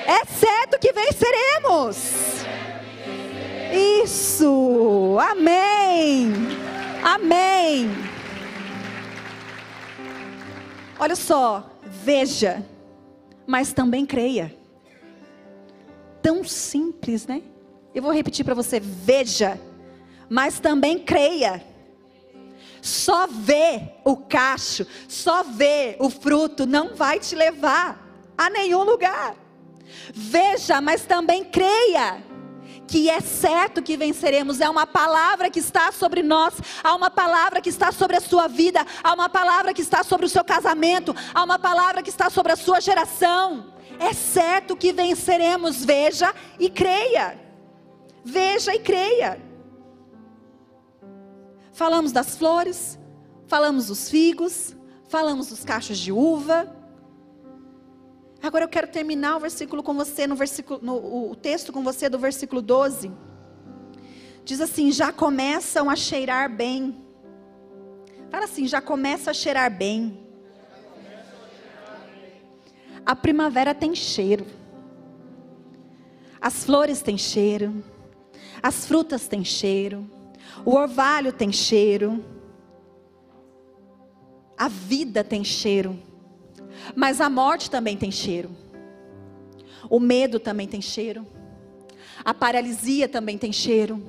É 0.08 0.24
certo 0.26 0.80
que 0.80 0.94
venceremos. 0.94 1.98
Isso. 4.02 5.18
Amém. 5.30 6.32
Amém. 7.04 7.92
Olha 10.98 11.18
só, 11.18 11.79
veja, 12.04 12.66
mas 13.46 13.74
também 13.74 14.06
creia. 14.06 14.56
Tão 16.22 16.44
simples, 16.44 17.26
né? 17.26 17.42
Eu 17.94 18.02
vou 18.02 18.12
repetir 18.12 18.46
para 18.46 18.54
você: 18.54 18.80
veja, 18.80 19.60
mas 20.30 20.60
também 20.60 21.00
creia. 21.00 21.64
Só 22.82 23.28
ver 23.28 24.00
o 24.06 24.16
cacho, 24.16 24.86
só 25.08 25.44
ver 25.44 25.98
o 26.00 26.10
fruto 26.10 26.66
não 26.66 26.96
vai 26.96 27.20
te 27.20 27.36
levar 27.36 28.08
a 28.38 28.50
nenhum 28.50 28.84
lugar. 28.84 29.36
Veja, 30.14 30.80
mas 30.80 31.04
também 31.04 31.44
creia 31.44 32.29
que 32.90 33.08
é 33.10 33.22
certo 33.22 33.84
que 33.84 33.96
venceremos. 33.96 34.60
É 34.60 34.68
uma 34.68 34.88
palavra 34.88 35.50
que 35.50 35.60
está 35.60 35.92
sobre 35.92 36.24
nós, 36.24 36.56
há 36.84 36.96
uma 36.96 37.12
palavra 37.12 37.62
que 37.62 37.70
está 37.70 37.92
sobre 37.92 38.18
a 38.18 38.22
sua 38.22 38.48
vida, 38.48 38.86
há 39.04 39.14
uma 39.14 39.30
palavra 39.30 39.74
que 39.74 39.82
está 39.82 40.04
sobre 40.04 40.26
o 40.26 40.30
seu 40.30 40.44
casamento, 40.44 41.16
há 41.34 41.44
uma 41.44 41.60
palavra 41.60 42.02
que 42.02 42.10
está 42.10 42.30
sobre 42.30 42.52
a 42.52 42.56
sua 42.56 42.80
geração. 42.80 43.74
É 44.00 44.14
certo 44.14 44.76
que 44.76 44.92
venceremos. 44.92 45.86
Veja 45.86 46.34
e 46.58 46.70
creia. 46.70 47.40
Veja 48.24 48.74
e 48.74 48.80
creia. 48.80 49.40
Falamos 51.74 52.12
das 52.12 52.36
flores, 52.36 52.98
falamos 53.48 53.88
dos 53.88 54.10
figos, 54.10 54.76
falamos 55.08 55.48
dos 55.48 55.64
cachos 55.64 55.98
de 56.00 56.12
uva. 56.12 56.79
Agora 58.42 58.64
eu 58.64 58.70
quero 58.70 58.88
terminar 58.88 59.36
o 59.36 59.40
versículo 59.40 59.84
com 59.84 59.94
você, 59.94 60.26
no 60.26 60.36
versículo, 60.36 60.80
no, 60.82 61.32
o 61.32 61.36
texto 61.36 61.74
com 61.74 61.84
você 61.84 62.08
do 62.08 62.18
versículo 62.18 62.62
12. 62.62 63.12
Diz 64.46 64.62
assim: 64.62 64.92
já 64.92 65.12
começam 65.12 65.90
a 65.90 65.96
cheirar 65.96 66.50
bem. 66.50 67.06
Fala 68.30 68.46
assim, 68.46 68.68
já 68.68 68.80
começa 68.82 69.32
a 69.32 69.34
cheirar 69.34 69.76
bem. 69.76 70.20
A 73.06 73.16
primavera 73.16 73.74
tem 73.74 73.96
cheiro. 73.96 74.46
As 76.40 76.64
flores 76.64 77.02
têm 77.02 77.18
cheiro. 77.18 77.84
As 78.62 78.86
frutas 78.86 79.28
têm 79.28 79.44
cheiro. 79.44 80.10
O 80.64 80.76
orvalho 80.76 81.34
tem 81.34 81.52
cheiro. 81.52 82.24
A 84.58 84.68
vida 84.68 85.24
tem 85.24 85.44
cheiro. 85.44 86.09
Mas 86.96 87.22
a 87.22 87.30
morte 87.30 87.70
também 87.70 87.98
tem 87.98 88.12
cheiro. 88.12 88.50
O 89.90 90.00
medo 90.00 90.40
também 90.40 90.68
tem 90.68 90.82
cheiro. 90.82 91.26
A 92.24 92.34
paralisia 92.34 93.08
também 93.08 93.38
tem 93.38 93.52
cheiro. 93.52 94.02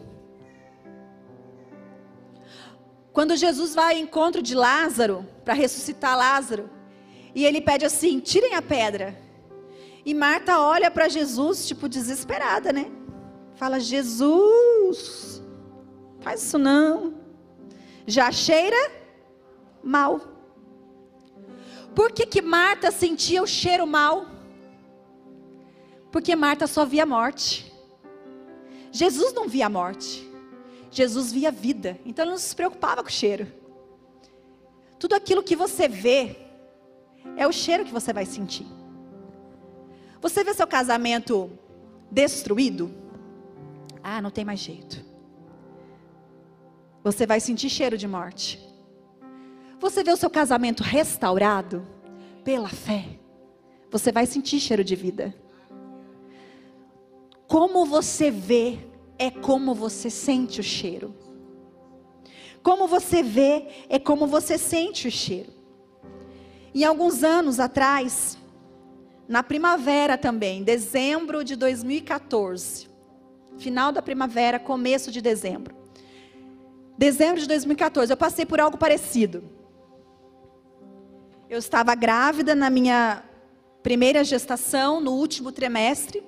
Quando 3.13 3.37
Jesus 3.37 3.75
vai 3.75 3.95
ao 3.95 4.01
encontro 4.01 4.43
de 4.43 4.55
Lázaro, 4.55 5.27
para 5.45 5.55
ressuscitar 5.55 6.17
Lázaro, 6.17 6.71
e 7.35 7.45
ele 7.45 7.61
pede 7.61 7.85
assim: 7.85 8.21
tirem 8.21 8.55
a 8.55 8.63
pedra. 8.63 9.17
E 10.05 10.15
Marta 10.15 10.59
olha 10.59 10.91
para 10.91 11.09
Jesus, 11.09 11.67
tipo 11.67 11.89
desesperada, 11.89 12.73
né? 12.73 12.91
Fala: 13.55 13.79
Jesus, 13.79 15.41
Faz 16.21 16.43
isso 16.43 16.59
não. 16.59 17.15
Já 18.07 18.31
cheira 18.31 18.77
mal. 19.83 20.21
Por 21.95 22.13
que, 22.13 22.27
que 22.27 22.41
Marta 22.41 22.91
sentia 22.91 23.43
o 23.43 23.47
cheiro 23.47 23.87
mal? 23.87 24.27
Porque 26.11 26.35
Marta 26.35 26.67
só 26.67 26.85
via 26.85 27.07
morte. 27.07 27.73
Jesus 28.93 29.33
não 29.33 29.49
via 29.49 29.69
morte. 29.69 30.29
Jesus 30.91 31.33
via 31.33 31.51
vida. 31.51 31.99
Então 32.05 32.25
ele 32.25 32.33
não 32.33 32.39
se 32.39 32.55
preocupava 32.55 33.03
com 33.03 33.09
o 33.09 33.13
cheiro. 33.13 33.47
Tudo 34.99 35.15
aquilo 35.15 35.43
que 35.43 35.57
você 35.57 35.89
vê 35.89 36.37
é 37.37 37.47
o 37.47 37.53
cheiro 37.53 37.85
que 37.85 37.93
você 37.93 38.13
vai 38.13 38.27
sentir. 38.27 38.67
Você 40.21 40.45
vê 40.45 40.53
seu 40.53 40.67
casamento 40.67 41.51
destruído? 42.11 42.93
Ah, 44.03 44.21
não 44.21 44.31
tem 44.31 44.45
mais 44.45 44.61
jeito 44.61 45.11
você 47.03 47.27
vai 47.27 47.41
sentir 47.41 47.71
cheiro 47.71 47.97
de 47.97 48.07
morte. 48.07 48.61
Você 49.81 50.05
vê 50.05 50.13
o 50.13 50.17
seu 50.17 50.29
casamento 50.29 50.83
restaurado 50.83 51.87
pela 52.45 52.69
fé, 52.69 53.19
você 53.91 54.13
vai 54.13 54.27
sentir 54.27 54.61
cheiro 54.61 54.85
de 54.85 54.95
vida. 54.95 55.35
Como 57.49 57.85
você 57.85 58.31
vê 58.31 58.79
é 59.19 59.31
como 59.31 59.75
você 59.75 60.09
sente 60.09 60.61
o 60.61 60.63
cheiro. 60.63 61.15
Como 62.63 62.87
você 62.87 63.23
vê 63.23 63.67
é 63.89 63.99
como 63.99 64.27
você 64.27 64.59
sente 64.59 65.09
o 65.09 65.11
cheiro. 65.11 65.51
E 66.73 66.85
alguns 66.85 67.25
anos 67.25 67.59
atrás, 67.59 68.39
na 69.27 69.43
primavera 69.43 70.17
também, 70.17 70.63
dezembro 70.63 71.43
de 71.43 71.57
2014, 71.57 72.89
final 73.59 73.91
da 73.91 74.03
primavera, 74.03 74.59
começo 74.59 75.11
de 75.11 75.21
dezembro, 75.21 75.81
Dezembro 77.01 77.41
de 77.41 77.49
2014, 77.49 78.13
eu 78.13 78.17
passei 78.17 78.45
por 78.45 78.61
algo 78.61 78.77
parecido. 78.77 79.60
Eu 81.51 81.59
estava 81.59 81.97
grávida 81.97 82.55
na 82.55 82.71
minha 82.71 83.25
primeira 83.83 84.23
gestação, 84.23 85.01
no 85.01 85.11
último 85.11 85.51
trimestre, 85.51 86.23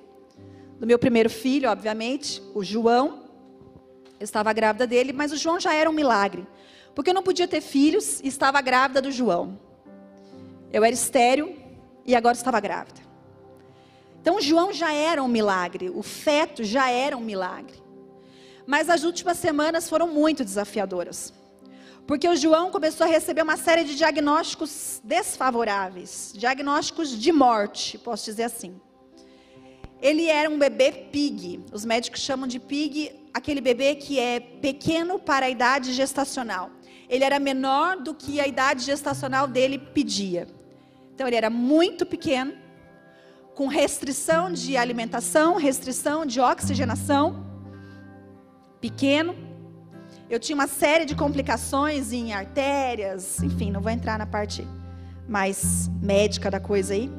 do 0.77 0.85
meu 0.85 0.99
primeiro 0.99 1.29
filho, 1.29 1.69
obviamente, 1.69 2.43
o 2.53 2.61
João. 2.61 3.23
Eu 4.19 4.25
estava 4.25 4.51
grávida 4.51 4.85
dele, 4.85 5.13
mas 5.13 5.31
o 5.31 5.37
João 5.37 5.61
já 5.61 5.73
era 5.73 5.89
um 5.89 5.93
milagre, 5.93 6.45
porque 6.93 7.11
eu 7.11 7.13
não 7.13 7.23
podia 7.23 7.47
ter 7.47 7.61
filhos 7.61 8.19
e 8.19 8.27
estava 8.27 8.59
grávida 8.59 9.01
do 9.01 9.13
João. 9.13 9.57
Eu 10.73 10.83
era 10.83 10.93
estéril 10.93 11.55
e 12.05 12.17
agora 12.17 12.35
estava 12.35 12.59
grávida. 12.59 12.99
Então, 14.19 14.35
o 14.35 14.41
João 14.41 14.73
já 14.73 14.91
era 14.91 15.23
um 15.23 15.29
milagre, 15.29 15.89
o 15.89 16.03
feto 16.03 16.65
já 16.65 16.91
era 16.91 17.15
um 17.15 17.21
milagre. 17.21 17.81
Mas 18.67 18.89
as 18.89 19.05
últimas 19.05 19.37
semanas 19.37 19.87
foram 19.87 20.09
muito 20.09 20.43
desafiadoras. 20.43 21.33
Porque 22.05 22.27
o 22.27 22.35
João 22.35 22.69
começou 22.69 23.05
a 23.05 23.09
receber 23.09 23.41
uma 23.41 23.55
série 23.55 23.83
de 23.85 23.95
diagnósticos 23.95 25.01
desfavoráveis, 25.03 26.33
diagnósticos 26.35 27.17
de 27.17 27.31
morte, 27.31 27.97
posso 27.97 28.25
dizer 28.25 28.43
assim. 28.43 28.79
Ele 30.01 30.27
era 30.27 30.49
um 30.49 30.59
bebê 30.59 30.91
pig. 30.91 31.63
Os 31.71 31.85
médicos 31.85 32.19
chamam 32.19 32.45
de 32.45 32.59
pig 32.59 33.23
aquele 33.33 33.61
bebê 33.61 33.95
que 33.95 34.19
é 34.19 34.39
pequeno 34.39 35.17
para 35.17 35.45
a 35.45 35.49
idade 35.49 35.93
gestacional. 35.93 36.71
Ele 37.09 37.23
era 37.23 37.39
menor 37.39 37.97
do 37.97 38.13
que 38.13 38.39
a 38.41 38.47
idade 38.47 38.83
gestacional 38.83 39.47
dele 39.47 39.77
pedia. 39.77 40.47
Então 41.13 41.25
ele 41.25 41.35
era 41.35 41.49
muito 41.49 42.05
pequeno, 42.05 42.53
com 43.55 43.67
restrição 43.67 44.51
de 44.51 44.75
alimentação, 44.75 45.55
restrição 45.55 46.25
de 46.25 46.41
oxigenação, 46.41 47.45
pequeno. 48.81 49.52
Eu 50.29 50.39
tinha 50.39 50.55
uma 50.55 50.67
série 50.67 51.05
de 51.05 51.15
complicações 51.15 52.11
em 52.13 52.33
artérias, 52.33 53.41
enfim, 53.43 53.71
não 53.71 53.81
vou 53.81 53.91
entrar 53.91 54.17
na 54.17 54.25
parte 54.25 54.65
mais 55.27 55.89
médica 56.01 56.49
da 56.49 56.59
coisa 56.59 56.93
aí. 56.93 57.11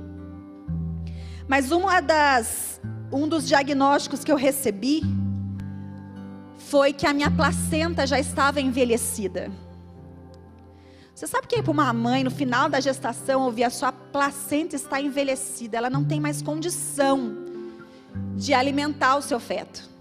Mas 1.46 1.70
uma 1.70 2.00
das, 2.00 2.80
um 3.12 3.28
dos 3.28 3.46
diagnósticos 3.46 4.24
que 4.24 4.32
eu 4.32 4.36
recebi 4.36 5.02
foi 6.57 6.92
que 6.92 7.07
a 7.07 7.12
minha 7.12 7.30
placenta 7.30 8.07
já 8.07 8.18
estava 8.18 8.61
envelhecida. 8.61 9.50
Você 11.14 11.28
sabe 11.28 11.46
que 11.46 11.57
é 11.57 11.62
para 11.62 11.70
uma 11.70 11.92
mãe, 11.92 12.24
no 12.24 12.30
final 12.30 12.68
da 12.68 12.80
gestação, 12.80 13.42
ouvir 13.42 13.64
a 13.64 13.70
sua 13.70 13.92
placenta 13.92 14.74
está 14.74 15.00
envelhecida, 15.00 15.76
ela 15.76 15.88
não 15.88 16.05
tem 16.05 16.20
mais 16.20 16.42
condição 16.42 17.36
de 18.34 18.52
alimentar 18.52 19.16
o 19.16 19.22
seu 19.22 19.38
feto. 19.38 19.93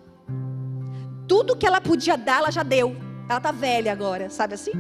Tudo 1.28 1.56
que 1.56 1.66
ela 1.66 1.82
podia 1.82 2.18
dar, 2.18 2.40
ela 2.40 2.52
já 2.52 2.64
deu. 2.64 2.96
Ela 3.30 3.38
está 3.38 3.52
velha 3.52 3.92
agora, 3.92 4.30
sabe 4.30 4.56
assim? 4.56 4.72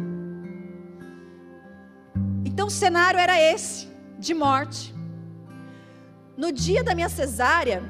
Então 2.45 2.67
o 2.67 2.71
cenário 2.71 3.19
era 3.19 3.39
esse, 3.39 3.87
de 4.19 4.33
morte. 4.33 4.93
No 6.35 6.51
dia 6.51 6.83
da 6.83 6.93
minha 6.93 7.09
cesárea, 7.09 7.83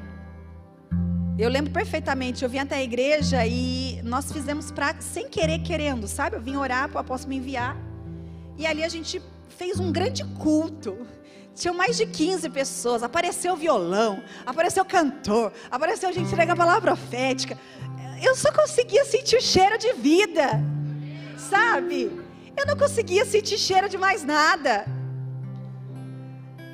eu 1.36 1.50
lembro 1.50 1.72
perfeitamente, 1.72 2.44
eu 2.44 2.48
vim 2.48 2.58
até 2.58 2.76
a 2.76 2.82
igreja 2.82 3.44
e 3.44 4.00
nós 4.04 4.30
fizemos 4.30 4.70
prática 4.70 5.02
sem 5.02 5.28
querer, 5.28 5.58
querendo, 5.60 6.06
sabe? 6.06 6.36
Eu 6.36 6.40
vim 6.40 6.56
orar 6.56 6.88
para 6.88 6.98
o 6.98 7.00
apóstolo 7.00 7.30
me 7.30 7.38
enviar. 7.38 7.76
E 8.56 8.66
ali 8.66 8.84
a 8.84 8.88
gente 8.88 9.20
fez 9.48 9.80
um 9.80 9.90
grande 9.90 10.24
culto. 10.38 10.96
Tinha 11.54 11.72
mais 11.72 11.96
de 11.96 12.06
15 12.06 12.50
pessoas. 12.50 13.02
Apareceu 13.02 13.56
violão, 13.56 14.22
apareceu 14.46 14.84
cantor, 14.84 15.52
apareceu 15.70 16.12
gente 16.12 16.30
entrega 16.30 16.52
a 16.52 16.56
palavra 16.56 16.80
profética. 16.80 17.58
Eu 18.26 18.34
só 18.34 18.50
conseguia 18.50 19.04
sentir 19.04 19.36
o 19.36 19.42
cheiro 19.42 19.76
de 19.84 19.92
vida, 19.92 20.46
sabe? 21.36 21.98
Eu 22.56 22.64
não 22.66 22.76
conseguia 22.82 23.24
sentir 23.26 23.58
cheiro 23.58 23.86
de 23.86 23.98
mais 23.98 24.24
nada. 24.24 24.86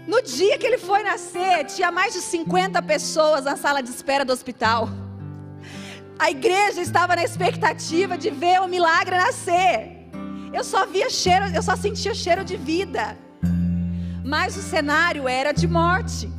No 0.06 0.22
dia 0.22 0.56
que 0.58 0.66
ele 0.68 0.78
foi 0.78 1.02
nascer, 1.02 1.64
tinha 1.64 1.90
mais 1.90 2.12
de 2.14 2.20
50 2.20 2.80
pessoas 2.82 3.44
na 3.44 3.56
sala 3.56 3.82
de 3.82 3.90
espera 3.90 4.24
do 4.24 4.32
hospital. 4.32 4.88
A 6.18 6.30
igreja 6.30 6.80
estava 6.80 7.16
na 7.16 7.24
expectativa 7.24 8.16
de 8.16 8.30
ver 8.30 8.60
o 8.60 8.68
milagre 8.68 9.16
nascer. 9.16 9.74
Eu 10.52 10.62
só 10.62 10.86
via 10.86 11.10
cheiro, 11.10 11.46
eu 11.46 11.62
só 11.62 11.74
sentia 11.74 12.14
cheiro 12.14 12.44
de 12.44 12.56
vida. 12.56 13.18
Mas 14.24 14.56
o 14.56 14.62
cenário 14.62 15.26
era 15.26 15.52
de 15.52 15.66
morte. 15.66 16.30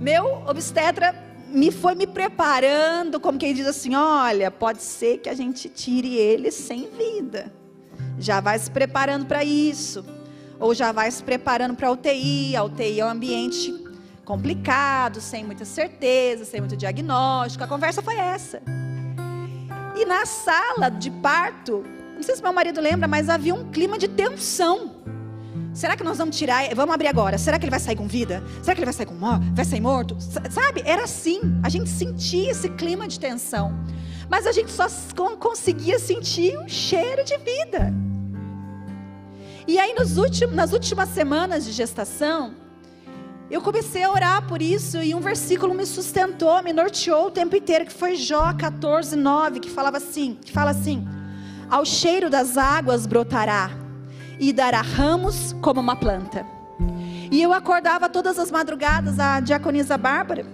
Meu 0.00 0.42
obstetra 0.48 1.29
me 1.50 1.70
foi 1.70 1.94
me 1.94 2.06
preparando, 2.06 3.20
como 3.20 3.38
quem 3.38 3.52
diz 3.52 3.66
assim: 3.66 3.94
olha, 3.94 4.50
pode 4.50 4.82
ser 4.82 5.18
que 5.18 5.28
a 5.28 5.34
gente 5.34 5.68
tire 5.68 6.14
ele 6.16 6.50
sem 6.50 6.88
vida. 6.90 7.52
Já 8.18 8.40
vai 8.40 8.58
se 8.58 8.70
preparando 8.70 9.26
para 9.26 9.42
isso. 9.44 10.04
Ou 10.58 10.74
já 10.74 10.92
vai 10.92 11.10
se 11.10 11.22
preparando 11.22 11.74
para 11.74 11.88
a 11.88 11.92
UTI. 11.92 12.54
A 12.54 12.64
UTI 12.64 13.00
é 13.00 13.06
um 13.06 13.08
ambiente 13.08 13.72
complicado, 14.24 15.20
sem 15.20 15.42
muita 15.42 15.64
certeza, 15.64 16.44
sem 16.44 16.60
muito 16.60 16.76
diagnóstico. 16.76 17.64
A 17.64 17.66
conversa 17.66 18.02
foi 18.02 18.16
essa. 18.16 18.62
E 19.96 20.04
na 20.04 20.24
sala 20.26 20.88
de 20.88 21.10
parto, 21.10 21.82
não 22.14 22.22
sei 22.22 22.36
se 22.36 22.42
meu 22.42 22.52
marido 22.52 22.80
lembra, 22.80 23.08
mas 23.08 23.28
havia 23.28 23.54
um 23.54 23.70
clima 23.70 23.98
de 23.98 24.06
tensão. 24.06 24.99
Será 25.72 25.96
que 25.96 26.02
nós 26.02 26.18
vamos 26.18 26.36
tirar? 26.36 26.74
Vamos 26.74 26.94
abrir 26.94 27.06
agora. 27.06 27.38
Será 27.38 27.58
que 27.58 27.64
ele 27.64 27.70
vai 27.70 27.80
sair 27.80 27.96
com 27.96 28.06
vida? 28.06 28.42
Será 28.62 28.74
que 28.74 28.80
ele 28.80 28.86
vai 28.86 28.94
sair 28.94 29.06
com? 29.06 29.14
Vai 29.54 29.64
sair 29.64 29.80
morto? 29.80 30.16
Sabe? 30.50 30.82
Era 30.84 31.04
assim. 31.04 31.40
A 31.62 31.68
gente 31.68 31.88
sentia 31.88 32.50
esse 32.50 32.68
clima 32.70 33.06
de 33.06 33.20
tensão. 33.20 33.72
Mas 34.28 34.46
a 34.46 34.52
gente 34.52 34.70
só 34.70 34.86
conseguia 35.38 35.98
sentir 35.98 36.56
o 36.58 36.68
cheiro 36.68 37.24
de 37.24 37.36
vida. 37.38 37.92
E 39.66 39.78
aí, 39.78 39.94
últimos, 40.16 40.54
nas 40.54 40.72
últimas 40.72 41.08
semanas 41.10 41.64
de 41.64 41.72
gestação, 41.72 42.54
eu 43.48 43.60
comecei 43.60 44.02
a 44.02 44.10
orar 44.10 44.46
por 44.46 44.60
isso 44.60 45.00
e 45.02 45.14
um 45.14 45.20
versículo 45.20 45.74
me 45.74 45.86
sustentou, 45.86 46.62
me 46.62 46.72
norteou 46.72 47.26
o 47.26 47.30
tempo 47.30 47.54
inteiro, 47.54 47.84
que 47.84 47.92
foi 47.92 48.16
Jó 48.16 48.52
14, 48.52 49.14
9, 49.14 49.60
que 49.60 49.70
falava 49.70 49.98
assim, 49.98 50.36
que 50.44 50.52
fala 50.52 50.70
assim: 50.70 51.06
ao 51.68 51.84
cheiro 51.84 52.28
das 52.28 52.56
águas 52.56 53.06
brotará 53.06 53.79
e 54.40 54.52
dará 54.54 54.80
ramos 54.80 55.54
como 55.60 55.80
uma 55.80 55.94
planta. 55.94 56.46
E 57.30 57.40
eu 57.40 57.52
acordava 57.52 58.08
todas 58.08 58.38
as 58.38 58.50
madrugadas 58.50 59.20
a 59.20 59.38
diaconisa 59.38 59.98
Bárbara. 59.98 60.46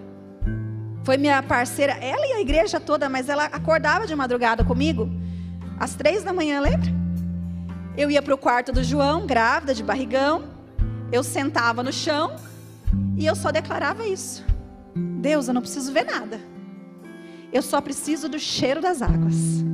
Foi 1.05 1.17
minha 1.17 1.41
parceira, 1.41 1.93
ela 1.93 2.27
e 2.27 2.33
a 2.33 2.41
igreja 2.41 2.81
toda, 2.81 3.09
mas 3.09 3.29
ela 3.29 3.45
acordava 3.45 4.07
de 4.07 4.15
madrugada 4.15 4.65
comigo, 4.65 5.09
às 5.79 5.95
três 5.95 6.25
da 6.25 6.33
manhã, 6.33 6.61
lembra? 6.61 6.91
Eu 7.97 8.11
ia 8.11 8.21
para 8.21 8.35
o 8.35 8.39
quarto 8.39 8.73
do 8.73 8.83
João, 8.83 9.25
grávida, 9.25 9.73
de 9.73 9.85
barrigão. 9.85 10.45
Eu 11.13 11.23
sentava 11.23 11.83
no 11.83 11.93
chão 11.93 12.35
e 13.17 13.25
eu 13.25 13.37
só 13.37 13.53
declarava 13.53 14.05
isso. 14.07 14.45
Deus, 14.95 15.47
eu 15.47 15.55
não 15.55 15.63
preciso 15.63 15.93
ver 15.93 16.05
nada. 16.05 16.41
Eu 17.53 17.63
só 17.63 17.81
preciso 17.81 18.29
do 18.29 18.39
cheiro 18.39 18.81
das 18.81 19.01
águas. 19.01 19.65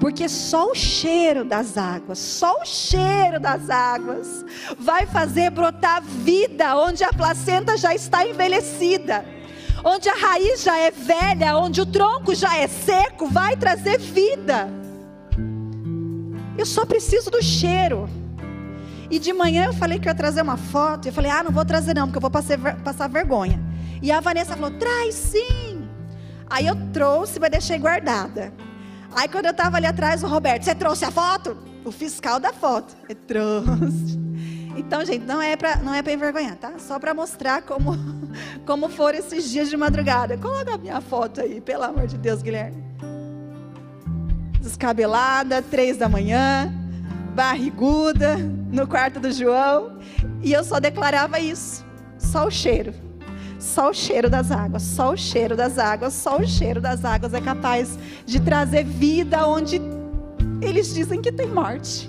Porque 0.00 0.28
só 0.28 0.70
o 0.70 0.74
cheiro 0.74 1.44
das 1.44 1.76
águas, 1.76 2.18
só 2.18 2.60
o 2.62 2.64
cheiro 2.64 3.40
das 3.40 3.68
águas 3.68 4.44
vai 4.78 5.06
fazer 5.06 5.50
brotar 5.50 6.02
vida 6.02 6.76
onde 6.76 7.02
a 7.02 7.12
placenta 7.12 7.76
já 7.76 7.94
está 7.94 8.26
envelhecida. 8.26 9.24
Onde 9.84 10.08
a 10.08 10.14
raiz 10.14 10.62
já 10.62 10.76
é 10.78 10.90
velha, 10.90 11.56
onde 11.56 11.80
o 11.80 11.86
tronco 11.86 12.34
já 12.34 12.56
é 12.56 12.66
seco, 12.66 13.26
vai 13.28 13.56
trazer 13.56 13.98
vida. 13.98 14.68
Eu 16.56 16.66
só 16.66 16.84
preciso 16.84 17.30
do 17.30 17.42
cheiro. 17.42 18.08
E 19.10 19.18
de 19.18 19.32
manhã 19.32 19.66
eu 19.66 19.72
falei 19.72 19.98
que 19.98 20.08
ia 20.08 20.14
trazer 20.14 20.42
uma 20.42 20.56
foto. 20.56 21.06
E 21.06 21.08
eu 21.08 21.12
falei, 21.12 21.30
ah, 21.30 21.42
não 21.42 21.52
vou 21.52 21.64
trazer 21.64 21.94
não, 21.94 22.06
porque 22.06 22.18
eu 22.18 22.20
vou 22.20 22.30
passar, 22.30 22.58
passar 22.82 23.08
vergonha. 23.08 23.60
E 24.02 24.10
a 24.10 24.20
Vanessa 24.20 24.56
falou, 24.56 24.76
traz 24.78 25.14
sim. 25.14 25.88
Aí 26.50 26.66
eu 26.66 26.76
trouxe, 26.92 27.38
mas 27.38 27.50
deixei 27.50 27.78
guardada. 27.78 28.52
Aí 29.14 29.28
quando 29.28 29.46
eu 29.46 29.50
estava 29.50 29.76
ali 29.76 29.86
atrás, 29.86 30.22
o 30.22 30.26
Roberto, 30.26 30.64
você 30.64 30.74
trouxe 30.74 31.04
a 31.04 31.10
foto? 31.10 31.56
O 31.84 31.90
fiscal 31.90 32.38
da 32.38 32.52
foto. 32.52 32.96
Eu 33.08 33.14
trouxe. 33.14 34.18
Então, 34.76 35.04
gente, 35.04 35.24
não 35.24 35.42
é 35.42 35.56
para 35.56 35.76
não 35.76 35.92
é 35.92 36.02
para 36.02 36.12
envergonhar, 36.12 36.56
tá? 36.56 36.72
Só 36.78 36.98
para 36.98 37.12
mostrar 37.12 37.62
como 37.62 37.96
como 38.64 38.88
foram 38.88 39.18
esses 39.18 39.50
dias 39.50 39.68
de 39.68 39.76
madrugada. 39.76 40.36
Coloca 40.38 40.74
a 40.74 40.78
minha 40.78 41.00
foto 41.00 41.40
aí, 41.40 41.60
pelo 41.60 41.84
amor 41.84 42.06
de 42.06 42.16
Deus, 42.16 42.42
Guilherme. 42.42 42.84
Descabelada, 44.60 45.62
três 45.62 45.96
da 45.96 46.08
manhã, 46.08 46.72
barriguda, 47.34 48.36
no 48.36 48.86
quarto 48.86 49.18
do 49.18 49.32
João, 49.32 49.98
e 50.42 50.52
eu 50.52 50.62
só 50.62 50.78
declarava 50.78 51.40
isso, 51.40 51.84
só 52.18 52.46
o 52.46 52.50
cheiro. 52.50 53.07
Só 53.58 53.90
o 53.90 53.94
cheiro 53.94 54.30
das 54.30 54.50
águas, 54.52 54.82
só 54.82 55.12
o 55.12 55.16
cheiro 55.16 55.56
das 55.56 55.78
águas, 55.78 56.14
só 56.14 56.38
o 56.38 56.46
cheiro 56.46 56.80
das 56.80 57.04
águas 57.04 57.34
é 57.34 57.40
capaz 57.40 57.98
de 58.24 58.38
trazer 58.38 58.84
vida 58.84 59.46
onde 59.46 59.80
eles 60.62 60.94
dizem 60.94 61.20
que 61.20 61.32
tem 61.32 61.48
morte. 61.48 62.08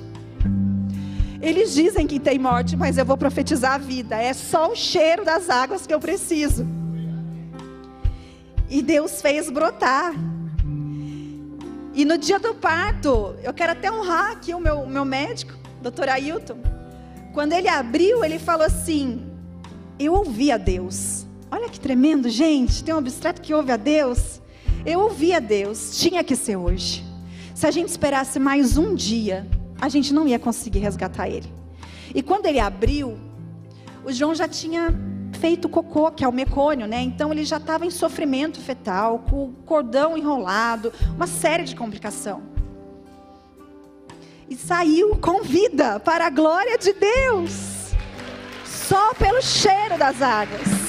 Eles 1.42 1.74
dizem 1.74 2.06
que 2.06 2.20
tem 2.20 2.38
morte, 2.38 2.76
mas 2.76 2.98
eu 2.98 3.06
vou 3.06 3.18
profetizar 3.18 3.76
a 3.76 3.78
vida. 3.78 4.22
É 4.22 4.34
só 4.34 4.72
o 4.72 4.76
cheiro 4.76 5.24
das 5.24 5.50
águas 5.50 5.88
que 5.88 5.94
eu 5.94 6.00
preciso. 6.00 6.68
E 8.70 8.82
Deus 8.82 9.22
fez 9.22 9.50
brotar. 9.50 10.14
E 11.94 12.06
no 12.06 12.18
dia 12.18 12.40
do 12.40 12.54
parto, 12.54 13.36
eu 13.42 13.54
quero 13.54 13.72
até 13.72 13.92
honrar 13.92 14.32
aqui 14.32 14.54
o 14.54 14.60
meu, 14.60 14.86
meu 14.86 15.06
médico, 15.06 15.54
doutor 15.82 16.10
Ailton. 16.10 16.58
Quando 17.34 17.54
ele 17.54 17.68
abriu, 17.68 18.24
ele 18.24 18.38
falou 18.38 18.66
assim: 18.66 19.26
Eu 19.98 20.14
ouvi 20.14 20.52
a 20.52 20.58
Deus. 20.58 21.26
Olha 21.52 21.70
que 21.70 21.80
tremendo, 21.80 22.30
gente. 22.30 22.84
Tem 22.84 22.94
um 22.94 22.98
abstrato 22.98 23.42
que 23.42 23.54
ouve 23.54 23.72
a 23.72 23.78
Deus. 23.78 24.42
Eu 24.86 25.02
ouvi 25.02 25.34
a 25.34 25.40
Deus. 25.40 25.98
Tinha 25.98 26.24
que 26.24 26.36
ser 26.36 26.56
hoje. 26.56 27.04
Se 27.56 27.66
a 27.66 27.72
gente 27.72 27.90
esperasse 27.90 28.40
mais 28.40 28.78
um 28.78 28.94
dia, 28.94 29.48
a 29.82 29.90
gente 29.90 30.14
não 30.14 30.28
ia 30.28 30.40
conseguir 30.40 30.80
resgatar 30.80 31.28
ele. 31.28 31.52
E 32.14 32.22
quando 32.22 32.46
ele 32.46 32.60
abriu, 32.60 33.18
o 34.06 34.12
João 34.12 34.34
já 34.34 34.48
tinha 34.48 34.94
feito 35.40 35.70
cocô, 35.70 36.12
que 36.12 36.24
é 36.24 36.28
o 36.28 36.32
mecônio, 36.32 36.88
né? 36.88 37.02
Então 37.02 37.32
ele 37.32 37.46
já 37.46 37.58
estava 37.58 37.86
em 37.86 37.92
sofrimento 37.92 38.60
fetal, 38.60 39.20
com 39.30 39.46
o 39.46 39.54
cordão 39.66 40.18
enrolado, 40.18 40.92
uma 41.16 41.28
série 41.28 41.64
de 41.64 41.76
complicação. 41.76 42.44
E 44.50 44.56
saiu 44.56 45.16
com 45.18 45.42
vida 45.44 46.00
para 46.00 46.28
a 46.28 46.30
glória 46.30 46.78
de 46.78 46.94
Deus. 46.94 47.92
Só 48.66 49.14
pelo 49.14 49.42
cheiro 49.42 49.98
das 49.98 50.22
águas. 50.22 50.89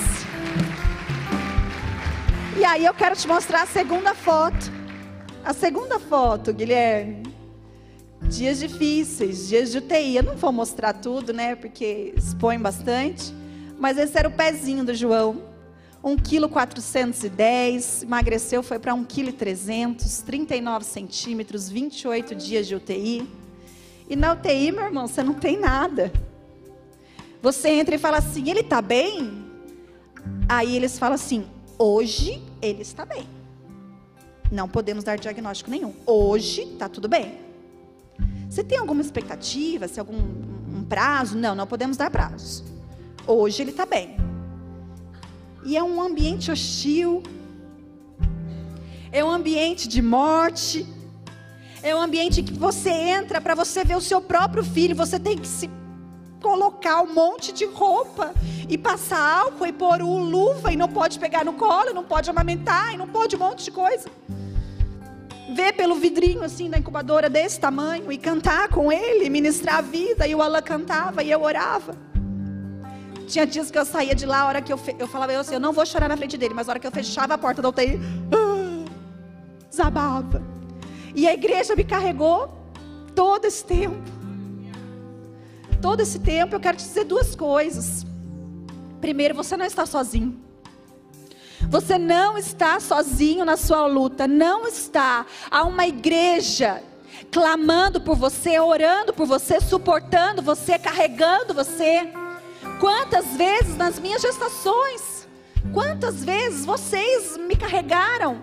E 2.57 2.65
aí 2.65 2.85
eu 2.85 2.93
quero 2.93 3.15
te 3.15 3.29
mostrar 3.29 3.63
a 3.63 3.67
segunda 3.67 4.15
foto. 4.15 4.73
A 5.45 5.55
segunda 5.55 5.99
foto, 6.01 6.53
Guilherme. 6.53 7.23
Dias 8.23 8.59
difíceis, 8.59 9.49
dias 9.49 9.71
de 9.71 9.79
UTI. 9.79 10.17
Eu 10.17 10.25
não 10.25 10.37
vou 10.37 10.51
mostrar 10.53 10.95
tudo, 10.95 11.33
né? 11.33 11.55
Porque 11.55 12.13
expõe 12.17 12.59
bastante. 12.59 13.33
Mas 13.79 13.97
esse 13.97 14.19
era 14.19 14.29
o 14.29 14.33
pezinho 14.33 14.85
do 14.85 14.93
João. 14.95 15.49
1,410 16.03 17.99
kg, 18.01 18.07
emagreceu, 18.07 18.63
foi 18.63 18.79
para 18.79 18.95
1,3 18.95 19.95
kg, 19.95 20.25
39 20.25 20.85
centímetros, 20.85 21.69
28 21.69 22.35
dias 22.35 22.67
de 22.67 22.75
UTI. 22.75 23.29
E 24.09 24.17
na 24.17 24.33
UTI, 24.33 24.73
meu 24.73 24.85
irmão, 24.85 25.07
você 25.07 25.23
não 25.23 25.35
tem 25.35 25.59
nada. 25.59 26.11
Você 27.43 27.69
entra 27.69 27.95
e 27.95 27.99
fala 27.99 28.19
assim, 28.19 28.51
ele 28.51 28.61
está 28.61 28.83
bem? 28.83 29.45
Aí 30.49 30.75
eles 30.75 30.99
falam 30.99 31.15
assim, 31.15 31.47
hoje 31.81 32.43
ele 32.61 32.83
está 32.83 33.07
bem. 33.07 33.27
Não 34.53 34.69
podemos 34.69 35.03
dar 35.03 35.17
diagnóstico 35.17 35.71
nenhum. 35.71 35.95
Hoje 36.05 36.63
está 36.63 36.89
tudo 36.89 37.09
bem. 37.09 37.39
Você 38.49 38.63
tem 38.63 38.77
alguma 38.77 39.01
expectativa, 39.01 39.89
se 39.89 39.99
algum 39.99 40.17
um 40.17 40.85
prazo? 40.85 41.39
Não, 41.39 41.55
não 41.55 41.67
podemos 41.67 41.97
dar 41.97 42.11
prazos. 42.11 42.63
Hoje 43.27 43.63
ele 43.63 43.71
está 43.71 43.87
bem. 43.87 44.17
E 45.65 45.77
é 45.77 45.83
um 45.83 46.03
ambiente 46.03 46.51
hostil. 46.51 47.23
É 49.11 49.25
um 49.25 49.31
ambiente 49.31 49.89
de 49.89 50.03
morte. 50.03 50.87
É 51.83 51.95
um 51.97 52.01
ambiente 52.01 52.43
que 52.43 52.53
você 52.53 52.91
entra 52.91 53.41
para 53.41 53.55
você 53.55 53.85
ver 53.85 53.97
o 53.97 54.01
seu 54.01 54.21
próprio 54.21 54.63
filho. 54.63 54.95
Você 54.97 55.19
tem 55.19 55.39
que 55.39 55.47
se 55.47 55.71
colocar 56.41 57.03
um 57.03 57.13
monte 57.13 57.53
de 57.53 57.65
roupa 57.67 58.35
e 58.69 58.79
passar 58.79 59.41
álcool 59.41 59.67
e 59.67 59.73
pôr 59.73 60.03
o 60.03 60.19
luva 60.19 60.73
e 60.73 60.77
não 60.77 60.89
pode 60.89 61.19
pegar 61.19 61.45
no 61.45 61.53
colo, 61.53 61.93
não 61.93 62.05
pode 62.05 62.31
amamentar 62.31 62.95
e 62.95 62.97
não 62.97 63.07
pode 63.07 63.37
um 63.37 63.39
monte 63.39 63.65
de 63.65 63.71
coisa. 63.71 64.09
Ver 65.55 65.73
pelo 65.73 65.97
vidrinho 65.97 66.43
assim 66.43 66.71
da 66.71 66.79
incubadora 66.79 67.29
desse 67.29 67.59
tamanho 67.59 68.11
e 68.11 68.17
cantar 68.17 68.69
com 68.69 68.91
ele, 68.91 69.29
ministrar 69.29 69.79
a 69.79 69.83
vida 69.83 70.27
e 70.27 70.35
o 70.35 70.41
Alan 70.41 70.63
cantava 70.63 71.23
e 71.23 71.31
eu 71.31 71.43
orava. 71.43 71.95
Tinha 73.27 73.47
dias 73.47 73.71
que 73.71 73.79
eu 73.79 73.85
saía 73.85 74.15
de 74.15 74.27
lá, 74.27 74.41
a 74.41 74.47
hora 74.47 74.63
que 74.63 74.73
eu, 74.73 74.79
fe... 74.79 74.97
eu 74.99 75.07
falava, 75.07 75.33
eu, 75.33 75.41
assim, 75.41 75.55
eu 75.55 75.61
não 75.61 75.73
vou 75.73 75.87
chorar 75.87 76.09
na 76.09 76.17
frente 76.17 76.37
dele, 76.37 76.53
mas 76.55 76.69
a 76.69 76.73
hora 76.73 76.81
que 76.81 76.87
eu 76.87 76.91
fechava 76.91 77.35
a 77.35 77.39
porta 77.39 77.63
da 77.63 77.69
UTI, 77.69 77.99
ah, 78.33 78.85
zabava. 79.73 80.43
E 81.15 81.29
a 81.29 81.35
igreja 81.35 81.77
me 81.77 81.85
carregou 81.85 82.57
todo 83.15 83.45
esse 83.45 83.65
tempo. 83.65 84.20
Todo 85.81 86.01
esse 86.01 86.19
tempo 86.19 86.55
eu 86.55 86.61
quero 86.61 86.77
te 86.77 86.85
dizer 86.85 87.05
duas 87.05 87.35
coisas. 87.35 88.07
Primeiro, 89.01 89.35
você 89.35 89.57
não 89.57 89.65
está 89.65 89.87
sozinho. 89.87 90.39
Você 91.69 91.99
não 91.99 92.37
está 92.37 92.81
sozinho 92.81 93.45
na 93.45 93.57
sua 93.57 93.87
luta, 93.87 94.27
não 94.27 94.67
está. 94.67 95.27
Há 95.51 95.65
uma 95.65 95.87
igreja 95.87 96.83
clamando 97.31 98.01
por 98.01 98.17
você, 98.17 98.59
orando 98.59 99.13
por 99.13 99.27
você, 99.27 99.61
suportando 99.61 100.43
você, 100.43 100.79
carregando 100.79 101.55
você. 101.55 102.13
Quantas 102.79 103.37
vezes 103.37 103.77
nas 103.77 103.99
minhas 103.99 104.23
gestações, 104.23 105.29
quantas 105.73 106.25
vezes 106.25 106.65
vocês 106.65 107.37
me 107.37 107.57
carregaram? 107.57 108.43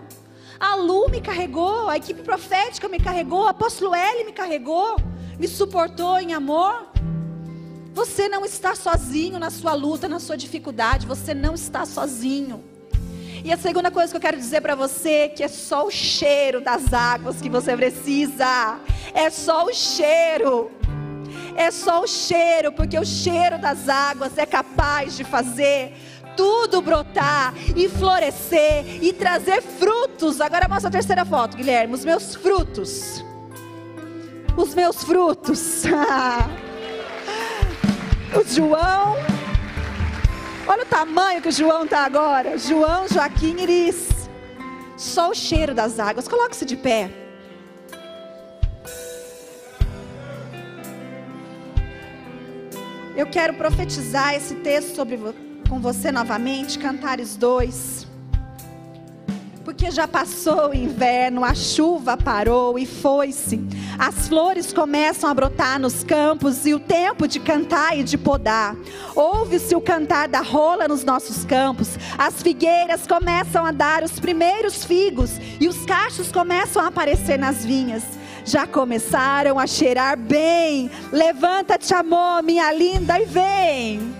A 0.58 0.74
Lu 0.74 1.08
me 1.08 1.20
carregou, 1.20 1.88
a 1.88 1.96
equipe 1.96 2.22
profética 2.22 2.88
me 2.88 2.98
carregou, 2.98 3.44
o 3.44 3.48
apóstolo 3.48 3.94
L 3.94 4.24
me 4.24 4.32
carregou, 4.32 4.96
me 5.38 5.46
suportou 5.46 6.18
em 6.18 6.34
amor. 6.34 6.88
Você 7.98 8.28
não 8.28 8.44
está 8.44 8.76
sozinho 8.76 9.40
na 9.40 9.50
sua 9.50 9.74
luta, 9.74 10.06
na 10.06 10.20
sua 10.20 10.36
dificuldade, 10.36 11.04
você 11.04 11.34
não 11.34 11.54
está 11.54 11.84
sozinho. 11.84 12.62
E 13.44 13.52
a 13.52 13.56
segunda 13.56 13.90
coisa 13.90 14.12
que 14.12 14.16
eu 14.16 14.20
quero 14.20 14.36
dizer 14.36 14.60
para 14.60 14.76
você 14.76 15.10
é 15.10 15.28
que 15.28 15.42
é 15.42 15.48
só 15.48 15.84
o 15.84 15.90
cheiro 15.90 16.60
das 16.60 16.94
águas 16.94 17.40
que 17.40 17.50
você 17.50 17.76
precisa. 17.76 18.78
É 19.12 19.28
só 19.30 19.64
o 19.64 19.74
cheiro 19.74 20.70
é 21.56 21.72
só 21.72 22.04
o 22.04 22.06
cheiro, 22.06 22.70
porque 22.70 22.96
o 22.96 23.04
cheiro 23.04 23.58
das 23.58 23.88
águas 23.88 24.38
é 24.38 24.46
capaz 24.46 25.16
de 25.16 25.24
fazer 25.24 25.92
tudo 26.36 26.80
brotar 26.80 27.52
e 27.74 27.88
florescer 27.88 29.02
e 29.02 29.12
trazer 29.12 29.60
frutos. 29.60 30.40
Agora 30.40 30.68
mostra 30.68 30.88
a 30.88 30.92
terceira 30.92 31.24
foto, 31.24 31.56
Guilherme. 31.56 31.94
Os 31.94 32.04
meus 32.04 32.36
frutos. 32.36 33.24
Os 34.56 34.72
meus 34.72 35.02
frutos. 35.02 35.82
o 38.34 38.44
João. 38.44 39.16
Olha 40.66 40.82
o 40.82 40.86
tamanho 40.86 41.40
que 41.40 41.48
o 41.48 41.52
João 41.52 41.84
está 41.84 42.04
agora. 42.04 42.58
João, 42.58 43.08
Joaquim, 43.08 43.60
Iris. 43.60 44.28
Só 44.96 45.30
o 45.30 45.34
cheiro 45.34 45.74
das 45.74 45.98
águas. 45.98 46.28
Coloque-se 46.28 46.64
de 46.64 46.76
pé. 46.76 47.10
Eu 53.16 53.26
quero 53.26 53.54
profetizar 53.54 54.34
esse 54.34 54.54
texto 54.56 54.94
sobre, 54.94 55.18
com 55.68 55.80
você 55.80 56.12
novamente, 56.12 56.78
Cantares 56.78 57.36
2. 57.36 58.07
Porque 59.68 59.90
já 59.90 60.08
passou 60.08 60.70
o 60.70 60.74
inverno, 60.74 61.44
a 61.44 61.54
chuva 61.54 62.16
parou 62.16 62.78
e 62.78 62.86
foi-se. 62.86 63.60
As 63.98 64.26
flores 64.26 64.72
começam 64.72 65.28
a 65.28 65.34
brotar 65.34 65.78
nos 65.78 66.02
campos 66.02 66.64
e 66.64 66.72
o 66.72 66.80
tempo 66.80 67.28
de 67.28 67.38
cantar 67.38 67.94
e 67.94 68.02
de 68.02 68.16
podar. 68.16 68.74
Ouve-se 69.14 69.76
o 69.76 69.80
cantar 69.82 70.26
da 70.26 70.40
rola 70.40 70.88
nos 70.88 71.04
nossos 71.04 71.44
campos. 71.44 71.98
As 72.16 72.42
figueiras 72.42 73.06
começam 73.06 73.66
a 73.66 73.70
dar 73.70 74.02
os 74.02 74.18
primeiros 74.18 74.86
figos 74.86 75.32
e 75.60 75.68
os 75.68 75.84
cachos 75.84 76.32
começam 76.32 76.82
a 76.82 76.86
aparecer 76.86 77.38
nas 77.38 77.62
vinhas 77.62 78.04
já 78.46 78.66
começaram 78.66 79.58
a 79.58 79.66
cheirar 79.66 80.16
bem. 80.16 80.90
Levanta-te, 81.12 81.92
amor, 81.92 82.42
minha 82.42 82.72
linda, 82.72 83.20
e 83.20 83.26
vem. 83.26 84.17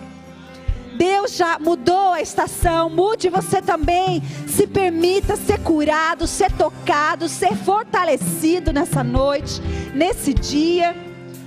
Deus 0.98 1.36
já 1.36 1.60
mudou 1.60 2.12
a 2.12 2.20
estação, 2.20 2.90
mude 2.90 3.30
você 3.30 3.62
também. 3.62 4.20
Se 4.48 4.66
permita 4.66 5.36
ser 5.36 5.60
curado, 5.60 6.26
ser 6.26 6.50
tocado, 6.50 7.28
ser 7.28 7.54
fortalecido 7.56 8.72
nessa 8.72 9.04
noite, 9.04 9.62
nesse 9.94 10.34
dia. 10.34 10.96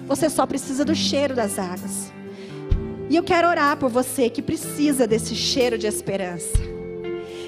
Você 0.08 0.30
só 0.30 0.46
precisa 0.46 0.86
do 0.86 0.96
cheiro 0.96 1.36
das 1.36 1.60
águas. 1.60 2.14
E 3.10 3.16
eu 3.18 3.24
quero 3.24 3.50
orar 3.50 3.76
por 3.76 3.90
você 3.90 4.30
que 4.30 4.42
precisa 4.42 5.06
desse 5.06 5.36
cheiro 5.36 5.78
de 5.78 5.86
esperança. 5.86 6.71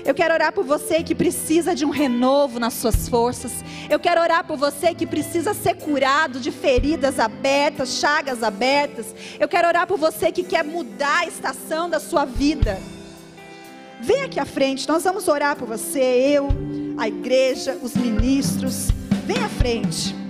Eu 0.06 0.14
quero 0.14 0.34
orar 0.34 0.52
por 0.52 0.66
você 0.66 1.02
que 1.02 1.16
precisa 1.16 1.74
de 1.74 1.86
um 1.86 1.90
renovo 1.90 2.60
nas 2.60 2.74
suas 2.74 3.08
forças. 3.08 3.64
Eu 3.90 4.00
quero 4.00 4.22
orar 4.22 4.44
por 4.46 4.58
você 4.58 4.94
que 4.94 5.08
precisa 5.08 5.54
ser 5.54 5.76
curado 5.76 6.40
de 6.40 6.52
feridas 6.52 7.20
abertas, 7.20 8.00
chagas 8.00 8.44
abertas. 8.44 9.16
Eu 9.40 9.48
quero 9.48 9.68
orar 9.68 9.88
por 9.88 9.98
você 9.98 10.32
que 10.32 10.44
quer 10.44 10.64
mudar 10.64 11.20
a 11.20 11.26
estação 11.26 11.90
da 11.90 12.02
sua 12.02 12.26
vida. 12.26 12.80
Vem 14.02 14.24
aqui 14.24 14.40
à 14.40 14.46
frente, 14.46 14.88
nós 14.90 15.06
vamos 15.06 15.30
orar 15.30 15.56
por 15.56 15.66
você, 15.66 16.02
eu, 16.02 16.50
a 16.98 17.08
igreja, 17.08 17.78
os 17.82 17.96
ministros. 17.96 18.90
Vem 19.26 19.38
à 19.38 19.48
frente. 19.48 20.23